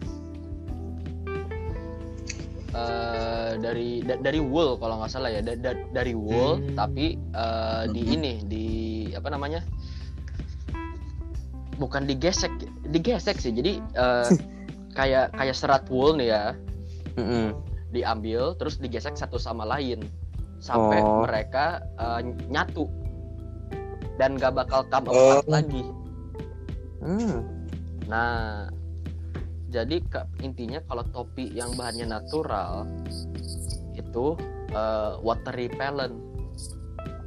eh, 2.73 3.53
dari 3.57 4.05
da- 4.05 4.21
dari 4.21 4.41
wool 4.41 4.77
kalau 4.77 5.01
nggak 5.01 5.09
salah 5.09 5.33
ya 5.33 5.41
Da- 5.41 5.57
da- 5.57 5.89
dari 5.91 6.13
wool 6.13 6.61
Hmm. 6.61 6.77
tapi 6.77 7.17
eh, 7.17 7.83
di 7.89 8.03
ini 8.07 8.33
di 8.45 8.67
apa 9.17 9.33
namanya 9.33 9.65
bukan 11.77 12.05
digesek 12.05 12.53
digesek 12.89 13.41
sih 13.41 13.53
jadi 13.53 13.81
eh, 13.81 14.29
kayak 14.99 15.33
kayak 15.33 15.57
serat 15.57 15.89
wool 15.89 16.17
nih 16.17 16.37
ya 16.37 16.45
Heeh. 17.17 17.57
diambil 17.93 18.53
terus 18.57 18.77
digesek 18.77 19.17
satu 19.17 19.37
sama 19.37 19.65
lain 19.65 20.05
sampai 20.63 21.03
Oh. 21.03 21.27
mereka 21.27 21.83
eh, 21.99 22.21
nyatu 22.47 22.87
dan 24.15 24.39
gak 24.39 24.55
bakal 24.55 24.87
come 24.87 25.11
Oh. 25.11 25.43
apart 25.43 25.49
lagi. 25.51 25.83
Hmm. 27.03 27.43
Nah, 28.07 28.71
jadi 29.69 29.99
ke- 30.05 30.29
intinya 30.41 30.79
kalau 30.87 31.03
topi 31.11 31.51
yang 31.51 31.75
bahannya 31.75 32.07
natural 32.07 32.87
itu 33.93 34.39
eh, 34.71 35.13
water 35.21 35.53
repellent. 35.53 36.17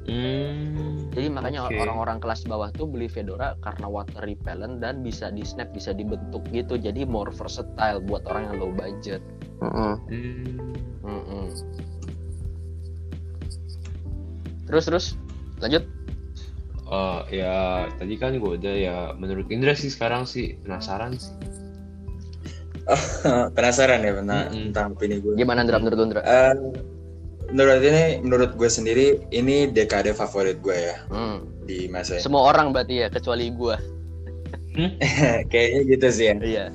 Hmm. 0.06 1.10
Jadi 1.10 1.28
makanya 1.30 1.66
oke. 1.66 1.82
orang-orang 1.82 2.22
kelas 2.22 2.46
bawah 2.46 2.70
tuh 2.70 2.86
beli 2.86 3.10
fedora 3.10 3.58
karena 3.60 3.90
water 3.90 4.22
repellent 4.22 4.78
dan 4.78 5.02
bisa 5.02 5.30
di 5.30 5.42
snap, 5.42 5.74
bisa 5.74 5.92
dibentuk 5.92 6.46
gitu. 6.50 6.78
Jadi 6.78 7.04
more 7.04 7.34
versatile 7.34 8.02
buat 8.02 8.22
orang 8.30 8.54
yang 8.54 8.56
low 8.62 8.72
budget. 8.72 9.22
Heeh. 9.66 9.94
Hmm. 9.98 10.74
Mm-mm. 11.02 11.46
Terus 14.66 14.84
terus 14.90 15.06
lanjut. 15.62 15.84
Eh, 16.86 17.22
ya 17.42 17.56
tadi 17.98 18.14
kan 18.16 18.38
gue 18.38 18.52
udah 18.62 18.76
ya 18.78 18.98
menurut 19.18 19.50
Indra 19.50 19.74
sih 19.74 19.90
sekarang 19.90 20.30
sih 20.30 20.58
penasaran 20.62 21.18
sih. 21.18 21.34
Penasaran 23.58 24.06
ya 24.06 24.14
tentang, 24.14 24.54
Mm-mm. 24.54 24.64
tentang 24.70 24.94
opini 24.94 25.18
gue. 25.18 25.34
Gimana 25.34 25.66
Ndra 25.66 25.82
menurut 25.82 25.98
lu, 25.98 26.06
Ndra? 26.14 26.22
Eh, 26.22 26.54
menurut 27.50 27.82
ini, 27.82 28.22
menurut 28.22 28.52
gue 28.54 28.70
sendiri, 28.70 29.26
ini 29.34 29.66
dekade 29.66 30.14
favorit 30.14 30.62
gue 30.62 30.78
ya 30.94 30.96
Hmm. 31.10 31.50
di 31.66 31.90
masa 31.90 32.22
ini. 32.22 32.22
Semua 32.22 32.54
orang 32.54 32.70
berarti 32.70 33.02
ya 33.02 33.08
kecuali 33.10 33.50
gua. 33.50 33.82
Kayaknya 35.52 35.82
gitu 35.90 36.08
sih 36.14 36.26
ya. 36.30 36.36
Iya. 36.38 36.66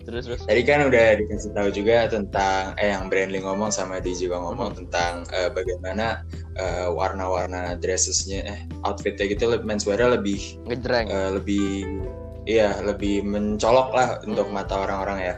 Terus 0.00 0.24
terus. 0.26 0.40
Tadi 0.48 0.62
kan 0.64 0.88
udah 0.88 1.06
dikasih 1.20 1.52
tahu 1.52 1.68
juga 1.70 2.08
tentang 2.08 2.72
eh 2.80 2.88
yang 2.90 3.12
Brandly 3.12 3.44
ngomong 3.44 3.68
sama 3.68 4.00
Di 4.00 4.16
juga 4.16 4.40
ngomong 4.40 4.72
tentang 4.74 5.28
eh, 5.30 5.52
bagaimana 5.52 6.24
eh, 6.56 6.88
warna-warna 6.88 7.76
dressesnya 7.76 8.40
eh 8.48 8.60
outfitnya 8.82 9.28
gitu 9.28 9.52
menswear 9.60 10.00
lebih 10.08 10.56
Ngejreng. 10.66 11.06
eh, 11.06 11.30
lebih 11.36 11.68
iya 12.48 12.80
lebih 12.80 13.22
mencolok 13.28 13.88
lah 13.92 14.08
untuk 14.24 14.48
Hmm. 14.48 14.56
mata 14.56 14.74
orang-orang 14.80 15.18
ya. 15.20 15.34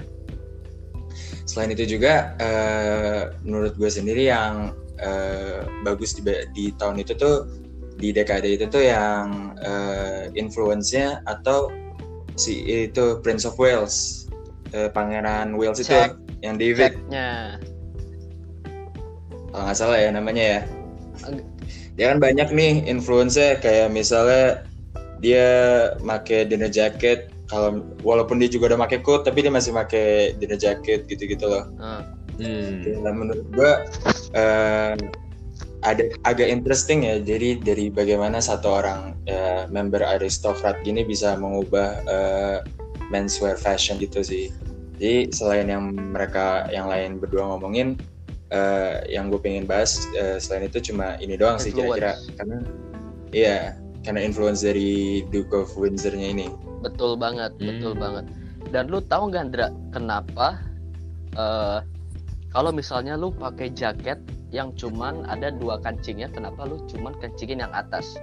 Selain 1.44 1.74
itu 1.74 1.98
juga 1.98 2.38
eh, 2.38 3.34
menurut 3.42 3.74
gue 3.74 3.90
sendiri 3.90 4.30
yang 4.30 4.72
eh, 5.02 5.66
bagus 5.82 6.14
di, 6.14 6.22
di 6.54 6.70
tahun 6.78 7.02
itu 7.02 7.18
tuh 7.18 7.50
di 7.98 8.14
dekade 8.14 8.46
itu 8.56 8.70
tuh 8.70 8.82
yang 8.86 9.52
eh, 9.58 10.30
influence-nya 10.38 11.20
atau 11.26 11.68
si 12.38 12.62
itu 12.64 13.20
Prince 13.20 13.44
of 13.44 13.58
Wales 13.60 14.21
eh, 14.72 14.88
Pangeran 14.90 15.54
Wales 15.54 15.78
itu 15.78 15.92
Jack. 15.92 16.16
yang 16.42 16.56
David 16.58 16.92
Jacknya. 16.96 17.28
kalau 19.52 19.62
nggak 19.68 19.78
salah 19.78 19.98
ya 20.00 20.10
namanya 20.10 20.42
ya 20.42 20.60
dia 21.92 22.06
kan 22.08 22.18
banyak 22.18 22.48
nih 22.50 22.88
influence 22.88 23.36
kayak 23.36 23.92
misalnya 23.92 24.64
dia 25.20 25.46
make 26.00 26.48
dinner 26.48 26.72
jacket 26.72 27.28
kalau 27.46 27.84
walaupun 28.00 28.40
dia 28.40 28.48
juga 28.48 28.72
udah 28.72 28.80
make 28.80 28.96
coat 29.04 29.28
tapi 29.28 29.44
dia 29.44 29.52
masih 29.52 29.76
make 29.76 29.92
dinner 30.40 30.56
jacket 30.56 31.04
gitu-gitu 31.06 31.44
loh 31.46 31.68
Ah. 31.78 32.02
Hmm. 32.40 32.80
Ya, 32.80 33.12
menurut 33.12 33.44
gua 33.52 33.84
eh, 34.32 34.96
ada 35.84 36.02
agak 36.24 36.48
interesting 36.48 37.04
ya 37.04 37.20
jadi 37.20 37.60
dari 37.60 37.92
bagaimana 37.92 38.40
satu 38.40 38.72
orang 38.72 39.20
eh, 39.28 39.68
member 39.68 40.00
aristokrat 40.00 40.80
gini 40.80 41.04
bisa 41.04 41.36
mengubah 41.36 42.00
eh, 42.08 42.58
menswear 43.12 43.60
fashion 43.60 44.00
gitu 44.00 44.24
sih 44.24 44.48
jadi 45.02 45.34
selain 45.34 45.66
yang 45.66 45.90
mereka 46.14 46.70
yang 46.70 46.86
lain 46.86 47.18
berdua 47.18 47.50
ngomongin 47.50 47.98
eh, 48.54 49.02
yang 49.10 49.34
gue 49.34 49.42
pengen 49.42 49.66
bahas 49.66 49.98
eh, 50.14 50.38
selain 50.38 50.70
itu 50.70 50.78
cuma 50.94 51.18
ini 51.18 51.34
doang 51.34 51.58
sih 51.58 51.74
kira-kira 51.74 52.14
karena 52.38 52.62
iya 53.34 53.74
karena 54.06 54.22
influence 54.22 54.62
dari 54.62 55.26
Duke 55.34 55.66
of 55.66 55.74
Windsor-nya 55.74 56.30
ini 56.30 56.46
Betul 56.82 57.14
banget, 57.14 57.54
Hmm. 57.62 57.66
betul 57.70 57.94
banget. 57.94 58.26
Dan 58.74 58.90
lu 58.90 58.98
tahu 59.06 59.30
nggak 59.30 59.54
Ndra 59.54 59.68
kenapa 59.94 60.58
eh 61.38 61.78
kalau 62.50 62.74
misalnya 62.74 63.14
lu 63.14 63.30
pakai 63.30 63.70
jaket 63.70 64.18
yang 64.50 64.74
cuman 64.74 65.22
ada 65.30 65.54
dua 65.54 65.78
kancingnya, 65.78 66.26
kenapa 66.34 66.66
lu 66.66 66.82
cuman 66.90 67.14
kancingin 67.22 67.62
yang 67.62 67.70
atas? 67.74 68.18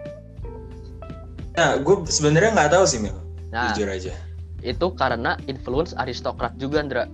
nah 1.57 1.75
gue 1.75 1.95
sebenarnya 2.07 2.55
nggak 2.55 2.71
tahu 2.71 2.83
sih 2.87 2.99
Mil 3.03 3.15
Nah, 3.51 3.73
jujur 3.73 3.89
aja 3.91 4.13
itu 4.61 4.87
karena 4.95 5.39
influence 5.47 5.95
aristokrat 5.95 6.55
juga, 6.59 6.83
Ndra. 6.83 7.05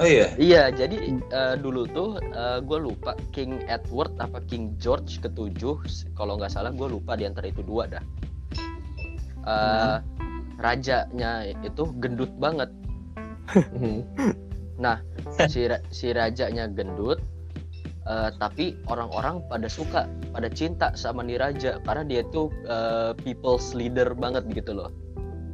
oh 0.00 0.06
iya 0.08 0.28
Iya, 0.40 0.62
jadi 0.72 0.96
eh, 1.16 1.54
dulu 1.60 1.84
tuh 1.92 2.20
gue 2.64 2.78
lupa 2.80 3.12
King 3.32 3.60
Edward 3.68 4.16
apa 4.20 4.40
King 4.48 4.76
George 4.80 5.20
ketujuh, 5.20 5.80
kalau 6.16 6.36
nggak 6.40 6.52
salah 6.52 6.72
gue 6.72 6.88
lupa 6.88 7.16
di 7.16 7.24
antara 7.28 7.48
itu 7.48 7.60
dua 7.64 7.88
dah. 7.88 8.04
Eh, 9.42 9.98
Rajanya 10.62 11.50
itu 11.66 11.90
gendut 11.98 12.30
banget. 12.38 12.70
Hmm. 13.74 14.06
Nah, 14.78 15.02
si 15.50 15.66
ra- 15.66 15.82
si 15.90 16.14
rajanya 16.14 16.70
gendut, 16.70 17.18
eh, 18.06 18.30
tapi 18.38 18.78
orang-orang 18.86 19.42
pada 19.50 19.66
suka, 19.66 20.06
pada 20.30 20.46
cinta 20.46 20.94
sama 20.94 21.26
nih 21.26 21.42
raja 21.42 21.82
karena 21.82 22.06
dia 22.06 22.22
tuh 22.30 22.46
eh, 22.70 23.10
people's 23.26 23.74
leader 23.74 24.14
banget 24.14 24.46
gitu 24.54 24.70
loh. 24.78 24.90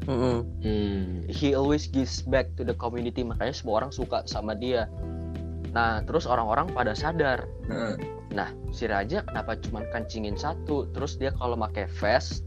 Mm-mm. 0.08 0.38
Hmm. 0.64 1.28
He 1.28 1.52
always 1.52 1.84
gives 1.84 2.24
back 2.24 2.56
to 2.56 2.64
the 2.64 2.72
community, 2.72 3.20
makanya 3.20 3.52
semua 3.52 3.84
orang 3.84 3.92
suka 3.92 4.24
sama 4.24 4.56
dia. 4.56 4.88
Nah, 5.76 6.00
terus 6.08 6.24
orang-orang 6.24 6.72
pada 6.72 6.96
sadar, 6.96 7.44
Heeh. 7.68 8.00
nah 8.32 8.48
si 8.72 8.88
raja 8.88 9.20
kenapa 9.28 9.60
cuman 9.60 9.84
kancingin 9.92 10.32
satu? 10.32 10.88
Terus 10.96 11.20
dia 11.20 11.28
kalau 11.36 11.60
pakai 11.60 11.84
vest, 12.00 12.40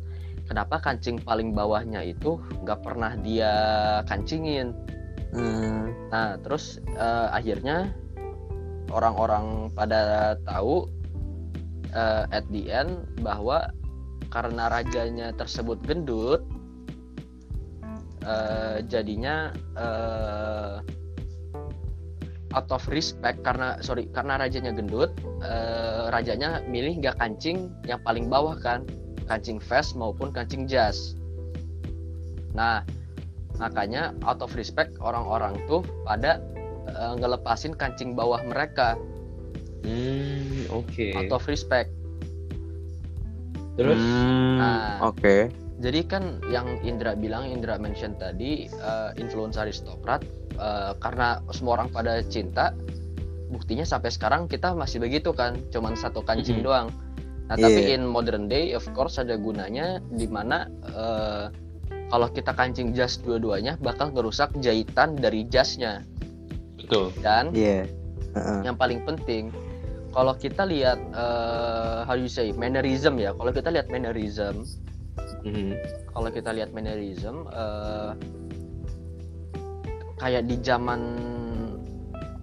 kenapa 0.50 0.82
kancing 0.82 1.22
paling 1.22 1.54
bawahnya 1.54 2.02
itu 2.02 2.42
nggak 2.66 2.82
pernah 2.82 3.14
dia 3.22 3.54
kancingin? 4.10 4.74
Hmm. 5.32 5.94
Nah, 6.10 6.42
terus 6.42 6.82
eh, 6.98 7.28
akhirnya 7.30 7.94
orang-orang 8.90 9.70
pada 9.78 10.34
tahu 10.50 10.90
eh, 11.94 12.26
at 12.26 12.44
the 12.50 12.74
end 12.74 13.06
bahwa 13.22 13.70
karena 14.34 14.66
rajanya 14.72 15.30
tersebut 15.38 15.78
gendut, 15.86 16.42
eh, 18.26 18.78
jadinya 18.88 19.50
eh, 19.78 20.76
out 22.52 22.68
of 22.72 22.84
respect 22.92 23.40
karena 23.48 23.80
sorry 23.80 24.08
karena 24.12 24.36
rajanya 24.42 24.76
gendut, 24.76 25.14
eh, 25.44 26.12
rajanya 26.12 26.62
milih 26.68 27.00
nggak 27.00 27.18
kancing 27.18 27.72
yang 27.88 28.00
paling 28.04 28.28
bawah 28.28 28.58
kan, 28.60 28.84
kancing 29.30 29.58
vest 29.60 29.96
maupun 29.96 30.30
kancing 30.36 30.68
jas. 30.68 31.16
Nah, 32.52 32.84
makanya 33.62 34.12
out 34.28 34.44
of 34.44 34.52
respect 34.58 34.98
orang-orang 35.00 35.56
tuh 35.70 35.86
pada 36.04 36.42
eh, 36.90 37.14
ngelepasin 37.22 37.78
kancing 37.78 38.18
bawah 38.18 38.42
mereka 38.44 38.98
Hmm, 39.82 40.70
oke. 40.70 41.10
out 41.18 41.34
of 41.34 41.42
respect 41.50 41.90
Terus 43.80 43.98
Hmm, 43.98 44.32
Nah. 44.62 45.10
Oke. 45.10 45.50
Jadi 45.82 46.06
kan 46.06 46.24
yang 46.48 46.78
Indra 46.86 47.18
bilang 47.18 47.50
Indra 47.50 47.76
mention 47.76 48.14
tadi 48.16 48.70
eh, 48.70 49.10
influence 49.18 49.58
aristokrat 49.58 50.22
eh, 50.56 50.94
karena 51.02 51.42
semua 51.50 51.82
orang 51.82 51.90
pada 51.90 52.22
cinta 52.24 52.72
buktinya 53.50 53.84
sampai 53.84 54.08
sekarang 54.08 54.48
kita 54.48 54.72
masih 54.72 55.02
begitu 55.02 55.34
kan 55.34 55.60
cuman 55.74 55.98
satu 55.98 56.24
kancing 56.24 56.62
Mhm. 56.62 56.66
doang 56.66 56.88
nah 57.50 57.60
tapi 57.60 57.84
Iya. 57.84 58.00
in 58.00 58.08
modern 58.08 58.48
day 58.48 58.72
of 58.72 58.86
course 58.96 59.20
ada 59.20 59.36
gunanya 59.36 60.00
di 60.08 60.24
mana 60.24 60.70
eh, 60.88 61.46
kalau 62.08 62.28
kita 62.30 62.54
kancing 62.54 62.94
jas 62.94 63.20
dua-duanya 63.20 63.76
bakal 63.82 64.12
ngerusak 64.12 64.52
jahitan 64.60 65.20
dari 65.20 65.44
jasnya 65.48 66.06
betul. 66.80 67.12
dan 67.20 67.52
Iya. 67.52 67.90
Heeh. 68.32 68.60
yang 68.64 68.78
paling 68.80 69.04
penting 69.04 69.52
kalau 70.12 70.32
kita 70.32 70.64
lihat 70.64 70.96
eh, 71.12 72.00
how 72.08 72.16
you 72.16 72.32
say 72.32 72.56
mannerism 72.56 73.20
ya 73.20 73.36
kalau 73.36 73.52
kita 73.52 73.68
lihat 73.68 73.92
mannerism 73.92 74.64
Mhm. 75.42 75.74
kalau 76.14 76.30
kita 76.30 76.54
lihat 76.54 76.70
mannerism 76.72 77.48
eh, 77.50 78.12
kayak 80.18 80.46
di 80.46 80.56
zaman 80.62 81.02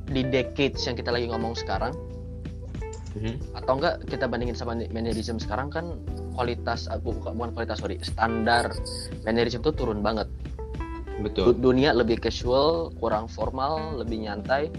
di 0.08 0.24
decades 0.24 0.82
yang 0.82 0.96
kita 0.96 1.12
lagi 1.12 1.28
ngomong 1.28 1.52
sekarang 1.54 1.92
Mhm. 3.14 3.56
atau 3.56 3.72
enggak 3.78 4.04
kita 4.06 4.24
bandingin 4.26 4.56
sama 4.56 4.76
mannerism 4.92 5.40
sekarang 5.40 5.68
kan 5.70 5.96
kualitas 6.34 6.86
bu- 7.02 7.16
bukan 7.18 7.34
bukan 7.34 7.50
kualitas 7.52 7.78
sorry 7.80 7.98
standar 8.00 8.70
mannerism 9.24 9.60
tuh 9.60 9.74
turun 9.74 10.00
banget 10.00 10.28
Betul. 11.18 11.58
dunia 11.58 11.90
lebih 11.90 12.22
casual 12.22 12.94
kurang 13.00 13.26
formal 13.26 13.98
lebih 13.98 14.22
nyantai 14.22 14.70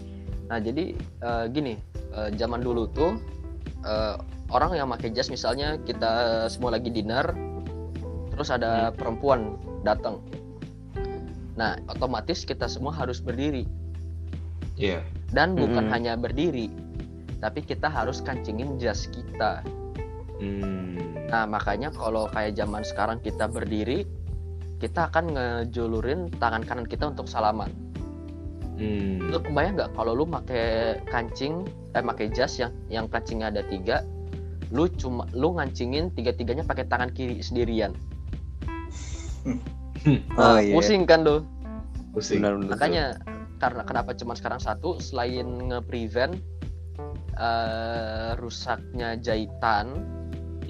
nah 0.47 0.57
jadi 0.57 0.95
eh, 0.97 1.45
gini 1.51 1.73
eh, 2.15 2.29
zaman 2.35 2.63
dulu 2.63 2.87
tuh 2.89 3.19
eh, 3.83 4.15
orang 4.49 4.73
yang 4.73 4.87
pakai 4.89 5.11
jas 5.11 5.29
misalnya 5.29 5.77
kita 5.83 6.45
semua 6.47 6.73
lagi 6.73 6.89
dinner 6.89 7.27
terus 8.39 8.55
ada 8.55 8.95
perempuan 8.95 9.59
datang 9.83 10.23
nah 11.59 11.75
otomatis 11.91 12.47
kita 12.47 12.71
semua 12.71 12.95
harus 12.95 13.19
berdiri 13.19 13.67
Iya. 14.79 15.03
dan 15.35 15.59
bukan 15.59 15.91
Mm-mm. 15.91 15.93
hanya 15.93 16.15
berdiri 16.15 16.71
tapi 17.43 17.59
kita 17.67 17.91
harus 17.91 18.23
kancingin 18.23 18.79
jas 18.79 19.11
kita 19.11 19.59
Hmm. 20.39 20.95
Nah, 21.27 21.45
makanya 21.45 21.91
kalau 21.91 22.31
kayak 22.31 22.55
zaman 22.55 22.81
sekarang 22.81 23.19
kita 23.19 23.45
berdiri, 23.51 24.07
kita 24.79 25.11
akan 25.11 25.35
ngejulurin 25.35 26.31
tangan 26.39 26.63
kanan 26.63 26.87
kita 26.87 27.11
untuk 27.11 27.27
salaman. 27.27 27.69
Hmm. 28.79 29.27
Lu 29.27 29.43
kebayang 29.43 29.75
nggak 29.75 29.91
kalau 29.93 30.15
lu 30.15 30.23
pakai 30.23 30.97
kancing, 31.11 31.67
eh 31.93 31.99
pakai 31.99 32.31
jas 32.31 32.55
yang 32.57 32.71
yang 32.87 33.05
kancingnya 33.11 33.51
ada 33.51 33.61
tiga, 33.67 34.07
lu 34.71 34.87
cuma 34.95 35.27
lu 35.35 35.59
ngancingin 35.59 36.15
tiga-tiganya 36.15 36.63
pakai 36.63 36.87
tangan 36.87 37.11
kiri 37.11 37.43
sendirian. 37.43 37.91
Oh 39.45 39.57
Nah, 40.39 40.63
iya. 40.63 40.73
Pusing 40.75 41.03
kan 41.03 41.27
lu. 41.27 41.43
Pusing. 42.15 42.39
Benar 42.39 42.55
benar. 42.57 42.71
Makanya 42.79 43.05
karena 43.59 43.83
kenapa 43.83 44.15
cuma 44.15 44.31
sekarang 44.33 44.63
satu 44.63 44.95
selain 45.03 45.67
nge-prevent 45.67 46.39
eh, 47.35 48.31
rusaknya 48.39 49.19
jahitan. 49.19 50.19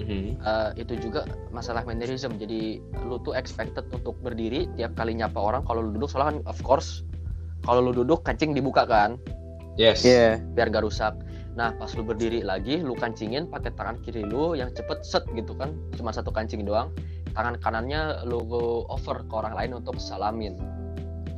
Eh, 0.00 0.70
itu 0.80 0.96
juga 0.96 1.28
masalah 1.52 1.84
mannerism 1.84 2.34
jadi 2.40 2.80
lu 3.04 3.20
tuh 3.20 3.36
expected 3.36 3.84
untuk 3.92 4.16
berdiri 4.24 4.64
tiap 4.74 4.96
kali 4.96 5.12
nyapa 5.12 5.36
orang 5.36 5.62
kalau 5.62 5.84
lu 5.84 5.94
duduk 5.94 6.08
soalnya 6.08 6.34
kan 6.34 6.38
of 6.48 6.58
course 6.64 7.04
kalau 7.62 7.84
lu 7.84 7.92
duduk 7.92 8.24
kancing 8.24 8.56
dibuka 8.56 8.88
kan 8.88 9.20
Yes. 9.76 10.02
Iya. 10.02 10.40
biar 10.56 10.72
gak 10.72 10.88
rusak 10.88 11.14
nah 11.52 11.76
pas 11.76 11.92
lu 11.94 12.02
berdiri 12.02 12.40
lagi 12.40 12.80
lu 12.80 12.96
kancingin 12.96 13.44
pakai 13.52 13.76
tangan 13.76 14.00
kiri 14.00 14.24
lu 14.24 14.56
yang 14.56 14.72
cepet 14.72 15.04
set 15.04 15.22
gitu 15.36 15.52
kan 15.52 15.76
cuma 15.94 16.16
satu 16.16 16.32
kancing 16.32 16.64
doang 16.64 16.88
tangan 17.32 17.56
kanannya 17.62 18.26
lu 18.26 18.42
over 18.90 19.22
ke 19.24 19.34
orang 19.34 19.54
lain 19.54 19.70
untuk 19.78 19.96
salamin 20.02 20.58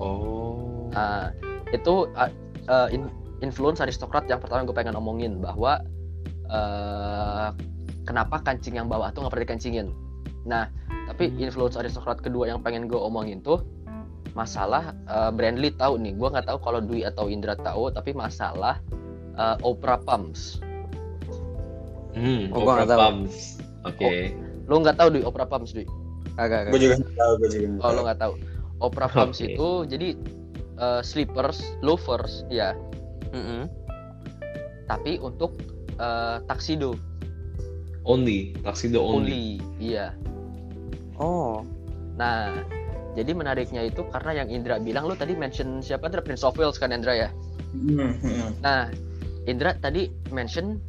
Oh. 0.03 0.91
Nah, 0.93 1.31
itu 1.71 2.11
uh, 2.19 2.31
uh, 2.67 2.89
in- 2.91 3.13
influence 3.39 3.79
aristokrat 3.79 4.27
yang 4.27 4.43
pertama 4.43 4.67
gue 4.67 4.75
pengen 4.75 4.99
omongin 4.99 5.39
bahwa 5.39 5.79
uh, 6.51 7.55
kenapa 8.03 8.43
kancing 8.43 8.83
yang 8.83 8.91
bawah 8.91 9.15
tuh 9.15 9.23
nggak 9.25 9.33
pernah 9.33 9.47
dikancingin. 9.47 9.89
Nah, 10.43 10.67
tapi 11.07 11.31
Hmm. 11.31 11.39
influence 11.39 11.79
aristokrat 11.79 12.19
kedua 12.19 12.51
yang 12.51 12.61
pengen 12.67 12.91
gue 12.91 12.99
omongin 12.99 13.39
tuh 13.47 13.63
masalah 14.33 14.97
uh, 15.07 15.31
Brandly 15.31 15.71
tahu 15.77 16.01
nih, 16.01 16.17
gue 16.17 16.29
nggak 16.33 16.49
tahu 16.49 16.59
kalau 16.65 16.81
Dwi 16.81 17.05
atau 17.05 17.29
Indra 17.29 17.53
tahu, 17.55 17.93
tapi 17.93 18.17
masalah 18.17 18.81
uh, 19.37 19.57
opera 19.63 20.01
pumps. 20.01 20.59
Hmm. 22.13 22.53
Oh, 22.53 22.65
gua 22.65 22.85
tahu. 22.85 23.01
pumps. 23.01 23.61
Oke. 23.89 24.37
Lo 24.73 24.81
nggak 24.81 24.97
tahu 24.97 25.09
Dwi 25.13 25.23
opera 25.23 25.45
pumps 25.45 25.77
Dwi? 25.77 25.85
Agak 26.41 26.73
Gue 26.73 26.81
juga 26.81 26.97
nggak 26.97 27.13
tahu, 27.13 27.33
gue 27.37 27.49
juga 27.53 27.67
nggak 27.69 27.85
Oh 27.85 27.91
lo 27.93 27.93
tahu. 27.93 28.05
nggak 28.09 28.19
tahu. 28.19 28.33
Opera 28.81 29.07
pumps 29.07 29.39
Oke. 29.39 29.53
itu 29.53 29.69
jadi 29.87 30.09
uh, 30.75 31.01
slippers, 31.05 31.61
loafers, 31.79 32.43
ya, 32.49 32.73
Mm-mm. 33.31 33.69
tapi 34.89 35.21
untuk 35.21 35.55
uh, 36.01 36.41
taksido. 36.49 36.97
Only. 38.03 38.57
Tuxedo 38.59 38.99
only. 38.99 39.31
only 39.31 39.45
iya 39.79 40.11
Oh. 41.15 41.63
nah 42.13 42.51
jadi 43.15 43.31
menariknya 43.31 43.87
itu 43.87 44.03
karena 44.11 44.43
yang 44.43 44.49
Indra 44.51 44.77
bilang 44.77 45.07
lu 45.07 45.15
tadi 45.15 45.33
mention 45.33 45.79
siapa 45.79 46.11
Indra 46.11 46.19
Prince 46.19 46.43
of 46.43 46.59
Wales 46.59 46.77
kan 46.77 46.91
Indra 46.91 47.15
ya 47.15 47.31
Hmm, 47.71 48.13
hmm. 48.19 48.59
nah 48.59 48.91
Indra 49.47 49.79
tadi 49.79 50.11
mention 50.29 50.83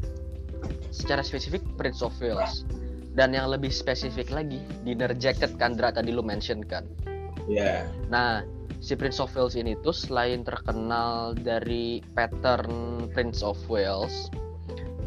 secara 0.89 1.21
spesifik 1.21 1.61
Prince 1.77 2.01
of 2.01 2.11
Wales 2.17 2.65
dan 3.13 3.31
yang 3.31 3.49
lebih 3.49 3.69
spesifik 3.69 4.29
lagi 4.29 4.57
dinner 4.81 5.13
jacket 5.13 5.53
kan 5.55 5.77
Indra 5.77 5.93
tadi 5.93 6.09
lu 6.09 6.25
mention 6.25 6.65
kan 6.65 6.85
Iya. 7.45 7.85
nah 8.07 8.41
si 8.79 8.95
Prince 8.95 9.19
of 9.19 9.31
Wales 9.35 9.53
ini 9.53 9.75
tuh 9.79 9.91
selain 9.91 10.41
terkenal 10.43 11.35
dari 11.35 11.99
pattern 12.15 13.07
Prince 13.11 13.43
of 13.43 13.59
Wales 13.67 14.31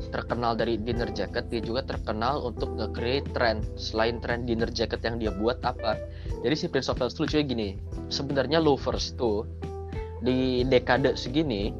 terkenal 0.07 0.55
dari 0.55 0.79
dinner 0.79 1.11
jacket 1.11 1.51
dia 1.51 1.59
juga 1.59 1.83
terkenal 1.83 2.39
untuk 2.41 2.79
nge-create 2.79 3.27
trend 3.35 3.67
selain 3.75 4.23
trend 4.23 4.47
dinner 4.47 4.71
jacket 4.71 5.03
yang 5.03 5.19
dia 5.19 5.35
buat 5.35 5.59
apa 5.67 5.99
jadi 6.47 6.55
si 6.55 6.67
Prince 6.71 6.89
of 6.89 7.01
Wales 7.01 7.17
tuh 7.17 7.27
lucunya 7.27 7.45
gini 7.45 7.69
sebenarnya 8.07 8.63
loafers 8.63 9.17
tuh 9.19 9.43
di 10.23 10.63
dekade 10.63 11.19
segini 11.19 11.75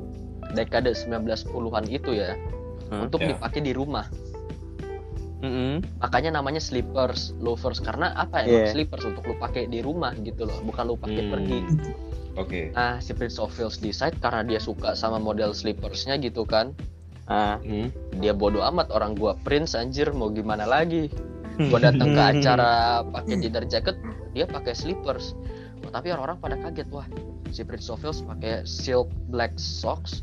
dekade 0.53 0.91
1910-an 0.93 1.87
itu 1.87 2.13
ya 2.17 2.35
Hmm, 2.87 3.11
untuk 3.11 3.19
ya. 3.19 3.35
dipakai 3.35 3.67
di 3.67 3.75
rumah 3.75 4.07
Mm-mm. 5.45 5.85
makanya 6.01 6.41
namanya 6.41 6.59
slippers 6.59 7.37
loafers 7.37 7.79
karena 7.79 8.17
apa 8.17 8.45
ya 8.45 8.65
Iya. 8.65 8.67
slippers 8.73 9.05
untuk 9.05 9.25
lu 9.29 9.37
pakai 9.37 9.69
di 9.69 9.85
rumah 9.85 10.17
gitu 10.17 10.49
loh 10.49 10.57
bukan 10.65 10.85
lu 10.89 10.97
pakai 10.97 11.23
Hmm. 11.23 11.33
pergi 11.33 11.59
Oke. 12.37 12.69
Nah, 12.77 13.01
si 13.01 13.17
Prince 13.17 13.41
of 13.41 13.49
Wales 13.57 13.81
decide 13.81 14.13
karena 14.21 14.45
dia 14.45 14.61
suka 14.61 14.93
sama 14.93 15.17
model 15.17 15.57
slippersnya 15.57 16.21
gitu 16.21 16.45
kan. 16.45 16.77
Ah. 17.25 17.57
Hmm. 17.65 17.89
Dia 18.21 18.37
bodoh 18.37 18.61
amat 18.61 18.93
orang 18.93 19.17
gua 19.17 19.41
Prince 19.41 19.73
anjir 19.73 20.13
mau 20.13 20.29
gimana 20.29 20.69
lagi. 20.69 21.09
Gua 21.73 21.81
datang 21.81 22.13
ke 22.13 22.21
acara 22.21 23.01
pakai 23.09 23.41
dinner 23.41 23.65
jacket, 23.65 23.97
dia 24.37 24.45
pakai 24.45 24.77
slippers. 24.77 25.33
tapi 25.87 26.13
orang-orang 26.13 26.37
pada 26.37 26.57
kaget 26.61 26.93
wah 26.93 27.09
si 27.49 27.65
Prince 27.65 27.89
of 27.89 28.05
Wales 28.05 28.21
pakai 28.21 28.69
silk 28.69 29.09
black 29.33 29.57
socks 29.57 30.21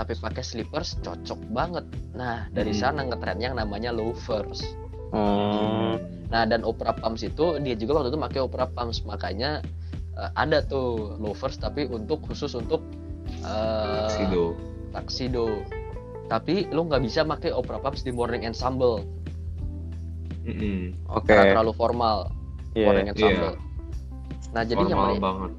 tapi 0.00 0.16
pakai 0.16 0.40
slippers 0.40 0.96
cocok 0.98 1.36
banget 1.50 1.84
nah 2.10 2.48
dari 2.48 2.72
Hmm. 2.72 2.80
sana 2.80 3.00
ngetren 3.04 3.36
yang 3.38 3.52
namanya 3.52 3.92
loafers 3.92 4.64
Hmm. 5.10 6.00
nah 6.26 6.42
dan 6.42 6.62
opera 6.62 6.94
pumps 6.94 7.20
itu 7.22 7.58
dia 7.58 7.74
juga 7.74 7.98
waktu 7.98 8.08
itu 8.08 8.18
pakai 8.18 8.40
opera 8.40 8.64
pumps 8.66 9.04
makanya 9.04 9.60
eh, 10.12 10.30
ada 10.34 10.62
tuh 10.62 11.18
loafers 11.18 11.54
tapi 11.54 11.84
untuk 11.86 12.24
khusus 12.24 12.54
untuk 12.54 12.80
eh, 13.38 14.08
Tuxedo. 14.08 14.44
tuxedo 14.90 15.46
tapi 16.26 16.64
lu 16.68 16.86
nggak 16.86 17.02
bisa 17.02 17.20
pakai 17.22 17.50
opera 17.50 17.76
pumps 17.78 18.00
di 18.00 18.10
morning 18.10 18.42
ensemble 18.42 19.04
Mm-mm. 20.40 20.96
Oke. 21.10 21.28
karena 21.28 21.52
terlalu 21.52 21.72
formal 21.74 22.16
Iya. 22.72 22.86
morning 22.86 23.06
Iya. 23.06 23.12
ensemble 23.12 23.54
nah 24.50 24.62
jadi 24.62 24.80
yang, 24.80 24.90
Formal 24.90 25.06
menarik- 25.12 25.22
banget. 25.22 25.50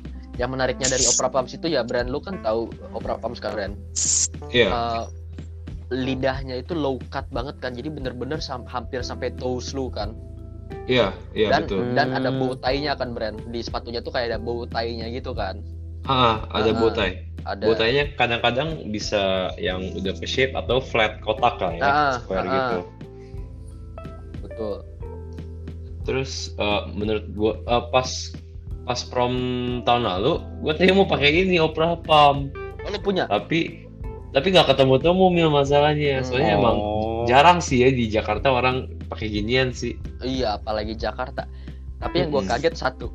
Yang 0.42 0.50
menariknya 0.50 0.90
dari 0.90 1.06
opera 1.06 1.30
pumps 1.30 1.54
itu 1.54 1.70
ya 1.70 1.86
brand 1.86 2.10
lu 2.10 2.18
kan 2.18 2.42
tahu 2.42 2.66
opera 2.92 3.14
pumps 3.16 3.38
kan 3.38 3.54
brand 3.54 3.74
Iya. 4.50 4.68
Eh, 4.68 5.06
lidahnya 5.92 6.58
itu 6.58 6.74
low 6.74 6.98
cut 7.08 7.30
banget 7.30 7.62
kan 7.62 7.78
jadi 7.78 7.94
bener-bener 7.94 8.42
sam- 8.42 8.66
hampir 8.66 9.06
sampai 9.06 9.30
toes 9.38 9.70
lu 9.72 9.88
kan 9.88 10.18
Iya, 10.90 11.14
iya 11.38 11.52
dan 11.52 11.68
betul. 11.68 11.94
dan 11.94 12.10
ada 12.12 12.32
bow 12.32 12.56
tie-nya 12.58 12.96
kan 12.96 13.14
brand 13.14 13.38
di 13.46 13.62
sepatunya 13.62 14.02
tuh 14.02 14.10
kayak 14.10 14.34
ada 14.34 14.40
bow 14.40 14.66
tie-nya 14.66 15.14
gitu 15.14 15.32
kan 15.32 15.62
Ah, 16.02 16.42
ada 16.50 16.72
Ah, 16.72 16.76
bow 16.76 16.90
tie. 16.90 17.22
ada 17.44 17.62
Bow 17.62 17.76
tie-nya 17.76 18.10
kadang-kadang 18.16 18.90
bisa 18.90 19.54
yang 19.56 19.94
udah 19.94 20.16
ke 20.16 20.26
shape 20.26 20.56
atau 20.56 20.82
flat 20.82 21.22
kotak 21.22 21.60
lah 21.60 21.74
ya, 21.76 21.86
Ah, 21.86 22.12
square 22.18 22.42
ah, 22.42 22.50
gitu. 22.50 22.78
betul 24.42 24.76
Terus 26.02 26.32
eh, 26.58 26.82
menurut 26.90 27.26
gua 27.32 27.54
eh, 27.62 27.84
pas 27.94 28.10
pas 28.82 28.98
prom 29.06 29.34
tahun 29.82 30.04
lalu, 30.04 30.34
gua 30.60 30.74
tadi 30.74 30.90
mau 30.92 31.06
pakai 31.06 31.46
ini 31.46 31.58
opera 31.58 31.94
pump, 31.96 32.52
oh, 32.56 32.90
lu 32.90 32.98
punya 33.00 33.26
tapi 33.26 33.86
tapi 34.32 34.48
nggak 34.50 34.74
ketemu-temu 34.74 35.26
mil 35.30 35.50
masalahnya. 35.50 36.22
Hmm. 36.22 36.26
Soalnya 36.26 36.54
emang 36.58 36.78
Oh. 36.78 37.24
jarang 37.30 37.62
sih 37.62 37.86
ya 37.86 37.90
di 37.90 38.08
Jakarta 38.08 38.50
orang 38.50 38.90
pakai 39.06 39.30
ginian 39.30 39.70
sih. 39.70 39.94
iya 40.24 40.56
apalagi 40.56 40.96
Jakarta 40.96 41.46
tapi 42.00 42.24
yang 42.24 42.34
gua 42.34 42.42
Mm-mm. 42.42 42.52
kaget 42.58 42.74
satu 42.74 43.08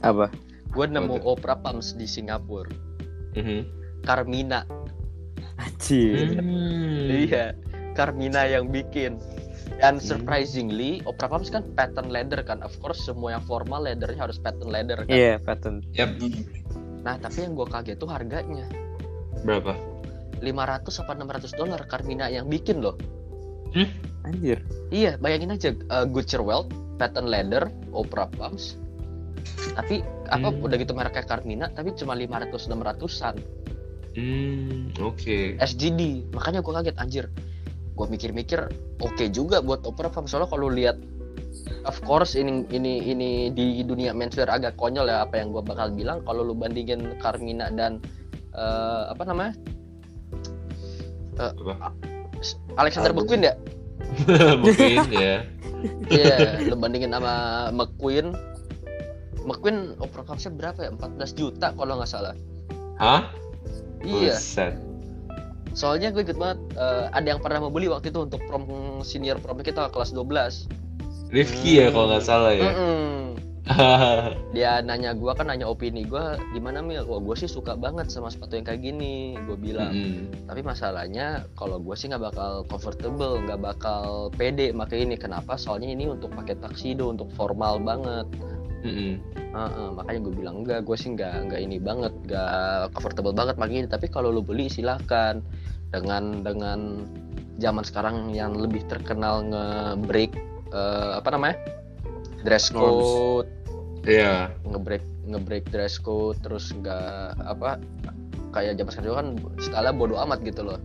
apa? 0.00 0.32
gua 0.70 0.86
nemu 0.86 1.20
Apa 1.20 1.26
opera 1.28 1.54
pumps 1.54 1.92
di 1.92 2.08
Singapura 2.08 2.70
Mhm. 3.36 3.60
Carmina 4.00 4.64
Anjir. 5.60 6.40
Hmm. 6.40 7.04
Iya, 7.28 7.52
Carmina 7.92 8.48
yang 8.48 8.72
bikin. 8.72 9.20
Dan 9.80 9.96
Hmm. 9.96 10.04
surprisingly, 10.04 11.00
Opera 11.02 11.32
Pumps 11.32 11.48
kan 11.48 11.64
pattern 11.72 12.12
leather 12.12 12.44
kan. 12.44 12.60
Of 12.60 12.76
course 12.78 13.00
semua 13.00 13.34
yang 13.34 13.44
formal 13.44 13.80
leathernya 13.82 14.28
harus 14.28 14.36
pattern 14.36 14.68
leather 14.68 15.08
kan. 15.08 15.10
Iya, 15.10 15.40
pattern. 15.40 15.80
Yap. 15.96 16.20
Nah, 17.00 17.16
tapi 17.16 17.48
yang 17.48 17.56
gue 17.56 17.64
kaget 17.64 17.96
tuh 17.96 18.12
harganya 18.12 18.68
Berapa? 19.40 19.72
500 20.44 21.00
apa 21.00 21.12
600 21.16 21.56
dolar 21.56 21.80
Carmina 21.88 22.28
yang 22.28 22.44
bikin 22.44 22.84
loh. 22.84 22.92
Anjir. 24.20 24.60
Iya, 24.92 25.16
bayangin 25.16 25.56
aja 25.56 25.72
uh, 25.88 26.04
Gucci-Welt, 26.04 26.68
pattern 27.00 27.32
leather, 27.32 27.72
Opera 27.90 28.28
Pumps. 28.28 28.76
Tapi 29.72 30.04
apa 30.28 30.52
Hmm. 30.52 30.60
udah 30.60 30.76
gitu 30.76 30.92
mereknya 30.92 31.24
Carmina 31.24 31.66
tapi 31.72 31.96
cuma 31.96 32.12
500 32.12 32.68
600-an 32.68 33.36
Hmm, 34.10 34.90
oke. 34.98 35.56
SGD. 35.56 36.28
Makanya 36.34 36.60
gue 36.60 36.72
kaget 36.74 36.96
anjir. 36.98 37.26
Gue 37.98 38.06
mikir-mikir 38.08 38.70
oke 39.00 39.24
juga 39.32 39.60
buat 39.60 39.84
Opera 39.84 40.08
Pumps 40.08 40.32
soalnya 40.32 40.48
kalau 40.48 40.72
lihat 40.72 40.96
of 41.84 41.96
course 42.04 42.36
ini 42.36 42.64
ini 42.70 43.00
ini 43.10 43.30
di 43.52 43.82
dunia 43.84 44.12
menswear 44.12 44.48
agak 44.50 44.76
konyol 44.76 45.08
ya 45.08 45.24
apa 45.24 45.40
yang 45.40 45.52
gue 45.52 45.62
bakal 45.64 45.92
bilang 45.92 46.20
kalau 46.24 46.44
lu 46.44 46.54
bandingin 46.56 47.16
Carmina 47.20 47.68
dan 47.72 47.98
eh, 48.54 49.02
apa 49.10 49.22
namanya 49.24 49.54
Apa? 51.40 51.92
Alexander. 52.76 53.16
McQueen 53.16 53.48
ya 53.48 53.54
Mungkin 54.60 55.08
ya. 55.12 55.44
iya 56.12 56.36
lu 56.68 56.76
bandingin 56.76 57.12
sama 57.12 57.68
McQueen 57.72 58.36
McQueen 59.48 59.96
Opera 60.04 60.36
berapa 60.36 60.78
ya 60.84 60.90
14 60.92 61.40
juta 61.40 61.72
kalau 61.72 61.96
nggak 61.96 62.10
salah 62.10 62.36
Hah? 63.00 63.32
iya 64.04 64.36
Buset. 64.36 64.89
Soalnya 65.72 66.10
gue 66.10 66.22
inget 66.26 66.38
banget 66.38 66.58
eh, 66.74 67.06
ada 67.14 67.26
yang 67.36 67.40
pernah 67.40 67.62
mau 67.62 67.72
beli 67.72 67.86
waktu 67.86 68.10
itu 68.10 68.26
untuk 68.26 68.42
prom 68.46 68.66
senior 69.06 69.38
prom 69.38 69.62
kita 69.62 69.90
kelas 69.90 70.10
12 70.14 70.80
Rifki 71.30 71.78
ya 71.78 71.94
kalau 71.94 72.10
nggak 72.10 72.26
salah 72.26 72.50
ya. 72.50 72.74
Mm-mm. 72.74 73.38
dia 74.56 74.82
nanya 74.82 75.14
gua 75.14 75.30
kan 75.38 75.46
nanya 75.46 75.70
opini 75.70 76.02
gua 76.02 76.34
gimana 76.50 76.82
mil 76.82 77.06
wah 77.06 77.22
gue 77.22 77.36
sih 77.38 77.46
suka 77.46 77.78
banget 77.78 78.10
sama 78.10 78.26
sepatu 78.26 78.58
yang 78.58 78.66
kayak 78.66 78.82
gini 78.82 79.38
gue 79.46 79.54
bilang 79.54 79.94
Mm-mm. 79.94 80.50
tapi 80.50 80.66
masalahnya 80.66 81.46
kalau 81.54 81.78
gue 81.78 81.94
sih 81.94 82.10
nggak 82.10 82.34
bakal 82.34 82.66
comfortable 82.66 83.38
nggak 83.46 83.62
bakal 83.62 84.34
pede 84.34 84.74
pakai 84.74 85.06
ini 85.06 85.14
kenapa 85.14 85.54
soalnya 85.54 85.86
ini 85.86 86.10
untuk 86.10 86.34
pakai 86.34 86.58
tuxedo 86.58 87.14
untuk 87.14 87.30
formal 87.38 87.78
banget 87.78 88.26
Mm-mm. 88.82 89.22
Heeh, 89.50 89.88
makanya 89.92 90.18
gue 90.24 90.34
bilang 90.34 90.56
enggak 90.62 90.86
gue 90.86 90.96
sih 90.98 91.14
nggak 91.14 91.50
nggak 91.50 91.60
ini 91.62 91.76
banget 91.78 92.14
nggak 92.26 92.90
comfortable 92.94 93.34
banget 93.34 93.54
pakai 93.54 93.86
ini 93.86 93.88
tapi 93.90 94.06
kalau 94.10 94.34
lu 94.34 94.42
beli 94.42 94.66
silahkan 94.66 95.42
dengan 95.90 96.42
dengan 96.46 97.06
zaman 97.60 97.84
sekarang 97.84 98.32
yang 98.32 98.56
lebih 98.56 98.82
terkenal 98.88 99.44
nge-break 99.44 100.32
eh, 100.72 101.12
apa 101.18 101.28
namanya? 101.34 101.56
Dress 102.46 102.72
code. 102.72 103.50
Iya. 104.00 104.48
ngebreak 104.64 105.04
ngebreak 105.28 105.68
dress 105.68 106.00
code 106.00 106.40
terus 106.40 106.72
nggak 106.72 107.36
apa 107.44 107.76
kayak 108.56 108.80
zaman 108.80 108.90
sekarang 108.96 109.12
kan 109.12 109.28
style 109.60 109.92
bodoh 109.92 110.18
amat 110.24 110.40
gitu 110.40 110.64
loh. 110.64 110.80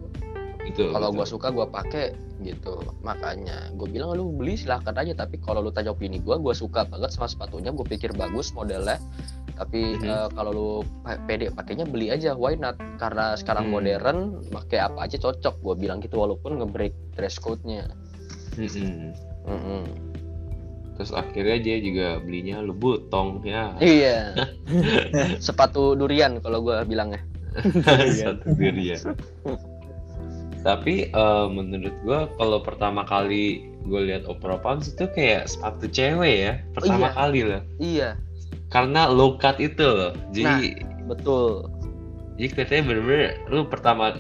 Itu. 0.65 0.89
kalau 0.89 1.13
gue 1.13 1.23
suka 1.29 1.53
gue 1.53 1.63
pakai 1.69 2.17
gitu. 2.41 2.81
Makanya 3.05 3.71
gue 3.77 3.87
bilang 3.87 4.17
lu 4.17 4.33
beli 4.33 4.57
silahkan 4.57 4.97
aja. 4.97 5.13
Tapi 5.13 5.37
kalau 5.39 5.61
lu 5.61 5.71
tanya 5.71 5.93
opini 5.93 6.17
gue 6.19 6.35
gue 6.35 6.53
suka 6.57 6.89
banget 6.89 7.13
sama 7.13 7.29
sepatunya 7.29 7.69
gue 7.71 7.85
pikir 7.85 8.11
bagus 8.17 8.51
modelnya 8.51 8.97
tapi 9.55 9.95
Mhm. 9.95 10.03
eh, 10.05 10.27
kalau 10.35 10.51
lu 10.51 10.69
pede 11.25 11.47
pakainya 11.49 11.87
beli 11.87 12.11
aja 12.11 12.35
why 12.35 12.53
not 12.53 12.75
karena 12.99 13.35
sekarang 13.35 13.71
Hmm. 13.71 13.73
modern 13.73 14.17
pakai 14.51 14.83
apa 14.83 15.07
aja 15.07 15.15
cocok 15.15 15.55
gue 15.59 15.75
bilang 15.79 15.99
gitu 15.99 16.19
walaupun 16.19 16.59
ngebreak 16.59 16.91
dress 17.15 17.39
code-nya 17.39 17.87
Mm-mm. 18.55 19.11
Mm-mm. 19.43 19.83
Terus 20.95 21.11
akhirnya 21.11 21.59
dia 21.59 21.77
juga 21.79 22.07
belinya 22.19 22.63
lebutong 22.63 23.43
ya. 23.43 23.75
iya 23.79 24.31
sepatu 25.45 25.91
durian 25.91 26.39
kalau 26.39 26.63
gue 26.63 26.75
bilangnya 26.83 27.19
Satu 27.83 28.51
diri 28.55 28.95
ya. 28.95 28.99
Tapi 30.65 31.07
eh, 31.07 31.45
menurut 31.47 31.93
gua 32.01 32.25
kalau 32.35 32.59
pertama 32.59 33.05
kali 33.05 33.63
gue 33.85 34.01
lihat 34.01 34.25
Opera 34.25 34.57
Pumps 34.57 34.89
itu 34.89 35.05
kayak 35.13 35.45
sepatu 35.45 35.85
cewek 35.85 36.35
ya. 36.41 36.53
Pertama 36.73 37.07
iya. 37.07 37.13
kali 37.13 37.41
lah. 37.45 37.61
iya 37.77 38.09
Karena 38.75 39.07
low 39.07 39.39
cut 39.39 39.55
itu 39.57 39.79
loh. 39.87 40.11
Jadi 40.35 40.83
betul. 41.07 41.71
Jadi 42.35 42.47
kelihatannya 42.51 42.83
bener-bener 42.83 43.29
lu 43.47 43.63
pertama 43.71 44.11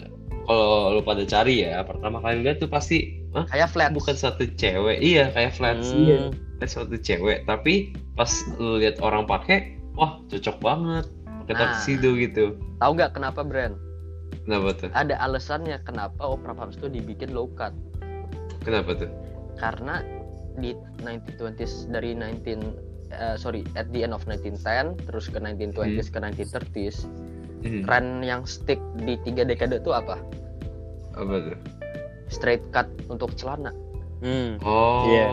kalau 0.47 0.95
lu 0.95 1.01
pada 1.03 1.27
cari 1.27 1.67
ya 1.67 1.83
pertama 1.83 2.23
kali 2.23 2.39
lihat 2.39 2.63
tuh 2.63 2.71
pasti 2.71 3.19
Hah? 3.35 3.43
kayak 3.51 3.67
flat 3.75 3.91
bukan 3.91 4.15
satu 4.15 4.47
cewek. 4.55 5.03
Iya 5.03 5.35
kayak 5.35 5.51
flat 5.51 5.83
Hmm. 5.83 6.31
kayak 6.63 6.71
suatu 6.71 6.95
cewek. 6.95 7.43
Tapi 7.43 7.91
pas 8.15 8.31
lu 8.55 8.79
lihat 8.79 9.03
orang 9.03 9.27
pakai 9.27 9.75
wah 9.99 10.23
cocok 10.31 10.55
banget. 10.63 11.05
Pakai 11.43 11.53
Nah. 11.59 11.75
tuxedo 11.75 12.09
gitu. 12.15 12.45
Tahu 12.79 12.91
nggak 12.95 13.11
kenapa 13.11 13.43
brand 13.43 13.75
kenapa 14.47 14.69
tuh? 14.79 14.89
Ada 14.95 15.19
alasannya 15.19 15.77
kenapa 15.83 16.23
Opera 16.23 16.55
Pumps 16.55 16.79
itu 16.79 16.87
dibikin 16.87 17.35
low 17.35 17.51
cut 17.59 17.75
kenapa 18.63 18.95
tuh? 18.95 19.11
Karena 19.59 19.99
di 20.55 20.71
1920s 21.03 21.91
dari 21.91 22.15
19 22.15 22.79
eh, 23.11 23.35
sorry 23.37 23.61
at 23.77 23.89
the 23.93 24.01
end 24.05 24.13
of 24.15 24.23
1910 24.25 25.09
terus 25.09 25.29
ke 25.29 25.37
1920s 25.37 26.07
ke 26.09 26.19
1930s 26.21 27.05
Hmm, 27.65 27.81
tren 27.81 28.21
yang 28.21 28.45
stick 28.45 28.77
di 28.93 29.17
tiga 29.25 29.41
dekade 29.41 29.81
itu 29.81 29.89
apa? 29.89 30.21
Apa 31.17 31.33
tuh? 31.49 31.57
Straight 32.29 32.61
cut 32.69 32.85
untuk 33.09 33.33
celana. 33.33 33.73
Hmm. 34.21 34.61
oh. 34.61 35.09
Iya. 35.09 35.27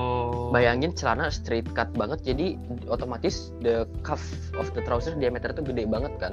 bayangin 0.49 0.97
celana 0.97 1.29
straight 1.29 1.64
cut 1.77 1.89
banget 1.97 2.25
jadi 2.25 2.57
otomatis 2.89 3.53
the 3.64 3.85
cuff 4.01 4.20
of 4.57 4.68
the 4.73 4.81
trouser 4.85 5.12
diameter 5.16 5.53
itu 5.53 5.61
gede 5.61 5.85
banget 5.85 6.12
kan? 6.16 6.33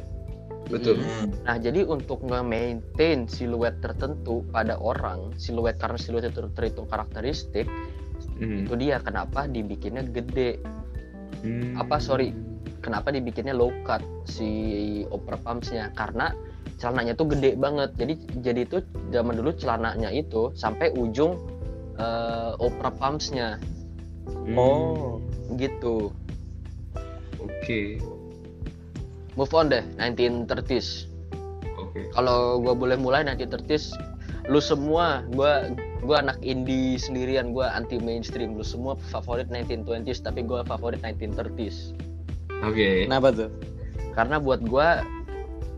Betul. 0.71 1.03
Nah, 1.43 1.57
jadi 1.59 1.83
untuk 1.83 2.23
nge-maintain 2.23 3.25
siluet 3.25 3.81
tertentu 3.81 4.45
pada 4.53 4.77
orang, 4.79 5.33
siluet 5.35 5.81
karena 5.81 5.97
siluet 5.97 6.29
itu 6.29 6.47
terhitung 6.55 6.87
karakteristik, 6.87 7.67
Hmm, 8.39 8.63
itu 8.63 8.73
dia 8.79 9.03
kenapa 9.03 9.51
dibikinnya 9.51 10.03
gede. 10.03 10.63
Hmm. 11.43 11.77
Apa 11.77 12.01
sorry, 12.01 12.33
kenapa 12.79 13.09
dibikinnya 13.09 13.53
low 13.53 13.71
cut 13.83 14.01
si 14.25 14.49
Opera 15.09 15.37
Pumps-nya? 15.39 15.91
Karena 15.93 16.31
celananya 16.79 17.13
tuh 17.15 17.31
gede 17.31 17.55
banget. 17.55 17.93
Jadi 17.99 18.13
jadi 18.43 18.61
itu 18.65 18.77
zaman 19.11 19.35
dulu 19.37 19.51
celananya 19.55 20.09
itu 20.11 20.51
sampai 20.55 20.91
ujung 20.95 21.37
eh, 21.99 22.53
Opera 22.57 22.89
Pumps-nya 22.93 23.59
Hmm, 24.29 24.57
Oh. 24.57 25.17
gitu. 25.57 26.13
oke 27.39 27.79
move 29.33 29.53
on 29.55 29.71
deh 29.71 29.81
1930s 29.97 31.07
Oke. 31.79 32.11
kalau 32.11 32.59
gue 32.59 32.73
boleh 32.75 32.97
mulai 32.99 33.23
1930s 33.23 33.95
lu 34.49 34.57
semua 34.59 35.21
gue 35.29 35.77
gue 36.01 36.15
anak 36.15 36.41
indie 36.41 36.97
sendirian 36.97 37.53
gue 37.53 37.61
anti 37.61 37.97
mainstream 37.97 38.57
lu 38.57 38.65
semua 38.65 38.97
favorit 39.07 39.45
1920s 39.47 40.19
tapi 40.19 40.41
gue 40.41 40.59
favorit 40.63 40.99
1930s 40.99 41.93
Oke. 42.59 43.07
Kenapa 43.07 43.29
tuh? 43.31 43.49
karena 44.11 44.35
buat 44.35 44.59
gue 44.59 44.87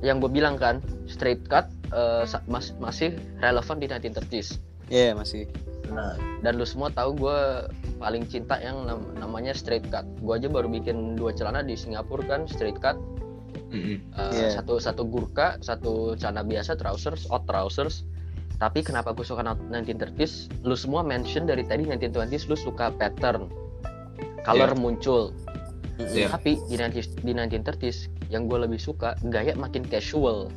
yang 0.02 0.18
gue 0.18 0.32
bilang 0.32 0.56
kan 0.56 0.80
straight 1.06 1.44
cut 1.46 1.68
eh, 1.92 2.24
sa- 2.24 2.42
mas- 2.48 2.74
masih 2.78 3.14
relevan 3.38 3.78
di 3.78 3.86
1930s 3.86 4.58
Iya 4.88 5.16
masih. 5.16 5.48
Nah, 5.88 6.16
dan 6.42 6.56
lu 6.56 6.64
semua 6.64 6.88
tahu 6.90 7.16
gue 7.18 7.40
paling 7.96 8.24
cinta 8.26 8.56
yang 8.58 8.84
nam- 8.84 9.12
namanya 9.16 9.52
straight 9.52 9.84
cut 9.86 10.04
gue 10.18 10.34
aja 10.34 10.48
baru 10.48 10.68
bikin 10.68 11.16
dua 11.16 11.32
celana 11.32 11.60
di 11.60 11.76
Singapura 11.76 12.24
kan 12.26 12.42
straight 12.46 12.76
cut 12.78 12.96
Mm-mm. 13.70 14.00
Uh, 14.12 14.32
Iya. 14.32 14.58
satu 14.58 14.80
satu 14.80 15.04
gurka 15.04 15.60
satu 15.60 16.16
celana 16.16 16.42
biasa 16.42 16.76
trousers 16.76 17.28
odd 17.28 17.44
trousers 17.46 18.04
tapi 18.62 18.86
kenapa 18.86 19.10
gue 19.12 19.26
suka 19.26 19.42
1930s 19.42 20.62
lu 20.62 20.78
semua 20.78 21.02
mention 21.02 21.50
dari 21.50 21.66
tadi 21.66 21.82
1920s 21.84 22.46
lu 22.46 22.54
suka 22.54 22.94
pattern 22.94 23.50
color 24.46 24.72
Iya. 24.72 24.78
muncul. 24.78 25.34
Iya. 26.02 26.30
tapi 26.34 26.58
di 26.70 26.78
19 26.78 27.22
di 27.22 27.34
1930s 27.34 28.10
yang 28.30 28.46
gue 28.46 28.58
lebih 28.58 28.78
suka 28.78 29.18
gaya 29.28 29.58
makin 29.58 29.82
casual 29.82 30.50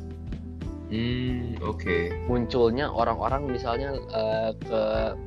Hmm, 0.85 1.57
oke. 1.65 2.13
munculnya 2.29 2.93
orang-orang 2.93 3.49
misalnya 3.49 3.97
uh, 4.13 4.53
ke 4.53 4.81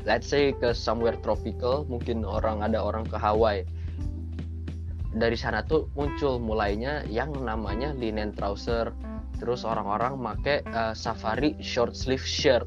let's 0.07 0.31
say 0.31 0.55
ke 0.55 0.71
somewhere 0.71 1.19
tropical 1.19 1.83
mungkin 1.87 2.23
orang 2.23 2.63
ada 2.63 2.79
orang 2.79 3.03
ke 3.03 3.19
Hawaii 3.19 3.67
dari 5.15 5.35
sana 5.35 5.67
tuh 5.67 5.91
muncul 5.99 6.39
mulainya 6.39 7.03
yang 7.11 7.35
namanya 7.43 7.91
linen 7.91 8.31
trouser 8.31 8.95
terus 9.39 9.63
orang-orang 9.63 10.19
make 10.19 10.61
uh, 10.69 10.93
safari 10.93 11.55
short 11.59 11.95
sleeve 11.95 12.23
shirt 12.23 12.67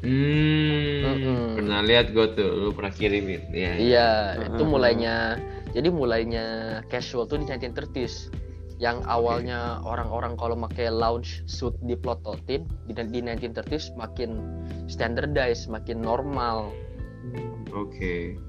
Hmm, 0.00 1.04
Mm-mm. 1.04 1.60
pernah 1.60 1.84
lihat 1.84 2.16
gue 2.16 2.26
tuh, 2.32 2.48
lu 2.48 2.70
pernah 2.72 2.88
kirimin. 2.88 3.52
Iya. 3.52 3.72
iya 3.76 4.08
itu 4.48 4.64
Mm-mm. 4.64 4.72
mulainya 4.72 5.36
jadi 5.76 5.92
mulainya 5.92 6.44
casual 6.88 7.28
tuh 7.28 7.36
di 7.36 7.44
1930s 7.44 8.32
yang 8.80 9.04
awalnya 9.04 9.76
orang-orang 9.84 10.40
kalau 10.40 10.56
pakai 10.56 10.88
lounge 10.88 11.44
suit 11.44 11.76
diplototin 11.84 12.64
di, 12.88 12.96
di 12.96 13.20
1930s 13.20 13.92
makin 13.92 14.40
standardized 14.88 15.68
makin 15.68 16.00
normal 16.00 16.72
Hmm, 17.20 17.68
Oke. 17.76 18.40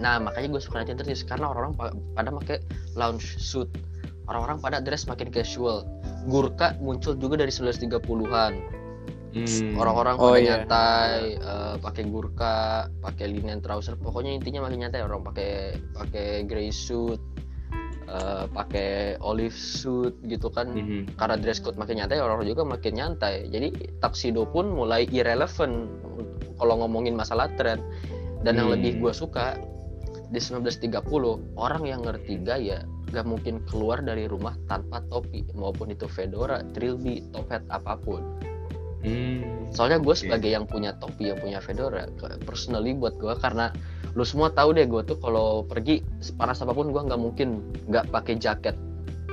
Nah 0.00 0.16
makanya 0.16 0.56
gue 0.56 0.62
suka 0.64 0.80
1930s 0.80 1.28
karena 1.28 1.52
orang-orang 1.52 1.76
pa- 1.76 1.96
pada 2.16 2.32
pakai 2.32 2.58
lounge 2.96 3.36
suit 3.36 3.68
orang-orang 4.26 4.58
pada 4.60 4.78
dress 4.80 5.04
makin 5.04 5.28
casual 5.28 5.84
Gurkha 6.24 6.72
muncul 6.80 7.14
juga 7.14 7.36
dari 7.36 7.52
1930-an 7.52 8.82
Hmm. 9.34 9.74
orang-orang 9.74 10.14
Oh, 10.22 10.30
pada 10.30 10.38
iya. 10.38 10.46
nyantai 10.62 11.34
eh, 11.42 11.74
pakai 11.82 12.06
gurkha 12.06 12.86
pakai 13.02 13.34
linen 13.34 13.58
trouser 13.58 13.98
pokoknya 13.98 14.30
intinya 14.30 14.62
makin 14.62 14.86
nyantai 14.86 15.02
orang 15.02 15.26
pakai 15.26 15.74
pakai 15.90 16.46
grey 16.46 16.70
suit 16.70 17.18
eh, 18.06 18.46
pakai 18.46 19.18
olive 19.18 19.50
suit 19.58 20.14
gitu 20.30 20.54
kan 20.54 20.70
Mhm. 20.70 21.18
karena 21.18 21.34
dress 21.34 21.58
code 21.58 21.74
makin 21.74 21.98
nyantai 21.98 22.22
orang 22.22 22.46
juga 22.46 22.62
makin 22.62 22.94
nyantai 22.94 23.50
jadi 23.50 23.74
tuxedo 23.98 24.46
pun 24.46 24.70
mulai 24.70 25.02
irrelevant 25.10 25.90
kalau 26.54 26.78
ngomongin 26.86 27.18
masalah 27.18 27.50
tren 27.58 27.82
dan 28.46 28.54
yang 28.54 28.70
Hmm. 28.70 28.78
lebih 28.78 29.02
gue 29.02 29.10
suka 29.10 29.58
di 30.30 30.38
1930 30.38 31.42
orang 31.58 31.82
yang 31.82 32.06
ngerti 32.06 32.38
gaya 32.38 32.86
gak 33.14 33.24
mungkin 33.24 33.62
keluar 33.70 34.02
dari 34.02 34.26
rumah 34.26 34.58
tanpa 34.66 34.98
topi 35.06 35.46
maupun 35.54 35.94
itu 35.94 36.10
fedora, 36.10 36.60
trilby, 36.74 37.22
top 37.30 37.46
hat 37.54 37.62
apa 37.70 37.94
pun 38.02 38.20
Hmm. 39.04 39.68
soalnya 39.68 40.00
gue 40.00 40.16
Oke. 40.16 40.24
sebagai 40.24 40.48
yang 40.48 40.64
punya 40.64 40.96
topi 40.96 41.28
yang 41.28 41.36
punya 41.36 41.60
fedora 41.60 42.08
personally 42.48 42.96
buat 42.96 43.20
gue 43.20 43.36
karena 43.36 43.68
lu 44.16 44.24
semua 44.24 44.48
tahu 44.48 44.72
deh 44.72 44.88
gue 44.88 45.04
tuh 45.04 45.20
kalau 45.20 45.60
pergi 45.60 46.00
panas 46.40 46.64
apa 46.64 46.72
pun 46.72 46.88
gue 46.88 47.02
nggak 47.04 47.20
mungkin 47.20 47.60
nggak 47.92 48.08
pakai 48.08 48.40
jaket 48.40 48.72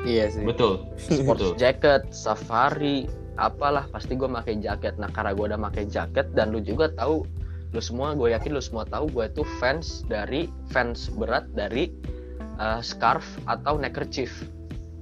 Iya 0.04 0.28
sih. 0.34 0.44
Betul. 0.44 0.92
sports 1.00 1.56
Betul. 1.56 1.56
jacket 1.56 2.04
safari 2.12 3.08
apalah 3.40 3.88
pasti 3.96 4.20
gue 4.20 4.28
pakai 4.28 4.60
jaket 4.60 5.00
nah 5.00 5.08
karena 5.08 5.32
gue 5.32 5.46
udah 5.56 5.60
pakai 5.72 5.88
jaket 5.88 6.28
dan 6.36 6.52
lu 6.52 6.60
juga 6.60 6.92
tahu 6.92 7.24
lu 7.72 7.80
semua 7.80 8.12
gue 8.12 8.36
yakin 8.36 8.52
lu 8.52 8.60
semua 8.60 8.84
tahu 8.84 9.08
gue 9.08 9.24
itu 9.32 9.48
fans 9.64 10.04
dari 10.12 10.52
fans 10.76 11.08
berat 11.16 11.48
dari 11.56 11.96
uh, 12.62 12.80
scarf 12.80 13.26
atau 13.46 13.76
neckerchief 13.76 14.30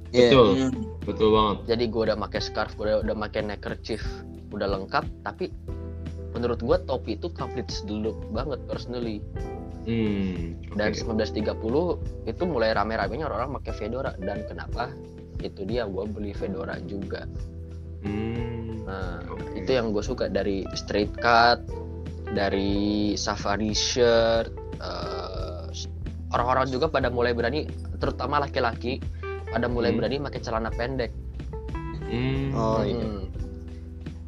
Iya. 0.09 0.33
Betul. 0.33 0.47
hmm, 0.57 0.73
Betul 1.05 1.29
banget. 1.29 1.57
jadi 1.67 1.83
gue 1.85 2.01
udah 2.07 2.17
pakai 2.17 2.41
scarf 2.41 2.71
gue 2.73 2.87
udah, 2.87 2.97
udah 3.03 3.15
pakai 3.19 3.41
neckerchief 3.45 4.01
udah 4.49 4.65
lengkap 4.65 5.05
tapi 5.21 5.53
menurut 6.31 6.57
gue 6.57 6.77
topi 6.83 7.13
itu 7.13 7.29
complete 7.29 7.69
the 7.83 7.93
look 7.93 8.17
banget 8.31 8.57
personally 8.65 9.21
Hmm. 9.85 10.53
dan 10.75 10.91
oke. 10.91 11.01
1930 11.01 11.49
itu 12.25 12.43
mulai 12.43 12.73
rame-ramenya 12.73 13.25
orang 13.25 13.57
pakai 13.57 13.73
fedora 13.75 14.13
dan 14.17 14.45
kenapa 14.45 14.89
itu 15.39 15.61
dia 15.63 15.85
gue 15.85 16.03
beli 16.05 16.29
fedora 16.31 16.77
juga 16.83 17.25
Hmm. 17.99 18.85
nah 18.85 19.19
Oke. 19.25 19.59
itu 19.59 19.71
yang 19.71 19.91
gue 19.91 19.99
suka 19.99 20.25
dari 20.25 20.63
straight 20.73 21.11
cut 21.15 21.59
dari 22.29 23.13
safari 23.13 23.73
shirt 23.73 24.49
eh, 24.77 25.58
orang-orang 26.33 26.67
juga 26.69 26.87
pada 26.89 27.09
mulai 27.09 27.33
berani 27.33 27.65
terutama 27.97 28.41
laki-laki 28.41 29.01
pada 29.49 29.65
mulai 29.65 29.89
Hmm. 29.93 29.97
berani 30.01 30.17
pakai 30.21 30.39
celana 30.41 30.69
pendek 30.73 31.11
Hmm. 32.09 32.49
Oh, 32.57 32.81
iya. 32.81 33.05
Hmm. 33.05 33.29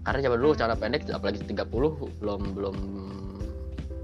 Karena 0.06 0.20
zaman 0.30 0.38
dulu 0.38 0.54
celana 0.54 0.78
pendek 0.78 1.02
apalagi 1.10 1.42
30 1.50 1.98
belum 2.22 2.42
belum 2.54 2.76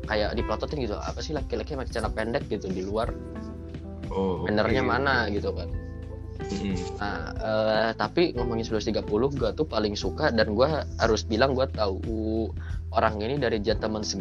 kayak 0.09 0.33
diplototin 0.33 0.81
gitu. 0.81 0.97
Apa 0.97 1.21
sih 1.21 1.37
laki-laki 1.37 1.77
pakai 1.77 1.93
celana 1.93 2.09
pendek 2.09 2.49
gitu 2.49 2.69
di 2.73 2.81
luar? 2.81 3.13
Oh. 4.09 4.45
Benernya 4.49 4.81
mana 4.81 5.29
gitu 5.29 5.53
kan. 5.53 5.69
Hmm. 6.37 6.77
Nah, 7.01 7.17
eh, 7.37 7.89
tapi 7.97 8.33
ngomongin 8.37 8.65
1930 8.65 9.29
gue 9.37 9.49
tuh 9.57 9.65
paling 9.65 9.97
suka 9.97 10.29
dan 10.33 10.53
gue 10.53 10.69
harus 11.01 11.21
bilang 11.25 11.53
gue 11.57 11.65
tahu 11.73 12.49
orang 12.93 13.21
ini 13.21 13.41
dari 13.41 13.57
Gentleman's 13.61 14.13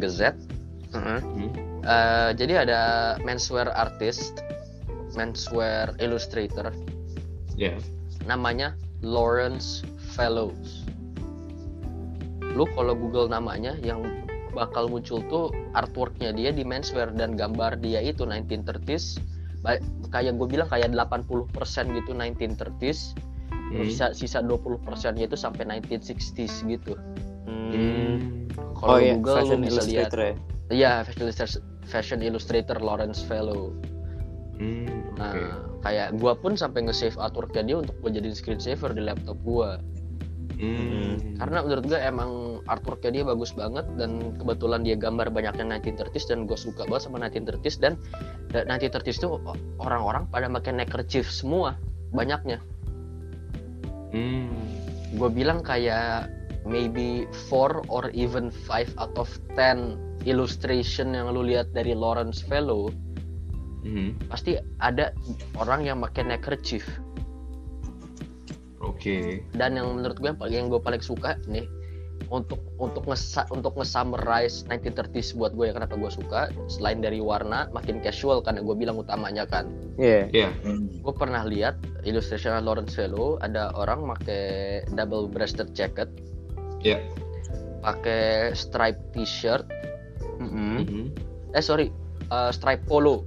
Hmm. 0.95 1.19
Eh, 1.83 2.29
jadi 2.35 2.67
ada 2.67 2.81
menswear 3.23 3.71
artist, 3.71 4.43
menswear 5.15 5.95
illustrator 5.97 6.71
Ya. 7.55 7.75
namanya 8.23 8.75
Lawrence 8.99 9.81
Fellows. 10.13 10.83
Lu 12.43 12.65
kalau 12.73 12.97
Google 12.97 13.29
namanya 13.29 13.77
yang 13.79 14.03
bakal 14.51 14.89
muncul 14.89 15.21
tuh 15.29 15.53
artworknya 15.77 16.33
dia 16.33 16.49
di 16.49 16.65
menswear 16.65 17.13
dan 17.13 17.37
gambar 17.37 17.77
dia 17.77 18.01
itu 18.01 18.25
1930s 18.25 19.21
Ba- 19.61 19.77
kayak 20.09 20.37
gue 20.37 20.47
bilang 20.49 20.65
kayak 20.65 20.89
80% 20.93 21.53
gitu 21.93 22.11
1930s 22.17 23.13
Hmm. 23.67 23.83
sisa 23.83 24.15
sisa 24.15 24.39
20% 24.41 24.81
itu 25.19 25.35
sampai 25.35 25.67
1960s 25.67 26.63
gitu 26.65 26.95
Hmm. 27.45 27.69
Hmm. 27.69 28.15
kalau 28.73 28.95
Oh 28.95 28.99
iya, 28.99 29.13
Google 29.13 29.35
fashion 29.37 29.59
lu 29.59 29.65
bisa 29.67 29.83
lihat 29.85 30.09
ya. 30.09 30.33
Iya 30.71 31.03
fashion 31.03 31.23
illustrator, 31.27 31.61
fashion 31.87 32.19
illustrator 32.23 32.77
Lawrence 32.79 33.23
Fellow 33.23 33.73
Hmm. 34.57 35.13
Nah 35.21 35.33
kayak 35.85 36.17
gua 36.17 36.33
pun 36.33 36.57
sampai 36.57 36.89
nge-save 36.89 37.13
artworknya 37.21 37.61
dia 37.61 37.77
untuk 37.77 37.93
gue 38.01 38.17
jadiin 38.17 38.33
screensaver 38.33 38.89
di 38.97 39.05
laptop 39.05 39.37
gua 39.45 39.77
Hmm. 40.57 41.37
karena 41.37 41.61
menurut 41.61 41.85
gue 41.85 42.01
emang 42.01 42.57
artworknya 42.65 43.21
dia 43.21 43.23
bagus 43.29 43.53
banget 43.53 43.85
dan 43.93 44.33
kebetulan 44.41 44.81
dia 44.81 44.97
gambar 44.97 45.29
banyaknya 45.29 45.77
1930s 45.77 46.25
dan 46.25 46.49
gue 46.49 46.57
suka 46.57 46.81
banget 46.89 47.05
sama 47.05 47.21
1930s 47.21 47.77
dan 47.77 47.93
dan 48.49 48.65
1930s 48.65 49.21
tuh 49.21 49.37
orang-orang 49.77 50.25
pada 50.33 50.49
pakai 50.49 50.73
neckerchief 50.73 51.29
semua 51.29 51.77
banyaknya 52.09 52.57
Hmm. 54.09 54.49
gue 55.13 55.29
bilang 55.29 55.61
kayak 55.61 56.25
maybe 56.67 57.23
4 57.49 57.87
or 57.87 58.11
even 58.11 58.51
5 58.67 58.91
out 58.99 59.15
of 59.15 59.31
10 59.55 59.95
illustration 60.27 61.15
yang 61.15 61.31
lu 61.31 61.47
lihat 61.47 61.71
dari 61.71 61.95
Lawrence 61.95 62.43
Fellow 62.43 62.91
Hmm. 63.87 64.19
pasti 64.27 64.59
ada 64.83 65.15
orang 65.55 65.87
yang 65.87 66.03
pakai 66.03 66.27
neckerchief 66.27 66.83
Oke. 68.83 69.41
dan 69.55 69.79
yang 69.79 69.95
menurut 69.95 70.19
gue 70.19 70.27
yang 70.27 70.35
paling 70.35 70.55
yang 70.55 70.67
gue 70.67 70.81
paling 70.81 70.99
suka 70.99 71.39
nih 71.47 71.63
untuk 72.27 72.59
untuk 72.81 73.07
nge 73.07 73.47
untuk 73.53 73.79
nge-summarize 73.79 74.67
1930s 74.67 75.37
buat 75.37 75.55
gue 75.55 75.71
yang 75.71 75.79
kenapa 75.79 75.95
gue 75.95 76.11
suka 76.11 76.51
selain 76.67 76.99
dari 76.99 77.23
warna 77.23 77.71
makin 77.71 78.03
casual 78.03 78.43
karena 78.43 78.59
gue 78.59 78.75
bilang 78.75 78.99
utamanya 78.99 79.47
kan 79.47 79.71
Iya. 79.95 80.27
Ya. 80.35 80.49
hmm. 80.67 81.01
gue 81.01 81.13
pernah 81.15 81.47
lihat 81.47 81.79
illustration 82.03 82.59
Lawrence 82.61 82.91
Fellow 82.91 83.39
ada 83.39 83.71
orang 83.71 84.03
pakai 84.03 84.83
double 84.93 85.31
breasted 85.31 85.71
jacket 85.71 86.11
Ya. 86.95 86.99
pakai 87.83 88.51
stripe 88.55 88.99
t-shirt 89.11 89.63
Mm-mm. 90.39 90.77
Hmm. 90.85 91.05
eh 91.51 91.63
sorry 91.63 91.91
uh, 92.29 92.51
stripe 92.51 92.83
polo 92.87 93.23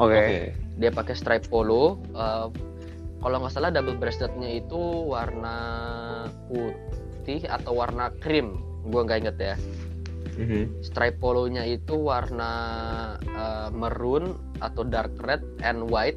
Oke. 0.00 0.16
Oke. 0.16 0.40
dia 0.80 0.90
pakai 0.90 1.14
stripe 1.14 1.46
polo 1.48 2.00
uh, 2.12 2.48
kalau 3.22 3.36
nggak 3.38 3.52
salah 3.54 3.70
double 3.70 3.94
breastednya 3.96 4.58
itu 4.58 4.76
warna 5.06 5.56
putih 6.50 7.44
atau 7.46 7.76
warna 7.76 8.10
krim 8.18 8.58
gue 8.88 9.00
nggak 9.00 9.20
inget 9.24 9.38
ya 9.38 9.56
Mhm. 10.32 10.80
stripe 10.80 11.20
polonya 11.20 11.60
itu 11.60 11.92
warna 12.08 12.50
uh, 13.36 13.68
maroon 13.68 14.32
atau 14.64 14.80
dark 14.80 15.12
red 15.20 15.44
and 15.60 15.84
white 15.92 16.16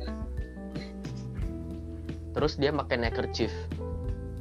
terus 2.31 2.55
dia 2.55 2.71
pakai 2.71 2.95
neckerchief 2.95 3.51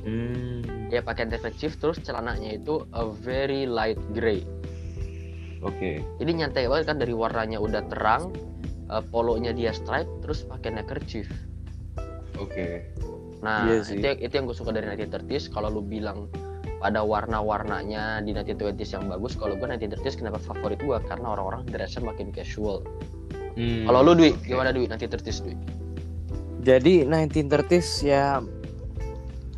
Hmm. 0.05 0.61
dia 0.89 1.01
pakai 1.01 1.25
neckerchief 1.25 1.77
terus 1.77 1.97
celananya 1.99 2.55
itu 2.55 2.85
a 2.93 3.09
very 3.09 3.65
light 3.65 3.97
gray 4.13 4.45
Oke. 5.61 6.05
jadi 6.21 6.31
nyantai 6.35 6.69
banget 6.69 6.85
kan 6.87 6.99
dari 6.99 7.11
warnanya 7.11 7.57
udah 7.57 7.83
terang 7.89 8.37
uh, 8.87 9.01
polonya 9.03 9.51
dia 9.51 9.73
stripe 9.73 10.09
terus 10.21 10.45
pakai 10.45 10.77
neckerchief 10.77 11.25
Oke. 12.37 12.85
nah 13.41 13.65
Iya 13.65 13.81
sih. 13.81 13.97
itu 13.97 14.05
yang- 14.05 14.21
itu 14.21 14.33
yang 14.35 14.45
gue 14.45 14.55
suka 14.55 14.71
dari 14.71 14.87
1930s 14.87 15.49
kalau 15.49 15.69
lu 15.71 15.81
bilang 15.81 16.29
pada 16.77 17.01
warna-warnanya 17.01 18.21
di 18.21 18.37
1920s 18.37 18.93
yang 18.93 19.09
bagus 19.09 19.33
kalau 19.35 19.57
gue 19.57 19.65
1930s 19.65 20.21
kenapa 20.21 20.37
favorit 20.39 20.77
gue 20.79 20.97
karena 21.03 21.33
orang-orang 21.33 21.65
dressnya 21.65 22.05
makin 22.05 22.29
casual 22.29 22.85
Hmm, 23.55 23.87
kalau 23.87 24.03
lu 24.03 24.13
Dwi 24.15 24.31
oke. 24.35 24.45
gimana 24.45 24.69
Dwi 24.69 24.85
1930s 24.85 25.39
Dwi 25.41 25.55
Jadi 26.61 27.05
1930s 27.05 27.89
ya 28.03 28.43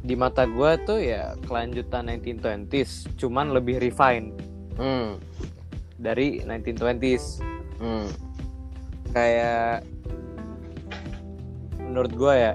di 0.06 0.14
mata 0.14 0.46
gue 0.46 0.70
tuh 0.86 1.02
ya 1.02 1.34
kelanjutan 1.50 2.06
1920s, 2.06 3.10
cuman 3.18 3.50
lebih 3.50 3.82
refined 3.82 4.38
hmm 4.78 5.18
dari 5.98 6.44
1920s. 6.46 7.42
hmm 7.82 8.08
Kayak 9.10 9.82
menurut 11.80 12.12
gue 12.12 12.34
ya 12.36 12.52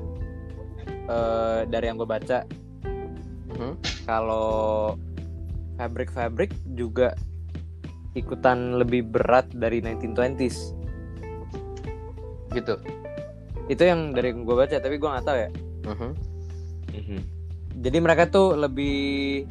eh, 1.09 1.59
dari 1.67 1.85
yang 1.91 1.97
gue 1.99 2.07
baca 2.07 2.45
Mhm. 3.51 3.73
kalau 4.07 4.95
fabric-fabric 5.75 6.55
juga 6.71 7.11
ikutan 8.13 8.79
lebih 8.79 9.11
berat 9.11 9.49
dari 9.51 9.83
1920s. 9.83 10.71
gitu 12.51 12.75
Itu 13.67 13.83
yang 13.87 14.11
dari 14.11 14.35
gue 14.35 14.55
baca, 14.55 14.75
tapi 14.79 14.99
gue 14.99 15.09
nggak 15.09 15.25
tahu 15.25 15.37
ya. 15.39 15.49
Mhm. 15.87 16.09
Mhm. 16.91 17.40
Jadi 17.81 17.97
mereka 17.97 18.29
tuh 18.29 18.53
lebih 18.53 18.97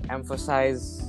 emphasize 0.06 1.02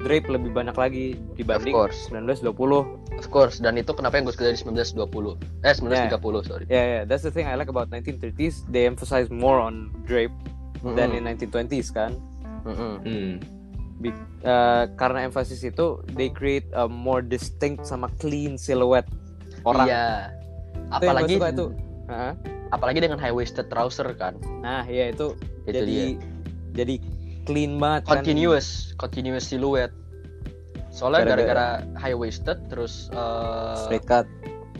drape 0.00 0.26
lebih 0.26 0.50
banyak 0.50 0.74
lagi 0.74 1.06
dibanding 1.36 1.76
Of 1.76 1.92
course. 1.92 2.00
1920. 2.10 2.98
of 3.12 3.28
course 3.30 3.60
dan 3.60 3.78
itu 3.78 3.92
kenapa 3.92 4.18
yang 4.18 4.26
gue 4.26 4.34
suka 4.34 4.50
dari 4.50 4.58
1920 4.58 5.38
eh 5.62 5.74
1930 5.78 6.42
sorry 6.42 6.64
Yeah, 6.66 6.84
yeah, 6.90 7.02
that's 7.04 7.22
the 7.22 7.30
thing 7.30 7.46
I 7.46 7.54
like 7.54 7.70
about 7.70 7.86
1930s. 7.86 8.66
They 8.66 8.82
emphasize 8.82 9.30
more 9.30 9.60
on 9.60 9.94
drape 10.02 10.34
than 10.82 11.14
in 11.14 11.22
1920s 11.22 11.94
kan. 11.94 12.18
Mhm. 12.64 12.92
Hmm. 13.06 13.32
Be- 14.02 14.16
uh, 14.42 14.90
karena 14.98 15.22
emphasis 15.22 15.62
itu, 15.62 16.02
they 16.18 16.26
create 16.26 16.66
a 16.74 16.90
more 16.90 17.22
distinct 17.22 17.86
sama 17.86 18.10
clean 18.18 18.58
silhouette 18.58 19.06
orang. 19.62 19.86
iya 19.86 20.06
Itu 20.90 20.90
gua 20.90 20.96
apalagi 20.98 21.34
suka 21.38 21.48
itu. 21.52 21.66
Heeh. 22.10 22.32
apalagi 22.72 22.98
dengan 22.98 23.20
high 23.20 23.30
waisted 23.30 23.68
trouser 23.68 24.08
kan 24.16 24.34
Nah, 24.58 24.82
iya 24.88 25.12
itu, 25.12 25.36
itu 25.62 25.76
jadi 25.76 25.86
dia 25.86 26.06
jadi 26.72 26.96
clean 27.42 27.76
banget 27.76 28.02
kan. 28.04 28.20
continuous 28.20 28.92
continuous 28.96 29.44
silhouette 29.44 29.92
soalnya 30.88 31.24
Gara-gara- 31.26 31.82
high 31.94 32.12
waisted 32.12 32.60
terus 32.66 33.08
eh, 33.10 33.76
straight 33.78 34.04
cut. 34.04 34.28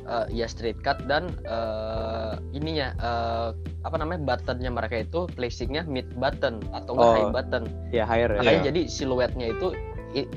eh, 0.02 0.26
ya 0.30 0.44
straight 0.44 0.76
cut 0.78 1.00
dan 1.06 1.32
eh, 1.42 2.32
ininya 2.52 2.92
eh, 2.94 3.48
apa 3.80 3.96
namanya 3.96 4.20
buttonnya 4.22 4.68
mereka 4.68 5.00
itu 5.00 5.24
placingnya 5.30 5.84
mid 5.84 6.08
button 6.14 6.60
atau 6.70 6.92
Oh. 6.92 7.14
high 7.14 7.30
button 7.30 7.64
Ya 7.88 8.04
higher 8.04 8.28
ya. 8.30 8.38
makanya 8.38 8.52
Iya. 8.58 8.68
jadi 8.68 8.80
siluetnya 8.86 9.46
itu 9.48 9.72
eh, 10.14 10.28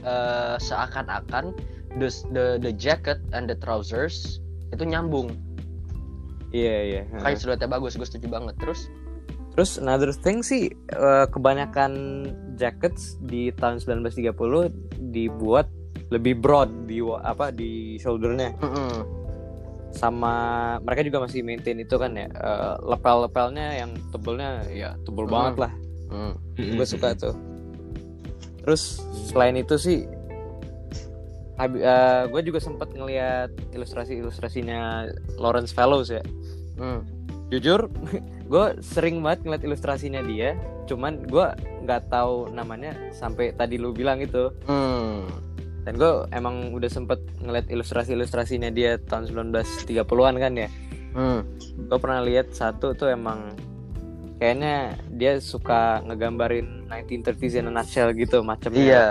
seakan-akan 0.57 1.51
the, 1.95 2.07
the 2.31 2.45
the 2.61 2.71
jacket 2.71 3.19
and 3.31 3.45
the 3.45 3.57
trousers 3.57 4.39
itu 4.69 4.83
nyambung 4.83 5.35
Iya, 6.49 6.75
iya. 6.85 7.01
makanya 7.11 7.35
siluetnya 7.37 7.67
bagus 7.69 7.93
gue 7.93 8.05
setuju 8.05 8.31
banget 8.31 8.55
terus 8.55 8.87
Terus 9.55 9.79
another 9.79 10.11
thing 10.11 10.43
sih 10.43 10.67
eh, 10.71 11.25
kebanyakan 11.31 11.91
jackets 12.59 13.15
di 13.23 13.55
tahun 13.55 13.79
1930 13.79 14.35
dibuat 15.15 15.71
lebih 16.11 16.37
broad 16.37 16.69
di 16.85 16.99
apa 17.01 17.49
di 17.49 17.95
shouldernya 17.97 18.53
mm-mm, 18.61 18.93
sama 19.89 20.35
mereka 20.83 21.01
juga 21.01 21.23
masih 21.25 21.41
maintain 21.41 21.79
itu 21.79 21.95
kan 21.95 22.13
ya 22.13 22.27
eh, 22.29 22.75
lepel-lepelnya 22.83 23.79
yang 23.79 23.91
tebelnya 24.11 24.61
ya 24.69 24.93
tebel 25.07 25.25
Hmm. 25.25 25.33
banget 25.33 25.55
lah 25.65 25.73
mm. 26.11 26.33
Mhm. 26.59 26.75
gue 26.77 26.87
suka 26.87 27.15
tuh 27.15 27.35
terus 28.61 29.01
selain 29.31 29.55
itu 29.55 29.75
sih 29.79 30.03
gue 32.27 32.41
juga 32.43 32.59
sempat 32.59 32.91
ngelihat 32.91 33.55
ilustrasi 33.71 34.19
ilustrasinya 34.19 35.07
Lawrence 35.39 35.71
Fellows 35.71 36.11
ya 36.11 36.21
mm. 36.75 37.14
Jujur 37.57 37.87
gue 38.51 38.65
sering 38.83 39.23
banget 39.25 39.47
ngeliat 39.47 39.63
ilustrasinya 39.65 40.21
dia 40.21 40.53
cuman 40.85 41.25
gue 41.25 41.47
nggak 41.85 42.13
tahu 42.13 42.53
namanya 42.53 42.93
sampai 43.09 43.53
tadi 43.57 43.81
lu 43.81 43.89
bilang 43.89 44.21
itu. 44.21 44.53
Mm. 44.69 45.25
dan 45.85 45.93
gue 46.01 46.13
emang 46.33 46.73
udah 46.73 46.89
sempet 46.89 47.21
ngeliat 47.41 47.69
ilustrasi 47.69 48.17
ilustrasinya 48.17 48.73
dia 48.73 48.97
tahun 48.97 49.53
1930-an 49.53 50.35
kan 50.37 50.53
ya? 50.57 50.69
Mm. 51.17 51.41
gue 51.89 51.99
pernah 52.01 52.21
lihat 52.21 52.53
satu 52.53 52.93
tuh 52.93 53.09
emang 53.09 53.53
kayaknya 54.37 54.99
dia 55.15 55.39
suka 55.41 56.03
ngegambarin 56.05 56.85
1930s 56.91 57.55
in 57.57 57.69
a 57.69 57.73
nutshell 57.73 58.11
gitu 58.13 58.43
macamnya 58.45 58.83
iya. 58.83 59.07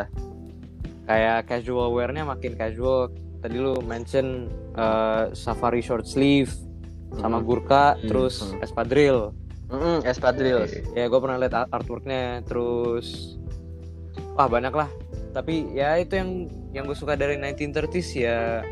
Kayak 1.04 1.52
casual 1.52 1.92
wear-nya 1.92 2.24
makin 2.24 2.56
casual. 2.56 3.12
Tadi 3.44 3.60
lu 3.60 3.76
mention 3.84 4.48
uh, 4.72 5.28
safari 5.36 5.84
short 5.84 6.08
sleeve 6.08 6.48
sama 7.16 7.38
Mm. 7.38 7.44
gurka 7.44 7.84
Hmm, 7.94 8.06
terus 8.06 8.34
hmm. 8.42 8.60
espadrille 8.60 9.24
Mm-mm, 9.64 10.04
espadrilles 10.04 10.70
Oke. 10.70 10.92
ya 10.92 11.04
gue 11.04 11.18
pernah 11.18 11.36
lihat 11.36 11.54
art- 11.56 11.72
artworknya 11.72 12.44
terus 12.44 13.36
wah 14.32 14.46
banyak 14.46 14.70
lah 14.70 14.88
tapi 15.32 15.72
ya 15.72 15.96
itu 15.96 16.14
yang 16.14 16.30
yang 16.70 16.84
gue 16.84 16.94
suka 16.94 17.14
dari 17.14 17.34
1930s 17.34 18.08
ya 18.14 18.62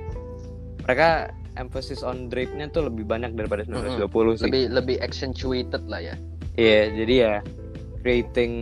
mereka 0.81 1.31
emphasis 1.55 2.01
on 2.01 2.27
drape-nya 2.27 2.67
tuh 2.67 2.87
lebih 2.87 3.05
banyak 3.05 3.33
daripada 3.33 3.63
1920 3.65 4.09
sih 4.37 4.45
lebih 4.47 4.65
lebih 4.71 4.97
accentuated 5.01 5.85
lah 5.87 6.03
ya 6.03 6.17
Iya, 6.53 6.93
jadi 6.95 7.15
ya 7.17 7.35
creating 7.99 8.53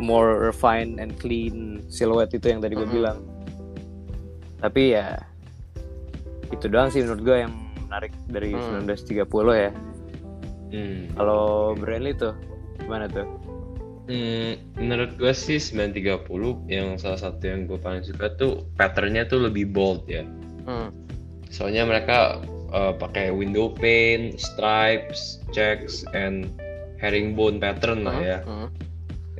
more 0.00 0.40
refined 0.40 0.96
and 0.96 1.12
clean 1.14 1.84
silhouette 1.86 2.32
itu 2.32 2.48
yang 2.48 2.64
tadi 2.64 2.72
gue 2.72 2.88
Mhm. 2.88 2.94
bilang. 2.94 3.18
Tapi 4.56 4.96
ya 4.96 5.20
itu 6.48 6.64
doang 6.64 6.88
sih 6.88 7.04
menurut 7.04 7.20
gue 7.20 7.36
yang 7.38 7.52
menarik 7.90 8.14
dari 8.30 8.54
Hmm. 8.54 8.86
1930 8.86 9.58
ya. 9.58 9.70
Hmm. 10.70 11.10
Kalau 11.18 11.74
Brandly 11.74 12.14
tuh 12.14 12.38
gimana 12.78 13.10
tuh? 13.10 13.26
Hmm, 14.10 14.58
menurut 14.74 15.14
gue 15.18 15.30
sih 15.30 15.58
930 15.62 16.66
yang 16.66 16.98
salah 16.98 17.18
satu 17.18 17.46
yang 17.46 17.70
gue 17.70 17.78
paling 17.78 18.02
suka 18.02 18.34
tuh 18.34 18.66
patternnya 18.74 19.26
tuh 19.26 19.46
lebih 19.46 19.70
bold 19.70 20.02
ya. 20.10 20.26
Mm. 20.66 20.90
Soalnya 21.46 21.86
mereka 21.86 22.42
uh, 22.74 22.90
pakai 22.90 23.30
window 23.30 23.70
pane, 23.70 24.34
stripes, 24.34 25.38
checks, 25.54 26.02
and 26.10 26.50
herringbone 26.98 27.62
pattern 27.62 28.02
lah 28.02 28.18
ya. 28.18 28.38
Mm. 28.42 28.66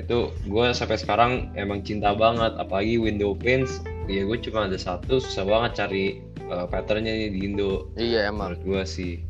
Itu 0.07 0.30
gue 0.46 0.66
sampai 0.70 1.03
sekarang 1.03 1.51
emang 1.59 1.82
cinta 1.82 2.14
banget. 2.14 2.55
Apalagi 2.55 2.94
window 3.03 3.34
panes, 3.34 3.82
ya 4.07 4.22
gue 4.22 4.38
cuma 4.38 4.70
ada 4.70 4.78
satu, 4.78 5.18
susah 5.18 5.51
banget 5.51 5.82
cari 5.82 6.22
uh, 6.51 6.66
patternnya 6.66 7.14
nih 7.14 7.30
di 7.30 7.40
Indo. 7.46 7.88
iya 7.94 8.26
emang. 8.26 8.59
menurut 8.59 8.62
gua 8.66 8.82
sih. 8.84 9.22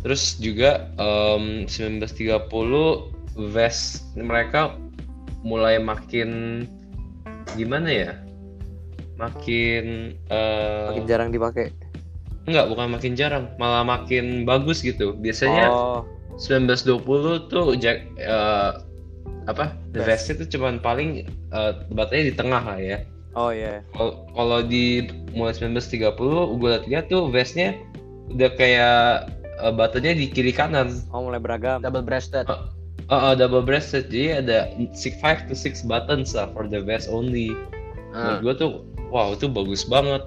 Terus 0.00 0.38
juga 0.38 0.88
em, 0.96 1.66
1930 1.66 2.48
vest 3.50 4.06
mereka 4.14 4.74
mulai 5.42 5.76
makin 5.78 6.62
gimana 7.54 7.88
ya? 7.88 8.12
Makin 9.18 10.14
eh, 10.30 10.86
Makin 10.94 11.06
jarang 11.10 11.30
dipakai. 11.30 11.74
enggak 12.46 12.70
bukan 12.70 12.88
makin 12.88 13.12
jarang 13.12 13.44
malah 13.58 13.82
makin 13.82 14.46
bagus 14.46 14.80
gitu. 14.80 15.12
Biasanya 15.12 15.66
Oh, 15.68 16.06
1920 16.38 17.50
tuh 17.50 17.74
jack 17.76 18.06
eh, 18.16 18.70
apa? 19.44 19.74
Vest. 19.90 20.06
vestnya 20.06 20.34
tuh 20.40 20.48
cuman 20.56 20.78
paling 20.78 21.26
eh, 21.26 21.72
batanya 21.90 22.24
di 22.30 22.34
tengah 22.38 22.62
lah 22.62 22.78
ya 22.78 23.02
oh 23.38 23.50
ya. 23.54 23.80
Kalau 23.94 24.26
kalau 24.34 24.58
di 24.66 25.06
mulai 25.30 25.54
1930 25.54 26.58
gue 26.58 26.72
lihat 26.90 27.06
tuh 27.06 27.30
vestnya 27.30 27.78
udah 28.34 28.50
kayak 28.58 29.30
uh, 29.62 29.70
buttonnya 29.70 30.18
di 30.18 30.26
kiri 30.26 30.50
kanan. 30.50 30.98
Oh 31.14 31.22
mulai 31.22 31.38
beragam. 31.38 31.78
double 31.78 32.02
breasted 32.02 32.44
Oh, 33.08 33.32
oh, 33.32 33.32
double 33.32 33.64
breasted 33.64 34.10
jadi 34.10 34.44
ada 34.44 34.58
5 34.76 35.48
to 35.48 35.54
6 35.54 35.86
buttons 35.86 36.34
lah 36.34 36.50
for 36.52 36.66
the 36.66 36.82
vest 36.82 37.06
only. 37.08 37.54
Ah. 38.12 38.36
Menurut 38.36 38.42
gue 38.42 38.54
tuh 38.58 38.70
wow 39.14 39.32
itu 39.32 39.46
bagus 39.46 39.86
banget. 39.86 40.26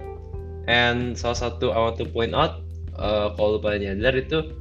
And 0.66 1.14
salah 1.14 1.52
satu 1.52 1.76
I 1.76 1.80
want 1.92 1.98
to 2.00 2.08
point 2.08 2.32
out 2.32 2.64
uh, 2.98 3.36
kalau 3.36 3.62
pada 3.62 3.78
nyadar 3.78 4.16
itu 4.18 4.56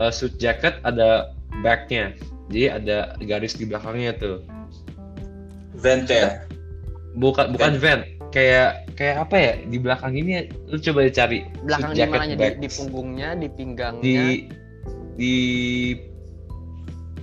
uh, 0.00 0.10
suit 0.10 0.34
jacket 0.40 0.80
ada 0.82 1.36
backnya 1.62 2.16
jadi 2.50 2.80
ada 2.80 2.98
garis 3.24 3.54
di 3.56 3.64
belakangnya 3.68 4.16
tuh 4.18 4.44
Vent 5.74 6.06
ya. 6.06 6.46
Bukan 7.14 7.54
bukan 7.54 7.72
vent 7.78 8.02
kayak 8.34 8.90
kayak 8.98 9.22
apa 9.22 9.36
ya 9.38 9.52
di 9.70 9.78
belakang 9.78 10.12
ini 10.18 10.50
lu 10.66 10.76
coba 10.82 11.06
cari 11.10 11.46
belakang 11.62 11.90
di 11.94 12.02
mananya 12.10 12.34
di, 12.34 12.48
di 12.66 12.68
punggungnya 12.70 13.28
di 13.38 13.48
pinggangnya 13.50 14.02
di 14.02 14.16
di 15.14 15.34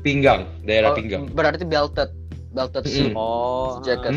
pinggang 0.01 0.47
daerah 0.63 0.95
Oh, 0.95 0.97
pinggang 0.97 1.27
berarti 1.35 1.67
belted 1.67 2.09
belted 2.51 2.83
suit 2.83 3.15
Mm-mm. 3.15 3.15
Oh. 3.15 3.79
jacket. 3.79 4.11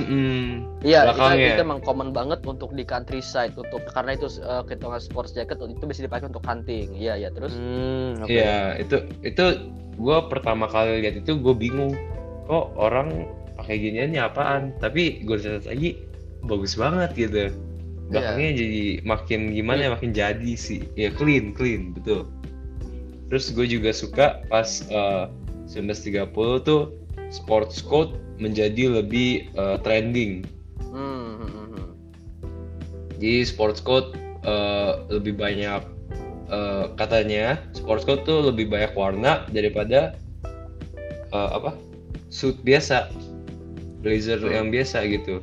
Iya, 0.82 1.06
itu, 1.06 1.14
Belakangnya. 1.14 1.54
itu 1.54 1.62
emang 1.62 1.80
common 1.86 2.10
banget 2.10 2.42
untuk 2.44 2.74
di 2.74 2.82
countryside 2.82 3.54
untuk 3.54 3.86
karena 3.94 4.18
itu 4.18 4.26
uh, 4.42 4.66
hitungan 4.66 4.98
sports 4.98 5.30
jacket 5.32 5.54
itu 5.62 5.84
bisa 5.86 6.02
dipakai 6.02 6.26
untuk 6.28 6.42
hunting. 6.42 6.98
Iya, 6.98 7.14
ya 7.14 7.28
terus. 7.30 7.54
Hmm, 7.54 8.26
oke. 8.26 8.34
Iya 8.34 8.82
itu 8.82 8.96
itu 9.22 9.44
gue 9.94 10.18
pertama 10.26 10.66
kali 10.66 11.06
lihat 11.06 11.22
itu 11.22 11.38
gue 11.38 11.54
bingung 11.54 11.94
kok 12.50 12.74
orang 12.74 13.30
pakai 13.64 13.80
ginian 13.80 14.12
ini 14.12 14.20
apaan? 14.20 14.76
Tapi 14.76 15.24
gue 15.24 15.40
lihat 15.40 15.64
lagi 15.64 16.04
bagus 16.44 16.76
banget 16.76 17.16
gitu. 17.16 17.48
Belakangnya 18.12 18.60
jadi 18.60 18.84
makin 19.08 19.56
gimana 19.56 19.88
ya 19.88 19.90
makin 19.96 20.12
jadi 20.12 20.52
sih. 20.52 20.84
Ya 21.00 21.08
clean 21.08 21.56
clean 21.56 21.96
betul. 21.96 22.28
Terus 23.32 23.48
gue 23.56 23.64
juga 23.64 23.96
suka 23.96 24.44
pas 24.52 24.84
eh, 24.92 25.24
1930 25.72 26.28
tuh 26.68 26.92
sports 27.32 27.80
coat 27.80 28.12
menjadi 28.36 29.00
lebih 29.00 29.48
eh, 29.56 29.76
trending. 29.80 30.44
Hmm, 30.92 31.40
hmm, 31.40 31.50
hmm. 31.72 31.88
Jadi 33.16 33.48
sports 33.48 33.80
coat 33.80 34.12
eh, 34.44 34.92
lebih 35.08 35.40
banyak 35.40 35.80
eh, 36.52 36.84
katanya 37.00 37.64
sports 37.72 38.04
coat 38.04 38.28
tuh 38.28 38.44
lebih 38.44 38.68
banyak 38.68 38.92
warna 38.92 39.48
daripada 39.48 40.12
eh, 41.32 41.50
apa? 41.56 41.72
Suit 42.28 42.60
biasa 42.60 43.08
blazer 44.04 44.38
yang 44.44 44.68
biasa 44.68 45.08
gitu. 45.08 45.40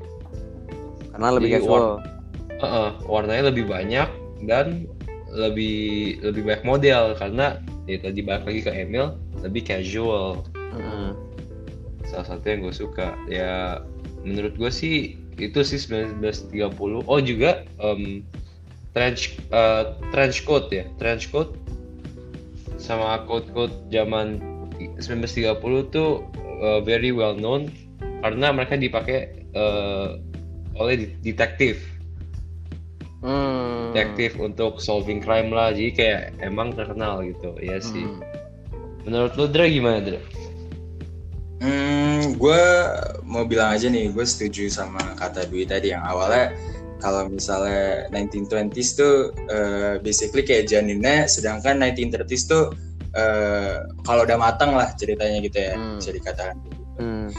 Karena 1.11 1.27
lebih 1.33 1.49
Jadi, 1.57 1.65
casual. 1.65 1.85
Heeh, 2.61 2.89
warnanya 3.09 3.49
lebih 3.49 3.65
banyak 3.65 4.07
dan 4.45 4.85
lebih 5.33 6.21
lebih 6.21 6.45
banyak 6.45 6.63
model 6.63 7.17
karena 7.17 7.57
ya 7.89 7.97
tadi 7.97 8.21
balik 8.21 8.45
lagi 8.45 8.61
ke 8.61 8.71
Emil 8.71 9.17
lebih 9.41 9.65
casual. 9.65 10.45
Hmm. 10.53 11.17
Salah 12.05 12.37
satu 12.37 12.45
yang 12.45 12.69
gue 12.69 12.75
suka 12.75 13.17
ya 13.25 13.81
menurut 14.21 14.53
gue 14.53 14.69
sih 14.69 15.17
itu 15.41 15.65
sih 15.65 15.81
1930. 15.81 17.09
Oh 17.09 17.19
juga 17.19 17.65
em, 17.81 18.21
trench 18.93 19.41
eh, 19.49 19.83
trench 20.13 20.43
coat 20.45 20.69
ya 20.69 20.85
trench 21.01 21.31
coat 21.33 21.55
sama 22.77 23.23
coat 23.25 23.47
coat 23.55 23.71
zaman 23.89 24.37
1930 24.99 25.93
tuh 25.93 26.27
eh, 26.61 26.79
very 26.83 27.09
well 27.09 27.33
known 27.33 27.71
karena 28.21 28.53
mereka 28.53 28.77
dipakai 28.77 29.19
eh, 29.51 30.09
oleh 30.77 30.95
detektif 31.19 31.81
Hmm. 33.21 33.93
detektif 33.93 34.33
untuk 34.41 34.81
solving 34.81 35.21
crime 35.21 35.53
lah 35.53 35.69
jadi 35.69 35.91
kayak 35.93 36.21
emang 36.41 36.73
terkenal 36.73 37.21
gitu 37.21 37.53
ya 37.61 37.77
sih 37.77 38.09
Hmm. 38.09 38.17
menurut 39.05 39.37
lu 39.37 39.45
Dra 39.45 39.69
gimana 39.69 40.01
Dra? 40.01 40.21
Hmm, 41.61 42.41
gue 42.41 42.63
mau 43.21 43.45
bilang 43.45 43.77
aja 43.77 43.85
nih, 43.85 44.09
gue 44.09 44.25
setuju 44.25 44.65
sama 44.65 44.97
kata 45.13 45.45
Dwi 45.45 45.69
tadi 45.69 45.93
yang 45.93 46.01
awalnya 46.01 46.57
kalau 46.97 47.29
misalnya 47.29 48.09
1920s 48.09 48.97
tuh 48.97 49.29
eh, 49.45 50.01
basically 50.01 50.41
kayak 50.41 50.65
janinnya, 50.65 51.29
sedangkan 51.29 51.77
1930s 51.77 52.49
tuh 52.49 52.73
eh, 53.13 53.77
kalau 54.01 54.25
udah 54.25 54.41
matang 54.41 54.73
lah 54.73 54.89
ceritanya 54.97 55.37
gitu 55.37 55.57
ya, 55.61 55.77
Hmm. 55.77 56.01
bisa 56.01 56.09
dikatakan. 56.09 56.57
Hmm. 56.99 57.31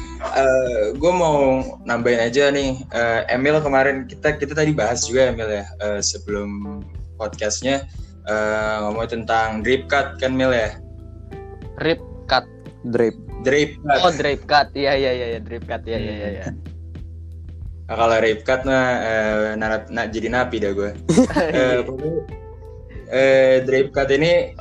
gue 0.97 1.13
mau 1.13 1.61
nambahin 1.85 2.25
aja 2.31 2.49
nih, 2.49 2.83
eh, 2.89 3.21
Emil 3.31 3.61
kemarin 3.61 4.09
kita 4.09 4.35
kita 4.41 4.57
tadi 4.57 4.73
bahas 4.73 5.05
juga 5.05 5.29
Emil 5.31 5.49
ya 5.61 5.65
eh, 5.85 6.01
sebelum 6.01 6.81
podcastnya 7.21 7.85
eh, 8.27 8.77
ngomong 8.83 9.07
tentang 9.07 9.61
drip 9.61 9.87
cut 9.87 10.17
kan 10.19 10.33
Mil 10.35 10.51
ya, 10.51 10.73
Rip 11.79 12.01
cut. 12.27 12.47
Drape. 12.91 13.19
drip 13.43 13.75
cut. 13.83 14.01
Oh, 14.03 14.11
drape 14.15 14.45
cut. 14.47 14.69
Iya, 14.75 14.95
iya, 14.99 15.11
iya, 15.15 15.27
iya, 15.37 15.41
drip 15.43 15.67
cut. 15.67 15.83
Iya, 15.87 15.99
iya, 15.99 16.15
iya, 16.15 16.29
iya. 16.41 16.45
Nah, 17.91 17.95
kalau 17.99 18.17
rape 18.23 18.43
cut 18.47 18.61
mah 18.65 18.87
eh, 19.03 19.49
na- 19.59 19.87
na- 19.91 20.09
jadi 20.11 20.31
napi 20.31 20.57
dah 20.63 20.73
gue. 20.73 20.91
eh, 21.59 21.79
pokoknya, 21.83 22.23
eh, 23.11 23.55
drape 23.67 23.91
cut 23.91 24.09
ini 24.15 24.55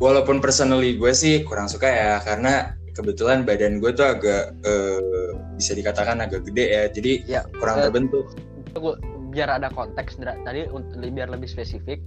walaupun 0.00 0.40
personally 0.40 0.96
gue 0.96 1.12
sih 1.12 1.44
kurang 1.44 1.68
suka 1.68 1.88
ya 1.88 2.12
karena 2.24 2.72
kebetulan 2.92 3.46
badan 3.46 3.78
gue 3.78 3.90
tuh 3.92 4.06
agak 4.06 4.54
eh, 4.66 5.30
bisa 5.56 5.72
dikatakan 5.74 6.20
agak 6.20 6.46
gede 6.48 6.64
ya 6.70 6.82
jadi 6.90 7.12
Ya, 7.26 7.42
kurang 7.58 7.80
eh, 7.80 7.84
terbentuk. 7.88 8.26
Tunggu, 8.74 8.98
biar 9.30 9.50
ada 9.50 9.70
konteks, 9.70 10.18
Dra. 10.18 10.34
Tadi 10.42 10.66
untuk 10.70 10.98
biar 10.98 11.30
lebih 11.30 11.46
spesifik, 11.46 11.98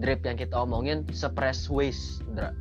drip 0.00 0.24
yang 0.24 0.36
kita 0.36 0.54
omongin 0.56 1.04
suppress 1.12 1.68
waist, 1.68 2.24
Dra. 2.32 2.52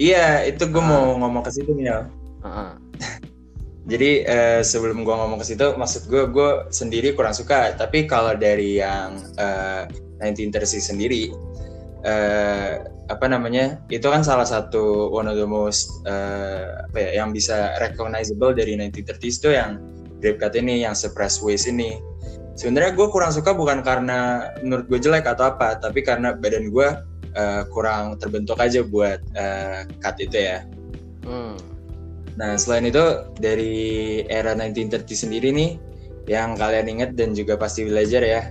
Iya 0.00 0.48
itu 0.48 0.64
gue 0.70 0.80
Ah. 0.80 0.88
mau 0.88 1.04
ngomong 1.20 1.44
ke 1.44 1.50
situ 1.52 1.76
nih 1.76 1.92
Heeh. 2.40 2.70
Jadi 3.90 4.10
eh, 4.22 4.60
sebelum 4.62 5.02
gue 5.02 5.12
ngomong 5.12 5.40
ke 5.40 5.46
situ 5.50 5.76
maksud 5.76 6.06
gue 6.08 6.24
gue 6.30 6.50
sendiri 6.70 7.12
kurang 7.16 7.34
suka 7.34 7.74
tapi 7.74 8.04
kalau 8.08 8.36
dari 8.36 8.78
yang 8.78 9.18
eh, 9.36 9.84
1930 10.20 10.94
sendiri 10.94 11.32
eh, 12.04 12.80
apa 13.10 13.26
namanya 13.26 13.82
itu 13.90 14.06
kan 14.06 14.22
salah 14.22 14.46
satu 14.46 15.10
one 15.10 15.26
of 15.26 15.36
the 15.36 15.48
most 15.48 15.90
eh, 16.06 16.86
apa 16.90 16.96
ya 16.96 17.10
yang 17.24 17.34
bisa 17.34 17.74
recognizable 17.82 18.54
dari 18.54 18.78
1930s 18.78 19.36
itu 19.42 19.50
yang 19.52 19.82
drape 20.20 20.38
cut 20.38 20.54
ini 20.54 20.84
yang 20.84 20.94
suppress 20.96 21.40
waist 21.40 21.68
ini 21.68 21.98
sebenarnya 22.54 22.92
gue 22.94 23.08
kurang 23.08 23.32
suka 23.32 23.52
bukan 23.56 23.80
karena 23.80 24.52
menurut 24.60 24.86
gue 24.88 25.00
jelek 25.00 25.26
atau 25.26 25.52
apa 25.52 25.80
tapi 25.80 26.04
karena 26.04 26.36
badan 26.36 26.68
gue 26.72 26.88
eh, 27.36 27.62
kurang 27.72 28.16
terbentuk 28.20 28.56
aja 28.60 28.84
buat 28.84 29.20
eh, 29.36 29.88
cut 30.00 30.16
itu 30.20 30.38
ya 30.40 30.60
Hmm. 31.24 31.56
Nah, 32.40 32.56
selain 32.56 32.88
itu 32.88 33.02
dari 33.36 34.22
era 34.30 34.56
1930 34.56 35.04
sendiri 35.12 35.52
nih 35.52 35.70
yang 36.30 36.56
kalian 36.56 36.88
ingat 36.88 37.10
dan 37.18 37.36
juga 37.36 37.58
pasti 37.60 37.84
belajar 37.84 38.22
ya. 38.24 38.42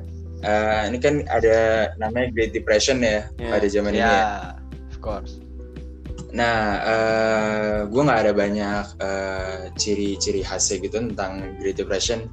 Eh, 0.42 0.82
ini 0.88 0.98
kan 0.98 1.24
ada 1.28 1.58
namanya 1.96 2.28
Great 2.32 2.52
Depression 2.52 3.00
ya 3.02 3.28
Ya. 3.36 3.50
pada 3.50 3.68
zaman 3.68 3.92
ini. 3.94 4.02
Ya, 4.02 4.08
Ya. 4.08 4.24
of 4.88 4.98
course. 5.00 5.40
Nah, 6.30 6.58
eh 6.86 7.78
gue 7.90 8.02
nggak 8.06 8.22
ada 8.22 8.34
banyak 8.34 8.86
eh, 9.02 9.62
ciri-ciri 9.76 10.46
khasnya 10.46 10.78
gitu 10.80 11.02
tentang 11.02 11.58
Great 11.58 11.76
Depression. 11.76 12.30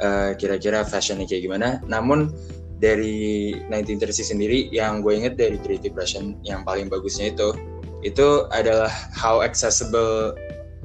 Eh, 0.00 0.32
Kira-kira 0.36 0.84
fashionnya 0.84 1.24
kayak 1.24 1.44
gimana? 1.44 1.68
Namun 1.88 2.32
dari 2.80 3.52
1930 3.68 4.24
sendiri 4.24 4.58
yang 4.72 5.04
gue 5.04 5.12
inget 5.12 5.36
dari 5.36 5.60
Great 5.60 5.84
Depression 5.84 6.40
yang 6.40 6.64
paling 6.64 6.88
bagusnya 6.88 7.28
itu 7.28 7.52
itu 8.00 8.48
adalah 8.48 8.88
how 9.12 9.44
accessible 9.44 10.32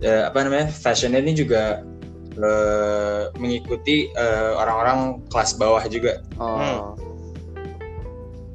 eh, 0.03 0.27
apa 0.27 0.43
namanya 0.43 0.67
fashionnya 0.67 1.23
ini 1.23 1.31
juga 1.31 1.79
eh, 2.37 3.23
mengikuti 3.39 4.11
eh, 4.11 4.51
orang-orang 4.55 5.23
kelas 5.31 5.55
bawah 5.55 5.83
juga 5.87 6.19
Oh. 6.39 6.95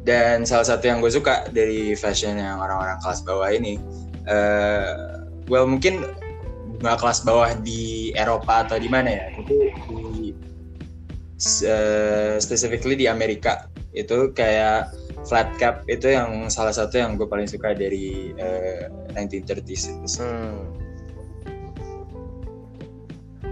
dan 0.04 0.48
salah 0.48 0.64
satu 0.64 0.88
yang 0.88 1.04
gue 1.04 1.12
suka 1.12 1.48
dari 1.52 1.92
fashion 1.96 2.40
yang 2.40 2.56
orang-orang 2.60 2.96
kelas 3.04 3.20
bawah 3.24 3.48
ini 3.52 3.76
eh 4.28 5.20
well 5.48 5.64
mungkin 5.68 6.04
nggak 6.80 6.96
kelas 7.00 7.20
bawah 7.24 7.52
di 7.60 8.12
Eropa 8.16 8.64
atau 8.64 8.80
di 8.80 8.88
mana 8.88 9.12
ya 9.12 9.24
itu 9.36 9.56
di 9.88 10.32
eh, 11.68 12.36
specifically 12.40 12.96
di 12.96 13.06
Amerika 13.08 13.68
itu 13.92 14.32
kayak 14.32 14.92
flat 15.28 15.52
cap 15.60 15.84
itu 15.90 16.08
yang 16.16 16.48
salah 16.48 16.72
satu 16.72 16.96
yang 16.96 17.20
gue 17.20 17.28
paling 17.28 17.44
suka 17.44 17.76
dari 17.76 18.32
eh, 18.38 18.88
1930s 19.12 19.82
itu. 19.92 20.06
Hmm. 20.22 20.89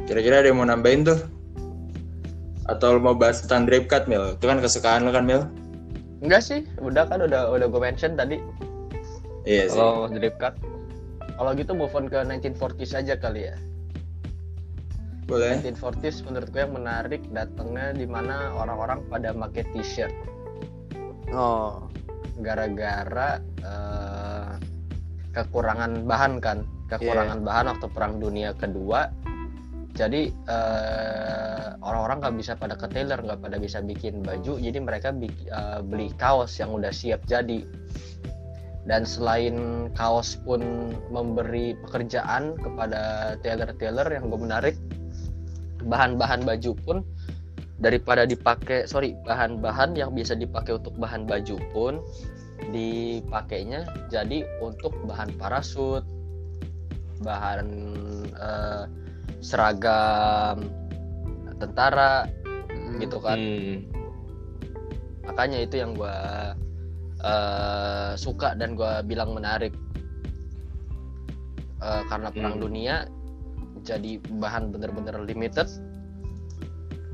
Kira-kira 0.08 0.40
ada 0.40 0.48
yang 0.48 0.58
mau 0.58 0.64
nambahin 0.64 1.04
tuh? 1.04 1.20
Atau 2.64 2.96
lo 2.96 3.00
mau 3.00 3.16
bahas 3.16 3.44
tentang 3.44 3.68
drape 3.68 3.88
cut 3.92 4.08
Mil? 4.08 4.40
Itu 4.40 4.48
kan 4.48 4.64
kesukaan 4.64 5.04
lo 5.04 5.12
kan 5.12 5.28
Mil? 5.28 5.44
Enggak 6.24 6.42
sih, 6.42 6.64
udah 6.80 7.06
kan 7.06 7.22
udah 7.22 7.52
udah 7.52 7.66
gue 7.68 7.80
mention 7.80 8.16
tadi. 8.16 8.40
Iya 9.44 9.70
sih. 9.70 9.78
Kalau 9.78 10.08
drip 10.08 10.34
cut. 10.40 10.56
Kalau 11.38 11.50
gitu 11.54 11.72
move 11.76 11.94
on 11.94 12.10
ke 12.10 12.18
1940s 12.18 12.92
aja 12.98 13.14
kali 13.14 13.52
ya. 13.52 13.56
boleh. 15.28 15.60
1940s 15.60 16.24
menurut 16.24 16.48
gue 16.48 16.64
yang 16.64 16.72
menarik 16.72 17.20
datangnya 17.36 17.92
di 17.92 18.08
mana 18.08 18.48
orang-orang 18.56 19.04
pada 19.12 19.36
pakai 19.36 19.64
t-shirt. 19.76 20.14
Oh. 21.28 21.84
gara-gara 22.38 23.42
eh, 23.60 24.50
kekurangan 25.34 26.06
bahan 26.06 26.38
kan, 26.38 26.62
kekurangan 26.86 27.42
bahan 27.42 27.66
waktu 27.76 27.86
perang 27.92 28.22
dunia 28.22 28.54
kedua. 28.54 29.10
Jadi 29.98 30.30
eh, 30.30 31.66
orang-orang 31.82 32.22
nggak 32.22 32.36
bisa 32.38 32.52
pada 32.54 32.78
ke 32.78 32.86
tailor, 32.86 33.18
nggak 33.18 33.42
pada 33.42 33.58
bisa 33.58 33.82
bikin 33.82 34.22
baju, 34.22 34.62
jadi 34.62 34.78
mereka 34.78 35.10
bik- 35.10 35.50
eh, 35.50 35.82
beli 35.82 36.14
kaos 36.14 36.54
yang 36.62 36.70
udah 36.70 36.94
siap 36.94 37.26
jadi. 37.26 37.66
dan 38.88 39.04
selain 39.04 39.88
kaos 39.92 40.40
pun 40.48 40.64
memberi 41.12 41.76
pekerjaan 41.84 42.56
kepada 42.56 43.36
tailor-tailor 43.44 44.08
yang 44.08 44.32
gue 44.32 44.40
menarik 44.40 44.76
bahan-bahan 45.84 46.40
baju 46.42 46.72
pun 46.88 46.96
daripada 47.78 48.24
dipakai 48.24 48.88
sorry 48.88 49.12
bahan-bahan 49.28 49.92
yang 49.92 50.16
bisa 50.16 50.32
dipakai 50.32 50.80
untuk 50.80 50.96
bahan 50.96 51.28
baju 51.28 51.60
pun 51.70 52.00
dipakainya 52.72 53.86
jadi 54.08 54.42
untuk 54.58 54.96
bahan 55.06 55.36
parasut 55.36 56.02
bahan 57.22 57.68
eh, 58.34 58.84
seragam 59.40 60.66
tentara 61.58 62.26
gitu 62.98 63.18
kan 63.22 63.38
Hmm. 63.38 63.86
makanya 65.26 65.58
itu 65.62 65.78
yang 65.82 65.92
gue 65.94 66.16
suka 68.18 68.54
dan 68.58 68.74
gue 68.78 68.92
bilang 69.06 69.34
menarik 69.34 69.74
Eh, 71.78 72.02
karena 72.10 72.34
perang 72.34 72.58
Hmm. 72.58 72.64
dunia 72.66 72.94
jadi 73.86 74.18
bahan 74.42 74.74
bener-bener 74.74 75.14
limited 75.22 75.70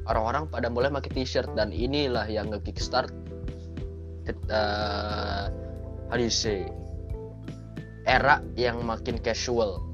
orang-orang 0.09 0.49
pada 0.49 0.73
mulai 0.73 0.89
pakai 0.89 1.21
t-shirt 1.21 1.53
dan 1.53 1.69
inilah 1.69 2.25
yang 2.25 2.49
nge 2.49 2.65
kickstart 2.65 3.13
uh, 4.49 5.53
how 6.09 6.17
do 6.17 6.25
you 6.25 6.33
say 6.33 6.65
era 8.09 8.41
yang 8.57 8.81
makin 8.81 9.21
casual 9.21 9.85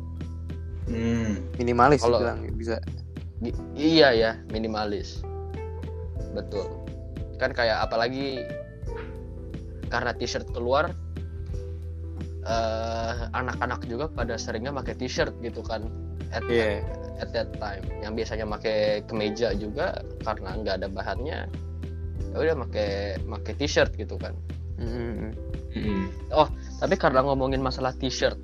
Hmm. 0.91 1.39
minimalis 1.55 2.03
Kalau- 2.03 2.19
bilang 2.19 2.43
bisa 2.59 2.83
iya 3.73 4.11
ya 4.11 4.31
minimalis 4.51 5.23
betul 6.35 6.67
kan 7.39 7.55
kayak 7.55 7.87
apalagi 7.87 8.43
karena 9.89 10.13
t-shirt 10.13 10.51
keluar 10.51 10.93
eh, 12.43 13.13
anak-anak 13.33 13.85
juga 13.87 14.07
pada 14.09 14.35
seringnya 14.35 14.73
pakai 14.73 14.95
t-shirt 14.97 15.35
gitu 15.41 15.61
kan 15.63 15.87
at, 16.31 16.45
Iya. 16.47 16.85
at 17.19 17.31
that 17.33 17.51
time 17.59 17.83
yang 18.01 18.15
biasanya 18.15 18.47
pakai 18.49 19.05
kemeja 19.07 19.53
juga 19.55 19.99
karena 20.23 20.57
nggak 20.57 20.75
ada 20.85 20.89
bahannya 20.89 21.39
ya 22.31 22.37
udah 22.37 22.57
pakai 22.69 22.91
pakai 23.21 23.53
t-shirt 23.57 23.93
gitu 23.97 24.15
kan 24.17 24.33
Mm-mm. 24.81 25.35
Mm-mm. 25.75 26.03
tapi 26.81 26.95
karena 26.97 27.21
ngomongin 27.21 27.61
masalah 27.61 27.93
t-shirt 27.93 28.39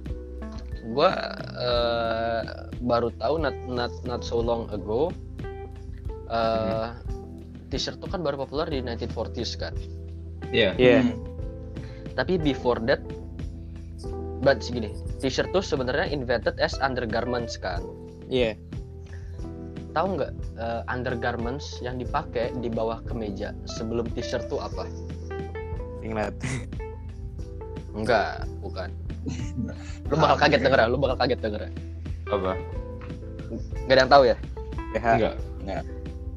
gua 0.93 1.11
eh, 1.59 2.43
baru 2.83 3.11
tahu 3.19 3.43
not 3.43 3.57
not 3.67 3.93
not 4.07 4.23
so 4.23 4.39
long 4.39 4.71
ago 4.71 5.11
eh, 6.31 6.89
t-shirt 7.71 7.99
tuh 7.99 8.07
kan 8.07 8.23
baru 8.23 8.47
populer 8.47 8.71
di 8.71 8.79
1940s 8.83 9.53
kan 9.59 9.75
Iya. 10.55 10.79
Iya. 10.79 10.99
Hmm. 11.03 11.19
tapi 12.15 12.39
before 12.39 12.79
that 12.87 13.03
but 14.41 14.63
segini 14.63 14.95
t-shirt 15.19 15.51
tuh 15.51 15.65
sebenarnya 15.65 16.07
invented 16.07 16.55
as 16.63 16.79
undergarments 16.79 17.59
kan 17.59 17.83
Iya. 18.31 18.55
tahu 19.91 20.21
nggak 20.21 20.33
eh, 20.61 20.83
undergarments 20.87 21.83
yang 21.83 21.99
dipakai 21.99 22.55
di 22.63 22.71
bawah 22.71 23.03
kemeja 23.03 23.51
sebelum 23.67 24.07
t-shirt 24.15 24.47
tuh 24.47 24.63
apa 24.63 24.87
Ingat. 26.07 26.39
enggak 27.97 28.47
bukan 28.63 28.93
lu 30.07 30.15
bakal 30.17 30.37
kaget 30.39 30.61
denger 30.63 30.79
ya, 30.79 30.87
lu 30.87 30.97
bakal 30.97 31.17
kaget 31.19 31.41
denger 31.43 31.61
ya. 31.67 31.71
Apa? 32.27 32.53
nggak 33.87 33.95
ada 33.95 34.01
yang 34.03 34.11
tahu 34.11 34.23
ya 34.27 34.37
PH. 34.95 35.07
Enggak. 35.15 35.35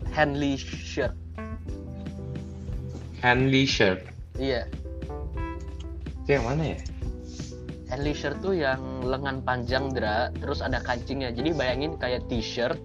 Henley 0.09 0.53
shirt 0.57 1.13
Henley 3.19 3.65
shirt. 3.65 4.01
iya 4.37 4.63
Itu 6.23 6.37
yang 6.37 6.45
mana 6.45 6.63
ya? 6.73 6.77
Henley 7.89 8.13
shirt 8.13 8.37
tuh 8.39 8.53
yang 8.53 8.77
lengan 9.01 9.41
panjang 9.41 9.89
dra 9.89 10.29
terus 10.37 10.61
ada 10.61 10.77
kancingnya 10.79 11.33
jadi 11.33 11.49
bayangin 11.57 11.97
kayak 11.97 12.29
t-shirt 12.29 12.77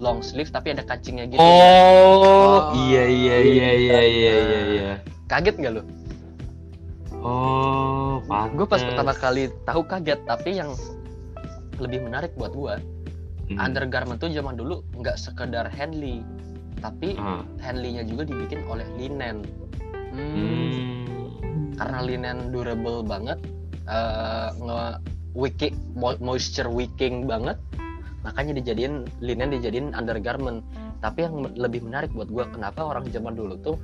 long 0.00 0.20
sleeve 0.20 0.52
tapi 0.52 0.76
ada 0.76 0.84
kancingnya 0.84 1.24
gitu 1.28 1.40
Oh, 1.40 2.72
iya 2.76 3.04
iya 3.08 3.36
iya 3.40 3.68
iya 3.72 4.00
iya 4.04 4.34
iya 4.36 4.60
iya. 4.68 4.92
kaget 5.32 5.56
nggak 5.56 5.72
lu 5.80 5.82
Oh, 7.20 8.20
gue 8.24 8.64
pas 8.64 8.76
pantes. 8.76 8.88
pertama 8.88 9.12
kali 9.12 9.42
tahu 9.62 9.82
kaget 9.82 10.20
tapi 10.24 10.50
yang 10.54 10.70
lebih 11.76 12.00
menarik 12.02 12.32
buat 12.34 12.50
gue 12.50 12.74
Hmm. 13.46 13.58
undergarment 13.58 14.16
tuh 14.16 14.30
zaman 14.30 14.54
dulu 14.54 14.78
nggak 14.94 15.16
sekedar 15.16 15.66
Henley 15.68 16.22
tapi 16.78 17.16
Ah. 17.16 17.42
Henley-nya 17.58 18.04
juga 18.04 18.22
dibikin 18.24 18.62
oleh 18.64 18.86
linen 18.94 19.42
Hmm. 20.08 20.30
Hmm. 21.42 21.74
karena 21.74 21.98
linen 22.00 22.36
durable 22.48 23.02
banget 23.02 23.38
eh, 23.82 24.48
nge 24.54 24.82
wicking 25.32 25.74
mo- 25.92 26.20
moisture 26.20 26.68
wicking 26.68 27.26
banget 27.26 27.58
makanya 28.20 28.54
dijadiin 28.54 29.02
linen 29.18 29.50
dijadiin 29.50 29.90
undergarment 29.92 30.62
tapi 30.98 31.24
yang 31.24 31.42
lebih 31.50 31.82
menarik 31.82 32.12
buat 32.12 32.28
gua 32.28 32.46
kenapa 32.46 32.86
orang 32.86 33.08
zaman 33.08 33.34
dulu 33.34 33.58
tuh 33.58 33.76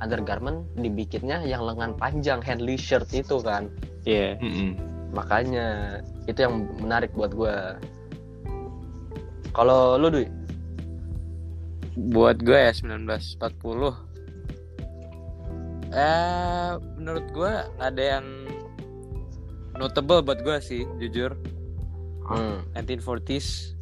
undergarment 0.00 0.66
dibikinnya 0.74 1.42
yang 1.46 1.62
lengan 1.62 1.94
panjang 1.96 2.42
Henley 2.42 2.74
shirt 2.76 3.06
itu 3.14 3.38
kan 3.40 3.70
Iya. 4.02 4.34
Mm-mm. 4.42 4.74
makanya 5.14 5.98
itu 6.26 6.42
yang 6.42 6.66
menarik 6.82 7.12
buat 7.14 7.30
gua 7.34 7.76
kalau 9.52 10.00
lu 10.00 10.08
Dwi 10.08 10.26
Buat 11.92 12.40
gue 12.40 12.56
ya 12.56 12.72
1940. 12.72 13.36
Eh, 15.92 16.70
menurut 16.96 17.26
gue 17.36 17.52
nggak 17.52 17.90
ada 17.92 18.04
yang 18.16 18.26
notable 19.76 20.24
buat 20.24 20.40
gue 20.40 20.56
sih, 20.64 20.82
jujur. 20.96 21.36
hmm. 22.32 22.64
1940s. 22.72 23.76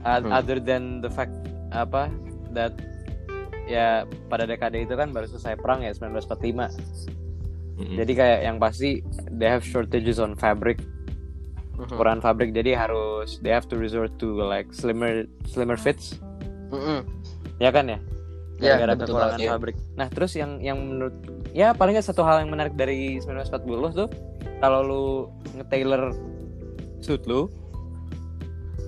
Uh, 0.00 0.24
Hmm. 0.24 0.32
Other 0.32 0.56
than 0.56 1.04
the 1.04 1.12
fact 1.12 1.34
apa 1.68 2.08
that 2.56 2.72
ya 3.68 4.02
pada 4.26 4.48
dekade 4.48 4.80
itu 4.80 4.96
kan 4.96 5.12
baru 5.12 5.28
selesai 5.28 5.60
perang 5.60 5.84
ya 5.84 5.92
1945. 5.92 6.72
Mm-mm. 7.78 7.94
Jadi 7.94 8.12
kayak 8.12 8.40
yang 8.42 8.56
pasti 8.58 9.04
they 9.30 9.46
have 9.46 9.62
shortages 9.62 10.18
on 10.18 10.34
fabric, 10.34 10.80
Mhm. 11.78 11.86
kekurangan 11.86 12.18
fabric. 12.18 12.50
Jadi 12.50 12.74
harus 12.74 13.38
they 13.38 13.52
have 13.52 13.70
to 13.70 13.78
resort 13.78 14.10
to 14.18 14.34
like 14.34 14.66
slimmer 14.72 15.22
slimmer 15.46 15.78
fits. 15.78 16.18
Mhm. 16.72 17.06
Ya 17.60 17.70
kan 17.70 17.86
ya? 17.86 17.98
Ya, 18.58 18.74
Gara-gara 18.74 18.92
betul 18.98 19.06
kekurangan 19.14 19.38
ya. 19.38 19.50
fabrik. 19.54 19.76
Nah, 19.94 20.08
terus 20.10 20.34
yang 20.34 20.58
yang 20.58 20.74
menurut 20.74 21.14
ya 21.54 21.70
paling 21.70 21.94
nggak 21.94 22.08
satu 22.08 22.26
hal 22.26 22.42
yang 22.42 22.50
menarik 22.50 22.74
dari 22.74 23.22
1940 23.22 23.94
tuh 23.94 24.08
kalau 24.58 24.80
lu 24.82 25.04
nge-tailor 25.54 26.10
suit 26.98 27.22
lu 27.30 27.46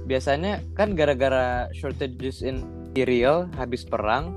biasanya 0.05 0.59
kan 0.75 0.99
gara-gara 0.99 1.71
shortages 1.71 2.43
in 2.43 2.67
material 2.91 3.47
habis 3.55 3.87
perang 3.87 4.35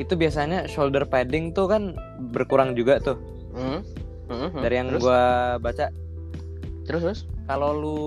itu 0.00 0.16
biasanya 0.16 0.64
shoulder 0.64 1.04
padding 1.04 1.52
tuh 1.52 1.68
kan 1.68 1.92
berkurang 2.32 2.72
juga 2.72 2.96
tuh 2.98 3.20
Mhm. 3.52 3.78
Mhm. 4.32 4.48
dari 4.64 4.74
yang 4.80 4.88
terus, 4.88 5.02
gua 5.04 5.22
baca 5.60 5.86
terus 6.88 7.00
terus 7.04 7.20
kalau 7.44 7.70
lu 7.70 7.98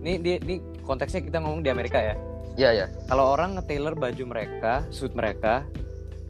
ini 0.00 0.16
di 0.18 0.30
ini 0.40 0.54
konteksnya 0.82 1.20
kita 1.20 1.38
ngomong 1.38 1.60
di 1.60 1.68
Amerika 1.68 2.00
ya 2.00 2.14
ya 2.56 2.70
ya 2.72 2.86
kalau 3.06 3.32
orang 3.32 3.56
nge-tailor 3.56 3.94
baju 3.94 4.24
mereka, 4.28 4.84
suit 4.88 5.12
mereka, 5.12 5.64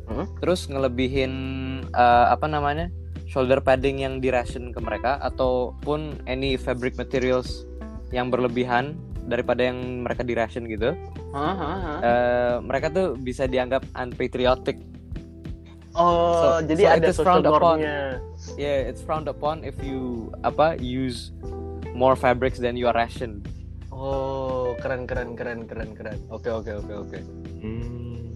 Hmm. 0.06 0.26
terus 0.38 0.66
ngelebihin 0.66 1.32
eh, 1.88 2.26
apa 2.28 2.46
namanya 2.46 2.90
shoulder 3.26 3.62
padding 3.62 4.02
yang 4.02 4.18
di 4.18 4.28
ration 4.28 4.70
ke 4.70 4.80
mereka 4.82 5.16
ataupun 5.22 6.20
any 6.26 6.54
fabric 6.54 6.94
materials 6.94 7.64
yang 8.12 8.28
berlebihan 8.28 8.98
daripada 9.24 9.62
yang 9.62 9.78
mereka 10.02 10.22
di 10.22 10.32
ration 10.32 10.64
gitu, 10.64 10.92
Hahaha. 11.30 11.94
eh, 11.98 12.56
mereka 12.60 12.88
tuh 12.88 13.14
bisa 13.14 13.44
dianggap 13.44 13.86
unpatriotic. 13.94 14.78
Oh, 15.92 16.56
So- 16.56 16.64
jadi 16.64 16.82
so 16.82 16.88
ada 16.90 17.08
social 17.08 17.22
frowned 17.22 17.46
upon. 17.46 17.60
normnya. 17.78 17.98
Yeah, 18.56 18.88
it's 18.88 19.00
frowned 19.00 19.28
upon 19.28 19.60
if 19.60 19.76
you 19.78 20.00
apa 20.40 20.74
use 20.74 21.30
more 21.92 22.14
fabrics 22.14 22.56
than 22.56 22.74
your 22.74 22.90
ration. 22.92 23.44
Oh, 23.92 24.72
keren 24.80 25.04
keren 25.04 25.36
keren 25.36 25.68
keren 25.68 25.92
keren. 25.92 26.18
Oke 26.28 26.48
oke 26.48 26.72
oke 26.74 26.94
oke. 26.98 27.18
Hmm. 27.60 28.34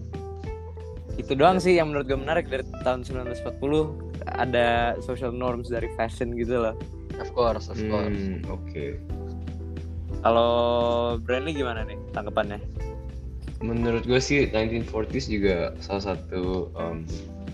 Itu 1.17 1.33
doang 1.33 1.57
sih 1.57 1.75
yang 1.75 1.89
menurut 1.89 2.05
gue 2.05 2.15
menarik 2.15 2.45
dari 2.45 2.61
tahun 2.79 3.01
1940 3.01 3.41
ada 4.29 4.67
social 5.01 5.33
norms 5.33 5.67
dari 5.67 5.89
fashion 5.91 6.37
gitu 6.37 6.61
loh. 6.61 6.77
Of 7.17 7.33
course, 7.33 7.67
of 7.67 7.79
course. 7.83 8.13
Hmm, 8.13 8.45
Oke. 8.47 9.01
Kalau 10.21 10.51
Brandly 11.21 11.53
gimana 11.55 11.85
nih 11.85 11.97
tanggapannya? 12.11 12.59
Menurut 13.61 14.05
gue 14.05 14.21
sih 14.21 14.49
1940s 14.53 15.25
juga 15.33 15.73
salah 15.81 16.13
satu 16.13 16.69
um, 16.77 17.03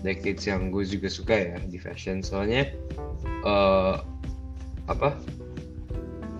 decades 0.04 0.44
yang 0.44 0.68
gue 0.68 0.84
juga 0.84 1.08
suka 1.08 1.34
ya 1.34 1.56
di 1.64 1.80
fashion. 1.80 2.20
Soalnya 2.20 2.68
eh 3.44 3.96
apa? 4.84 5.16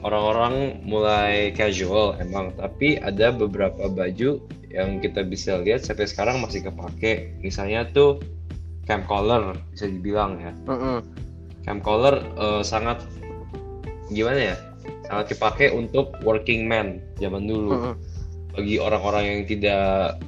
Orang-orang 0.04 0.84
mulai 0.84 1.48
casual 1.56 2.20
emang, 2.20 2.52
tapi 2.60 3.00
ada 3.00 3.32
beberapa 3.32 3.88
baju 3.88 4.36
yang 4.68 5.00
kita 5.00 5.24
bisa 5.24 5.56
lihat 5.64 5.80
sampai 5.80 6.04
sekarang 6.04 6.44
masih 6.44 6.68
kepake. 6.68 7.32
Misalnya 7.40 7.88
tuh 7.88 8.20
camp 8.84 9.08
collar 9.08 9.56
bisa 9.72 9.88
dibilang 9.88 10.36
ya. 10.44 10.52
Mm-mm. 10.68 11.00
cam 11.64 11.80
collar 11.80 12.20
eh, 12.20 12.60
sangat 12.60 13.00
gimana 14.12 14.52
ya 14.52 14.56
sangat 15.14 15.38
dipakai 15.38 15.70
untuk 15.70 16.10
working 16.26 16.66
man 16.66 16.98
zaman 17.22 17.46
dulu 17.46 17.78
Mm-mm. 17.78 17.94
bagi 18.58 18.82
orang-orang 18.82 19.24
yang 19.30 19.42
tidak 19.46 20.18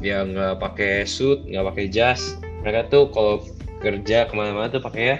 yang 0.00 0.32
nggak 0.32 0.56
pakai 0.64 1.04
suit 1.04 1.44
nggak 1.44 1.76
pakai 1.76 1.84
jas 1.92 2.40
mereka 2.64 2.88
tuh 2.88 3.12
kalau 3.12 3.44
kerja 3.84 4.24
ke 4.24 4.32
mana-mana 4.32 4.72
tuh 4.72 4.80
pakai 4.80 5.04
ya 5.04 5.18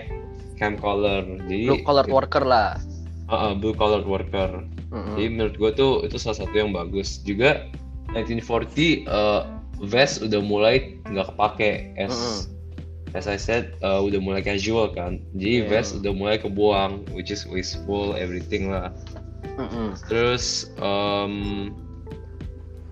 cam 0.56 0.80
collar 0.80 1.20
jadi 1.44 1.68
Blue 1.68 1.84
collar 1.84 2.06
worker 2.08 2.44
lah. 2.48 2.80
Uh, 3.28 3.32
uh, 3.32 3.52
blue 3.52 3.76
collar 3.76 4.00
worker 4.08 4.64
Mm-mm. 4.88 5.20
jadi 5.20 5.28
menurut 5.28 5.54
gue 5.60 5.70
tuh 5.76 5.92
itu 6.08 6.16
salah 6.16 6.40
satu 6.40 6.56
yang 6.56 6.72
bagus 6.72 7.20
juga 7.28 7.68
1940 8.16 9.04
eh, 9.04 9.42
vest 9.84 10.24
udah 10.24 10.40
mulai 10.40 10.96
nggak 11.12 11.28
kepake 11.34 11.92
as 12.00 12.08
Mm-mm. 12.08 12.53
As 13.14 13.26
I 13.26 13.38
said 13.38 13.74
eh, 13.80 14.00
udah 14.02 14.18
mulai 14.18 14.42
casual 14.42 14.90
kan 14.90 15.22
jadi 15.32 15.64
Iya. 15.64 15.70
vest 15.70 15.90
udah 15.98 16.12
mulai 16.12 16.36
kebuang 16.36 17.06
which 17.14 17.30
is 17.30 17.46
wasteful 17.46 18.12
everything 18.14 18.68
lah 18.68 18.90
Mm-mm. 19.54 19.94
terus 20.06 20.68
em, 20.78 21.70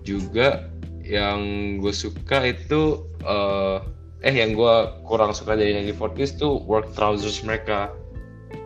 juga 0.03 0.67
yang 1.03 1.39
gue 1.79 1.91
suka 1.91 2.47
itu 2.47 3.03
eh 3.23 3.77
eh 4.23 4.31
yang 4.31 4.55
gue 4.55 4.75
kurang 5.03 5.35
suka 5.35 5.59
dari 5.59 5.75
1940s 5.75 6.39
tuh 6.39 6.63
work 6.63 6.95
trousers 6.95 7.43
mereka 7.43 7.91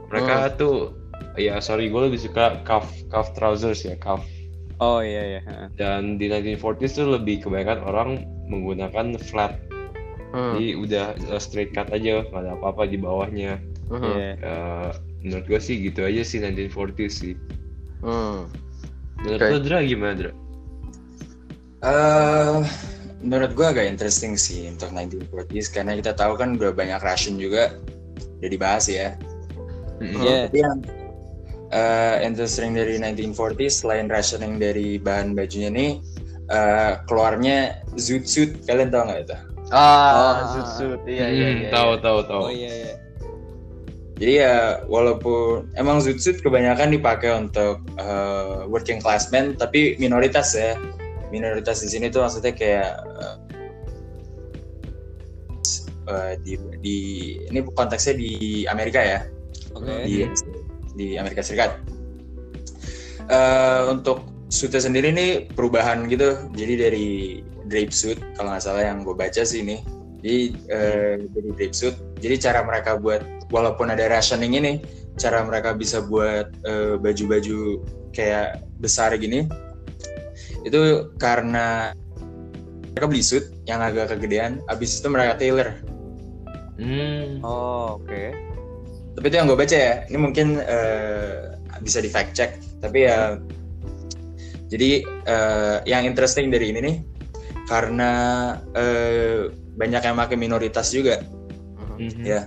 mereka 0.08 0.54
tuh 0.54 0.94
ya 1.34 1.58
sorry 1.58 1.90
gue 1.90 2.02
lebih 2.10 2.22
suka 2.22 2.62
cuff 2.62 2.86
cuff 3.10 3.34
trousers 3.34 3.82
ya 3.82 3.98
cuff 3.98 4.22
Oh 4.78 5.02
iya 5.02 5.26
iya. 5.26 5.42
heeh. 5.42 5.68
dan 5.74 6.22
di 6.22 6.30
1940s 6.30 7.02
tuh 7.02 7.10
lebih 7.10 7.42
kebanyakan 7.42 7.82
orang 7.82 8.10
menggunakan 8.46 9.18
flat 9.18 9.58
Mm. 10.36 10.54
jadi 10.60 10.68
udah 10.76 11.06
uh, 11.32 11.40
straight 11.40 11.72
cut 11.72 11.88
aja 11.90 12.24
nggak 12.28 12.42
ada 12.44 12.52
apa-apa 12.60 12.84
di 12.90 12.98
bawahnya 13.00 13.62
Mhm. 13.88 14.04
Iya. 14.04 14.32
Uh, 14.44 14.90
menurut 15.24 15.46
gue 15.48 15.60
sih 15.64 15.76
gitu 15.80 16.04
aja 16.04 16.22
sih 16.24 16.44
1940s 16.44 17.14
sih 17.24 17.36
Mm. 18.04 18.52
menurut 19.24 19.40
Oke. 19.40 19.52
lo 19.56 19.60
Dra 19.64 19.80
gimana 19.82 20.14
Dra? 20.14 20.32
Eh, 21.78 22.60
menurut 23.22 23.54
gua 23.54 23.70
agak 23.70 23.86
interesting 23.86 24.34
sih 24.34 24.66
untuk 24.66 24.90
1940s 24.90 25.70
karena 25.70 25.94
kita 25.94 26.18
tahu 26.18 26.34
kan 26.34 26.58
udah 26.58 26.74
banyak 26.74 26.98
ration 27.06 27.38
juga 27.38 27.78
udah 28.42 28.50
dibahas 28.50 28.90
ya. 28.90 29.14
Mm-mm. 30.02 30.26
Iya. 30.26 30.50
Tapi 30.50 30.58
yang 30.58 30.78
eh, 31.70 32.16
interesting 32.26 32.74
dari 32.74 32.98
1940s 32.98 33.86
selain 33.86 34.10
rationing 34.10 34.58
dari 34.58 34.98
bahan 34.98 35.38
bajunya 35.38 35.70
nih 35.70 35.92
eh, 36.50 36.92
keluarnya 37.06 37.78
zoot 37.98 38.26
suit 38.26 38.52
kalian 38.66 38.90
tahu 38.90 39.06
nggak 39.06 39.22
itu? 39.30 39.38
Ah, 39.68 39.78
Ah. 39.78 40.36
suit 40.56 40.68
suit. 40.80 41.02
Iya 41.04 41.28
iya 41.28 41.48
Hmm, 41.52 41.60
iya. 41.60 41.70
tahu 41.76 41.92
tahu 42.00 42.20
tahu 42.24 42.42
Oh 42.48 42.54
iya 42.54 42.72
iya. 42.72 42.94
Jadi 44.18 44.34
ya 44.42 44.82
walaupun 44.90 45.70
emang 45.78 46.02
zoot 46.02 46.18
suit 46.18 46.42
kebanyakan 46.42 46.90
dipakai 46.90 47.38
untuk 47.38 47.86
eh, 48.02 48.66
working 48.66 48.98
class 48.98 49.30
men 49.30 49.54
tapi 49.54 49.94
minoritas 50.02 50.58
ya. 50.58 50.74
Minoritas 51.30 51.84
di 51.84 51.90
sini 51.92 52.08
tuh 52.10 52.26
maksudnya 52.26 52.56
kayak 52.56 52.98
eh, 56.08 56.34
di 56.42 56.54
di 56.82 56.98
ini 57.46 57.60
konteksnya 57.68 58.16
di 58.18 58.32
Amerika 58.66 59.04
ya. 59.04 59.20
Oke. 59.76 60.08
di 60.08 60.26
di 60.98 61.08
Amerika 61.14 61.46
Serikat. 61.46 61.78
Eh, 63.28 63.82
untuk 63.92 64.24
suitnya 64.50 64.82
sendiri 64.82 65.12
nih 65.14 65.52
perubahan 65.54 66.08
gitu. 66.10 66.48
Jadi 66.56 66.74
dari 66.74 67.10
drape 67.68 67.94
suit 67.94 68.20
kalau 68.40 68.56
nggak 68.56 68.64
salah 68.64 68.84
yang 68.88 69.04
gue 69.04 69.16
baca 69.16 69.44
sih 69.44 69.62
ini. 69.62 69.84
Jadi 70.24 70.38
dari 71.30 71.50
drape 71.54 71.76
suit. 71.78 71.96
Jadi 72.18 72.36
cara 72.42 72.66
mereka 72.66 72.98
buat 72.98 73.22
walaupun 73.54 73.94
ada 73.94 74.10
rationing 74.10 74.58
ini, 74.58 74.82
cara 75.18 75.42
mereka 75.44 75.74
bisa 75.74 76.02
buat 76.06 76.50
eh, 76.64 76.96
baju-baju 76.98 77.82
kayak 78.14 78.66
besar 78.82 79.14
gini 79.18 79.46
itu 80.66 81.12
karena 81.22 81.94
mereka 82.94 83.06
beli 83.08 83.22
suit 83.22 83.46
yang 83.70 83.80
agak 83.80 84.10
kegedean, 84.10 84.58
abis 84.68 85.00
itu 85.00 85.08
mereka 85.08 85.38
tailor. 85.38 85.70
Hmm. 86.78 87.42
Oh 87.42 87.98
oke. 87.98 88.24
tapi 89.18 89.34
itu 89.34 89.38
yang 89.42 89.50
gue 89.50 89.58
baca 89.58 89.74
ya 89.74 90.06
ini 90.14 90.18
mungkin 90.22 90.62
eh, 90.62 91.58
bisa 91.82 91.98
di 91.98 92.06
fact 92.06 92.38
check 92.38 92.62
tapi 92.86 93.10
ya 93.10 93.42
jadi 94.70 95.02
eh, 95.26 95.78
yang 95.90 96.06
interesting 96.06 96.54
dari 96.54 96.70
ini 96.70 96.80
nih 96.86 96.96
karena 97.68 98.12
eh, 98.74 99.52
banyak 99.76 100.02
yang 100.02 100.16
pakai 100.16 100.36
minoritas 100.36 100.90
juga 100.90 101.20
Mhm. 101.78 101.98
Mhm. 102.00 102.24
ya 102.24 102.42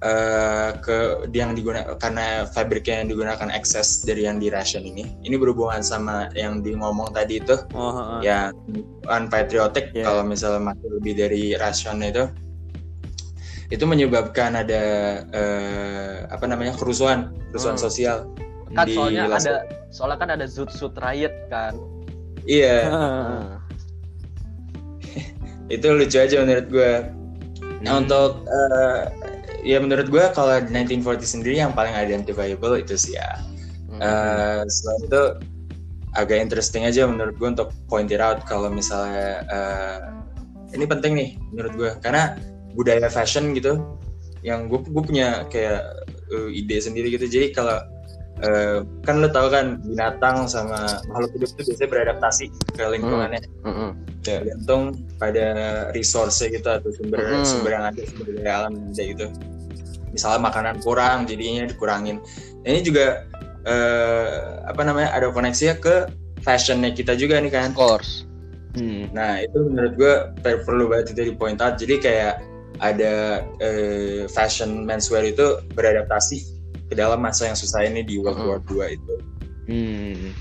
eh, 0.00 0.70
ke 0.78 0.96
yang 1.32 1.52
digunakan 1.52 1.96
karena 1.96 2.44
fabriknya 2.46 3.02
yang 3.02 3.08
digunakan 3.10 3.48
excess 3.50 4.04
dari 4.04 4.24
yang 4.24 4.36
di 4.36 4.48
ration 4.48 4.84
ini 4.84 5.16
ini 5.20 5.34
berhubungan 5.34 5.80
sama 5.80 6.28
yang 6.32 6.60
di 6.60 6.72
ngomong 6.72 7.10
tadi 7.10 7.40
itu 7.40 7.56
Oh 7.72 7.90
heeh. 7.90 8.20
yang 8.22 8.52
unpatriotic 9.06 9.90
Yeah. 9.90 10.06
kalau 10.06 10.22
misalnya 10.22 10.60
masih 10.62 10.88
lebih 10.92 11.12
dari 11.14 11.44
rasionnya 11.54 12.08
itu 12.10 12.24
itu 13.72 13.84
menyebabkan 13.84 14.54
ada 14.54 14.82
eh, 15.32 16.16
apa 16.28 16.44
namanya 16.44 16.76
kerusuhan 16.76 17.32
kerusuhan 17.50 17.74
Hmm. 17.74 17.82
sosial 17.82 18.18
Kan 18.70 18.86
di 18.86 18.92
soalnya 18.92 19.24
Las- 19.24 19.46
ada 19.46 19.56
soalnya 19.88 20.18
kan 20.18 20.30
ada 20.30 20.44
zoot 20.44 20.68
suit 20.68 20.92
riot 20.94 21.32
kan. 21.48 21.72
iya 22.44 22.76
Heeh. 22.92 23.42
Itu 25.72 25.96
lucu 25.96 26.18
aja 26.20 26.36
menurut 26.42 26.68
gue 26.70 26.92
nah 27.84 28.00
Hmm. 28.00 28.08
untuk 28.08 28.48
eh, 28.48 29.00
ya 29.60 29.76
menurut 29.76 30.08
gue 30.08 30.24
kalau 30.32 30.56
1940 30.56 31.20
sendiri 31.20 31.60
yang 31.60 31.76
paling 31.76 31.92
identifiable 31.92 32.80
itu 32.80 32.96
sih 32.96 33.16
ya 33.20 33.28
Mm. 33.94 34.02
Eh, 34.02 34.62
selain 34.66 35.02
itu 35.06 35.22
agak 36.18 36.38
interesting 36.42 36.82
aja 36.82 37.06
menurut 37.06 37.38
gue 37.38 37.46
untuk 37.46 37.70
point 37.86 38.10
it 38.10 38.18
out 38.18 38.42
kalau 38.42 38.66
misalnya 38.66 39.46
eh, 39.46 39.98
ini 40.74 40.82
penting 40.82 41.14
nih 41.14 41.30
menurut 41.54 41.72
gue 41.78 41.90
karena 42.02 42.34
budaya 42.74 43.06
fashion 43.06 43.54
gitu 43.54 43.78
yang 44.42 44.66
gue 44.66 44.82
gue 44.82 45.02
punya 45.02 45.46
kayak 45.46 45.86
eh, 46.34 46.58
ide 46.58 46.82
sendiri 46.82 47.14
gitu 47.14 47.30
jadi 47.30 47.54
kalau 47.54 47.78
eh, 48.44 48.78
kan 49.02 49.24
lo 49.24 49.28
tau 49.32 49.48
kan 49.48 49.80
binatang 49.82 50.44
sama 50.44 51.00
makhluk 51.08 51.32
hidup 51.40 51.50
itu 51.56 51.62
biasanya 51.72 51.90
beradaptasi 51.90 52.44
ke 52.76 52.84
lingkungannya 52.84 53.40
Mm-mm. 53.64 53.90
tergantung 54.20 54.82
pada 55.16 55.46
resource 55.96 56.44
gitu 56.44 56.68
atau 56.68 56.92
sumber 56.94 57.18
Mm-mm. 57.24 57.44
sumber 57.44 57.70
yang 57.72 57.84
ada 57.88 58.00
sumber 58.04 58.26
daya 58.36 58.52
alam 58.60 58.72
ada 58.92 59.02
gitu 59.02 59.26
misalnya 60.12 60.40
makanan 60.46 60.76
kurang 60.84 61.24
jadinya 61.24 61.64
dikurangin 61.66 62.20
Nah, 62.64 62.72
ini 62.72 62.80
juga 62.80 63.28
eh, 63.68 64.30
apa 64.64 64.80
namanya 64.88 65.12
ada 65.12 65.28
koneksinya 65.28 65.76
ke 65.76 66.08
fashionnya 66.40 66.92
kita 66.92 67.12
juga 67.12 67.36
nih 67.40 67.52
kan 67.52 67.72
Of 67.72 67.78
course. 67.78 68.24
Hmm. 68.74 69.06
nah 69.12 69.38
itu 69.38 69.70
menurut 69.70 69.94
gue 69.94 70.14
per- 70.42 70.64
perlu 70.66 70.90
banget 70.90 71.14
itu 71.14 71.30
di 71.30 71.34
point 71.36 71.60
out 71.60 71.76
jadi 71.78 71.94
kayak 72.00 72.34
ada 72.82 73.44
eh, 73.62 74.26
fashion 74.26 74.82
menswear 74.82 75.22
itu 75.22 75.62
beradaptasi 75.78 76.42
ke 76.88 76.94
dalam 76.94 77.20
masa 77.20 77.48
yang 77.48 77.58
susah 77.58 77.84
ini 77.84 78.04
di 78.04 78.20
World 78.20 78.38
Mm-mm. 78.38 78.48
War 78.50 78.60
II 78.68 78.80
itu 78.92 79.14
Hmm. 79.64 80.36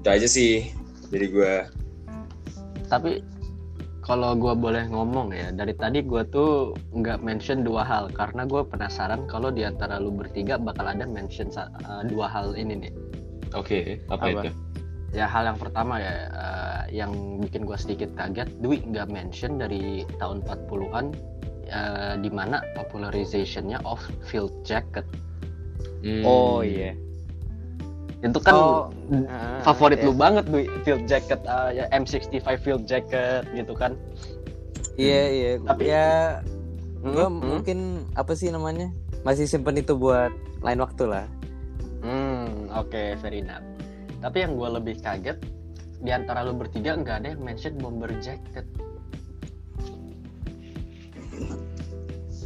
itu 0.00 0.08
aja 0.08 0.24
sih 0.24 0.72
dari 1.12 1.28
gue 1.28 1.52
Tapi 2.88 3.20
kalau 4.00 4.38
gue 4.38 4.54
boleh 4.54 4.86
ngomong 4.86 5.34
ya 5.34 5.50
dari 5.50 5.74
tadi 5.74 5.98
gue 6.00 6.22
tuh 6.30 6.72
nggak 6.94 7.18
mention 7.26 7.66
dua 7.66 7.82
hal 7.82 8.06
karena 8.14 8.46
gue 8.46 8.62
penasaran 8.62 9.26
kalau 9.26 9.50
di 9.50 9.66
antara 9.66 9.98
lu 9.98 10.14
bertiga 10.14 10.56
bakal 10.56 10.86
ada 10.86 11.02
mention 11.04 11.50
eh, 11.50 12.02
dua 12.06 12.30
hal 12.30 12.54
ini 12.54 12.86
nih. 12.86 12.92
Oke, 13.52 13.98
apa, 14.06 14.30
Apa? 14.30 14.40
itu? 14.46 14.50
Ya 15.10 15.26
hal 15.26 15.50
yang 15.50 15.58
pertama 15.58 15.98
ya 15.98 16.14
eh, 16.30 16.82
yang 16.94 17.42
bikin 17.42 17.66
gue 17.66 17.74
sedikit 17.74 18.14
kaget, 18.14 18.46
Dwi 18.62 18.80
nggak 18.86 19.10
mention 19.10 19.58
dari 19.58 20.06
tahun 20.22 20.46
40-an 20.46 21.06
eh, 21.66 22.14
di 22.16 22.30
mana 22.30 22.62
popularizationnya 22.72 23.82
of 23.82 23.98
field 24.24 24.52
jacket 24.62 25.04
Hmm. 25.98 26.22
Oh 26.22 26.60
iya. 26.60 26.94
itu 28.18 28.38
kan 28.38 28.54
Oh, 28.54 28.88
Ah, 29.26 29.58
favorit 29.62 29.98
iya. 29.98 30.06
lu 30.06 30.14
banget 30.14 30.46
Dwi 30.46 30.66
field 30.82 31.04
jacket 31.04 31.40
eh, 31.42 31.70
ya 31.74 31.84
M65 31.90 32.42
field 32.58 32.84
jacket 32.84 33.42
gitu 33.52 33.74
kan. 33.74 33.94
Iya 34.94 35.22
iya. 35.28 35.50
Tapi- 35.60 35.84
ya 35.84 36.08
gua 37.02 37.26
Hmm, 37.28 37.38
mungkin 37.38 37.78
apa 38.14 38.32
sih 38.32 38.48
namanya? 38.48 38.88
Masih 39.20 39.44
simpen 39.44 39.76
itu 39.76 39.94
buat 39.94 40.30
lain 40.58 40.78
waktu 40.78 41.04
lah. 41.06 41.26
Hmm, 42.00 42.70
oke, 42.70 43.18
fair 43.18 43.34
enough. 43.34 43.62
Tapi 44.18 44.36
yang 44.40 44.54
gue 44.54 44.68
lebih 44.72 44.96
kaget 44.98 45.38
di 45.98 46.10
antara 46.10 46.40
lu 46.40 46.54
bertiga 46.54 46.94
nggak 46.94 47.16
ada 47.20 47.28
yang 47.30 47.42
mention 47.42 47.74
bomber 47.76 48.10
jacket. 48.18 48.64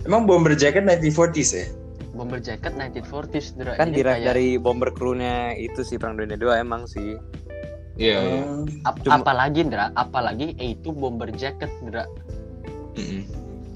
Emang 0.04 0.24
bomber 0.26 0.54
jacket 0.54 0.84
1940s 0.84 1.52
ya 1.54 1.66
Bomber 2.10 2.42
jacket 2.42 2.74
1940s, 2.76 3.56
Dra. 3.56 3.78
Kan 3.80 3.96
derive 3.96 4.18
kayak 4.20 4.26
dari 4.34 4.60
bomber 4.60 4.92
crew-nya 4.92 5.56
itu 5.56 5.80
sih 5.80 5.96
Perang 5.96 6.20
Dunia 6.20 6.36
2 6.36 6.58
emang 6.60 6.84
sih. 6.84 7.16
Iya, 7.96 8.18
iya. 8.20 8.42
Hmm. 8.44 8.66
ap- 8.84 9.00
Cuma- 9.00 9.24
apalagi 9.24 9.64
Dra, 9.64 9.88
apalagi 9.94 10.52
itu 10.58 10.90
bomber 10.92 11.32
jacket, 11.32 11.70
Dra. 11.80 12.04
Mm-mm. 12.98 13.22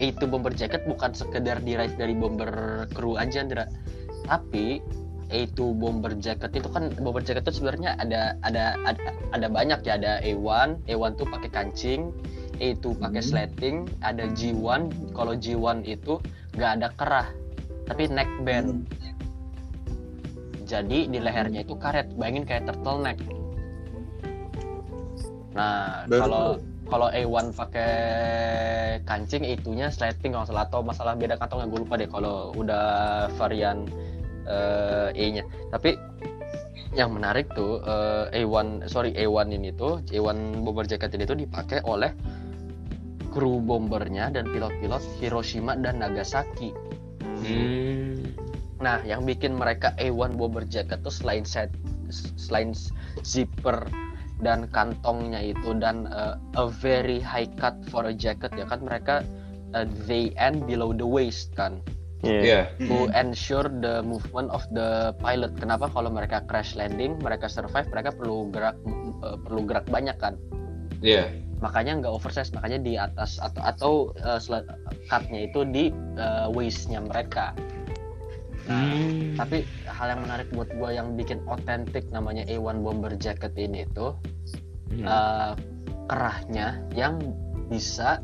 A2 0.02 0.26
bomber 0.26 0.50
jacket 0.50 0.82
bukan 0.84 1.14
sekedar 1.14 1.62
derive 1.62 1.94
dari 1.94 2.14
bomber 2.16 2.84
crew 2.92 3.14
aja 3.14 3.46
Ndra 3.46 3.70
tapi 4.26 4.82
A2 5.30 5.58
bomber 5.74 6.12
jacket 6.18 6.50
itu 6.52 6.66
kan 6.68 6.90
bomber 6.98 7.22
jacket 7.22 7.46
itu 7.46 7.62
sebenarnya 7.62 7.94
ada 8.02 8.34
ada 8.42 8.74
ada, 8.84 9.14
ada 9.30 9.46
banyak 9.46 9.80
ya 9.86 9.94
ada 9.96 10.18
A1 10.20 10.82
A1 10.90 11.10
tuh 11.14 11.26
pakai 11.30 11.50
kancing 11.50 12.10
A2 12.58 12.98
pakai 12.98 13.22
Hmm. 13.22 13.30
sleting 13.30 13.76
ada 14.02 14.24
G1 14.32 14.90
kalau 15.14 15.34
G1 15.34 15.82
itu 15.86 16.18
nggak 16.54 16.70
ada 16.80 16.88
kerah 16.94 17.28
tapi 17.84 18.08
neck 18.08 18.30
band. 18.42 18.88
Jadi 20.64 21.12
di 21.12 21.18
lehernya 21.20 21.60
itu 21.60 21.76
karet. 21.76 22.08
Bayangin 22.16 22.48
kayak 22.48 22.64
turtleneck. 22.64 23.20
Nah 25.52 26.08
Baru 26.08 26.20
kalau 26.24 26.44
kalau 26.88 27.08
A1 27.12 27.52
pakai 27.52 27.92
kancing 29.04 29.44
itunya 29.44 29.92
sleting. 29.92 30.32
Kalau 30.32 30.48
salah 30.48 30.64
atau 30.64 30.80
masalah 30.80 31.12
beda 31.12 31.36
kantongnya 31.36 31.68
gue 31.68 31.80
lupa 31.84 31.94
deh 32.00 32.08
kalau 32.08 32.56
udah 32.56 33.28
varian 33.36 33.84
eh, 34.48 35.08
E-nya 35.16 35.44
tapi 35.72 35.96
yang 36.94 37.10
menarik 37.14 37.50
tuh 37.52 37.82
eh, 37.82 38.42
A1 38.42 38.86
sorry 38.86 39.10
A1 39.18 39.50
ini 39.50 39.74
tuh 39.74 40.00
A1 40.08 40.62
bomber 40.62 40.86
jacket 40.86 41.10
ini 41.14 41.26
tuh 41.26 41.38
dipakai 41.38 41.82
oleh 41.82 42.14
kru 43.34 43.58
bombernya 43.58 44.30
dan 44.30 44.46
pilot-pilot 44.46 45.02
Hiroshima 45.18 45.74
dan 45.74 45.98
Nagasaki 45.98 46.70
Hmm. 47.44 48.32
Nah, 48.80 49.00
yang 49.04 49.24
bikin 49.24 49.56
mereka 49.56 49.92
A1 49.96 50.36
bomber 50.36 50.64
jacket 50.68 51.00
tuh 51.04 51.12
selain 51.12 51.44
set 51.44 51.72
selain 52.36 52.76
zipper 53.24 53.88
dan 54.44 54.68
kantongnya 54.70 55.40
itu 55.40 55.72
dan 55.80 56.04
uh, 56.12 56.36
a 56.60 56.68
very 56.68 57.18
high 57.18 57.48
cut 57.56 57.74
for 57.88 58.04
a 58.06 58.14
jacket 58.14 58.52
ya 58.54 58.68
kan 58.68 58.84
mereka 58.84 59.24
uh, 59.72 59.88
they 60.04 60.36
end 60.36 60.68
below 60.68 60.92
the 60.92 61.06
waist 61.06 61.50
kan 61.56 61.80
Iya. 62.24 62.60
to 62.88 63.06
ensure 63.12 63.68
the 63.68 64.00
movement 64.02 64.48
of 64.50 64.64
the 64.72 65.12
pilot. 65.20 65.52
Kenapa 65.60 65.92
kalau 65.92 66.08
mereka 66.08 66.40
crash 66.48 66.72
landing, 66.74 67.20
mereka 67.20 67.46
survive, 67.46 67.86
mereka 67.92 68.10
perlu 68.16 68.48
gerak 68.50 68.76
uh, 69.20 69.36
perlu 69.44 69.68
gerak 69.68 69.86
banyak 69.92 70.16
kan. 70.16 70.34
Iya. 71.04 71.28
Makanya 71.60 72.04
nggak 72.04 72.12
oversize, 72.12 72.50
makanya 72.52 72.80
di 72.82 72.96
atas 72.96 73.40
atau 73.40 73.60
atau 73.62 73.92
uh, 74.24 74.40
cutnya 75.08 75.40
itu 75.48 75.60
di 75.68 75.84
uh, 76.18 76.48
waistnya 76.50 77.04
mereka. 77.04 77.52
Nah, 78.64 78.80
Hmm. 78.80 79.36
tapi 79.36 79.68
hal 79.84 80.16
yang 80.16 80.24
menarik 80.24 80.48
buat 80.56 80.72
gue 80.72 80.90
yang 80.96 81.12
bikin 81.20 81.36
otentik 81.44 82.08
namanya 82.08 82.48
A1 82.48 82.80
bomber 82.80 83.12
jacket 83.20 83.52
ini 83.60 83.84
tuh 83.92 84.16
Hmm. 84.88 85.04
uh, 85.04 85.52
kerahnya 86.08 86.80
yang 86.96 87.20
bisa 87.68 88.20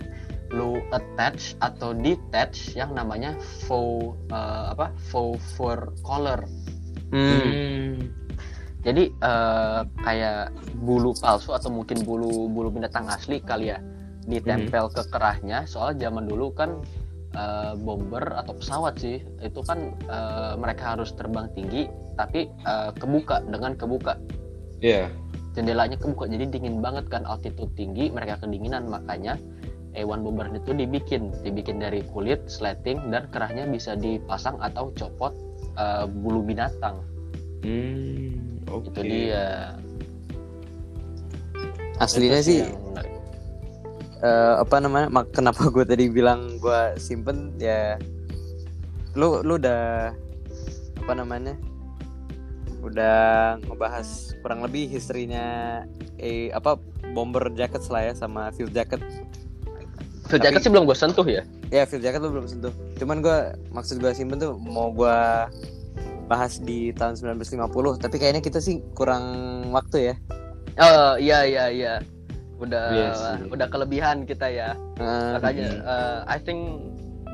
lu 0.50 0.82
attach 0.90 1.54
atau 1.62 1.94
detach 1.94 2.74
yang 2.74 2.94
namanya 2.94 3.38
faux 3.66 4.18
uh, 4.34 4.74
apa 4.74 4.90
faux 5.10 5.38
fur 5.54 5.94
collar. 6.02 6.42
Hmm. 7.10 7.42
Hmm. 7.42 7.94
Jadi 8.80 9.12
uh, 9.20 9.84
kayak 10.00 10.54
bulu 10.80 11.12
palsu 11.18 11.52
atau 11.52 11.68
mungkin 11.68 12.00
bulu 12.02 12.48
bulu 12.48 12.72
binatang 12.72 13.06
asli 13.06 13.38
kali 13.42 13.70
ya 13.70 13.78
ditempel 14.26 14.90
ke 14.90 15.02
kerahnya. 15.10 15.68
Soal 15.68 15.94
zaman 16.00 16.26
dulu 16.26 16.50
kan 16.54 16.80
uh, 17.36 17.74
bomber 17.78 18.22
atau 18.34 18.56
pesawat 18.56 18.98
sih 18.98 19.22
itu 19.42 19.60
kan 19.62 19.94
uh, 20.10 20.56
mereka 20.58 20.96
harus 20.96 21.14
terbang 21.14 21.46
tinggi 21.54 21.86
tapi 22.18 22.50
uh, 22.66 22.90
kebuka 22.96 23.42
dengan 23.46 23.74
kebuka 23.78 24.18
Iya. 24.80 25.12
jendelanya 25.52 26.00
kebuka 26.00 26.24
jadi 26.24 26.48
dingin 26.48 26.80
banget 26.80 27.12
kan 27.12 27.28
altitude 27.28 27.68
tinggi 27.76 28.08
mereka 28.08 28.40
kedinginan 28.40 28.88
makanya 28.88 29.36
A1 29.92 30.22
bomber 30.22 30.46
itu 30.50 30.70
dibikin 30.70 31.34
dibikin 31.42 31.82
dari 31.82 32.02
kulit 32.10 32.46
sleting 32.46 33.10
dan 33.10 33.26
kerahnya 33.30 33.66
bisa 33.66 33.94
dipasang 33.94 34.54
atau 34.62 34.94
copot 34.94 35.34
uh, 35.76 36.06
bulu 36.06 36.42
binatang 36.42 37.02
Hmm. 37.60 38.64
Oke. 38.72 38.88
itu 38.88 39.00
dia 39.04 39.76
Aslinya 42.00 42.40
Itu 42.40 42.48
sih 42.48 42.58
yang 42.64 42.72
eh, 44.24 44.54
apa 44.56 44.76
namanya? 44.80 45.12
mak- 45.12 45.32
kenapa 45.36 45.68
gue 45.68 45.84
tadi 45.84 46.08
bilang 46.08 46.56
gue 46.56 46.80
simpen 46.96 47.52
ya 47.60 48.00
lu 49.12 49.44
lu 49.44 49.60
udah 49.60 50.08
apa 51.04 51.12
namanya? 51.12 51.52
Udah 52.80 53.60
ngebahas 53.68 54.32
kurang 54.40 54.64
lebih 54.64 54.88
historinya 54.88 55.84
eh 56.16 56.48
apa 56.56 56.80
bomber 57.12 57.52
jacket 57.52 57.84
lah 57.92 58.08
ya 58.08 58.12
sama 58.16 58.48
field 58.56 58.72
jacket. 58.72 59.04
Field 60.30 60.40
jacket 60.40 60.60
sih 60.60 60.70
belum 60.70 60.84
gue 60.84 60.94
sentuh 60.94 61.26
ya 61.26 61.42
Ya 61.68 61.82
field 61.82 62.00
jacket 62.00 62.18
lu 62.18 62.30
belum 62.30 62.46
sentuh. 62.46 62.70
Cuman 62.96 63.18
gue 63.18 63.36
maksud 63.68 63.98
gue 63.98 64.10
simpen 64.10 64.38
tuh 64.38 64.54
mau 64.56 64.88
gue 64.88 65.16
bahas 66.24 66.56
di 66.56 66.94
tahun 66.94 67.18
1950 67.18 67.66
tapi 67.98 68.16
kayaknya 68.16 68.38
kita 68.38 68.58
sih 68.58 68.78
kurang 68.94 69.24
waktu 69.68 70.14
ya. 70.14 70.14
oh 70.78 71.18
iya 71.18 71.42
iya 71.42 71.64
iya 71.66 71.94
udah 72.56 72.84
Iya 72.88 73.08
sih. 73.10 73.50
udah 73.50 73.66
kelebihan 73.66 74.22
kita 74.22 74.46
ya 74.46 74.78
Eh, 74.96 75.30
makanya 75.34 75.68
uh, 75.82 76.18
I 76.24 76.38
think 76.38 76.86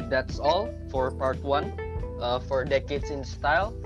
that's 0.09 0.41
all 0.41 0.73
for 0.89 1.13
part 1.13 1.37
one 1.45 1.69
uh, 2.17 2.41
for 2.41 2.65
decades 2.65 3.13
in 3.13 3.21
style 3.21 3.77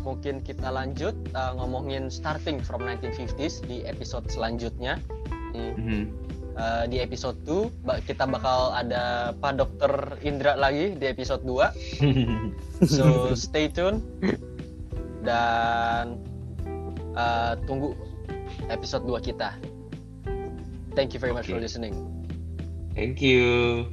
mungkin 0.00 0.38
kita 0.38 0.70
lanjut 0.70 1.18
uh, 1.34 1.50
ngomongin 1.56 2.06
starting 2.06 2.62
from 2.62 2.78
1950s 2.80 3.58
di 3.60 3.82
episode 3.82 4.22
selanjutnya 4.28 5.02
Hmm. 5.50 5.72
Hmm. 5.74 6.04
Uh, 6.56 6.88
di 6.88 6.96
episode 7.04 7.36
2 7.44 7.84
ba- 7.84 8.00
kita 8.00 8.24
bakal 8.24 8.72
ada 8.72 9.36
Pak 9.36 9.60
Dokter 9.60 9.92
Indra 10.24 10.56
lagi 10.56 10.96
di 10.96 11.04
episode 11.04 11.44
2 11.44 11.52
so 12.96 13.36
stay 13.36 13.68
tune. 13.68 14.00
Dan 15.20 16.16
uh, 17.12 17.60
tunggu 17.68 17.92
episode 18.72 19.04
2 19.04 19.28
kita. 19.32 19.52
Thank 20.96 21.12
you 21.12 21.20
very 21.20 21.36
much 21.36 21.44
Oke. 21.44 21.52
for 21.52 21.60
listening. 21.60 21.92
Thank 22.96 23.20
you. 23.20 23.84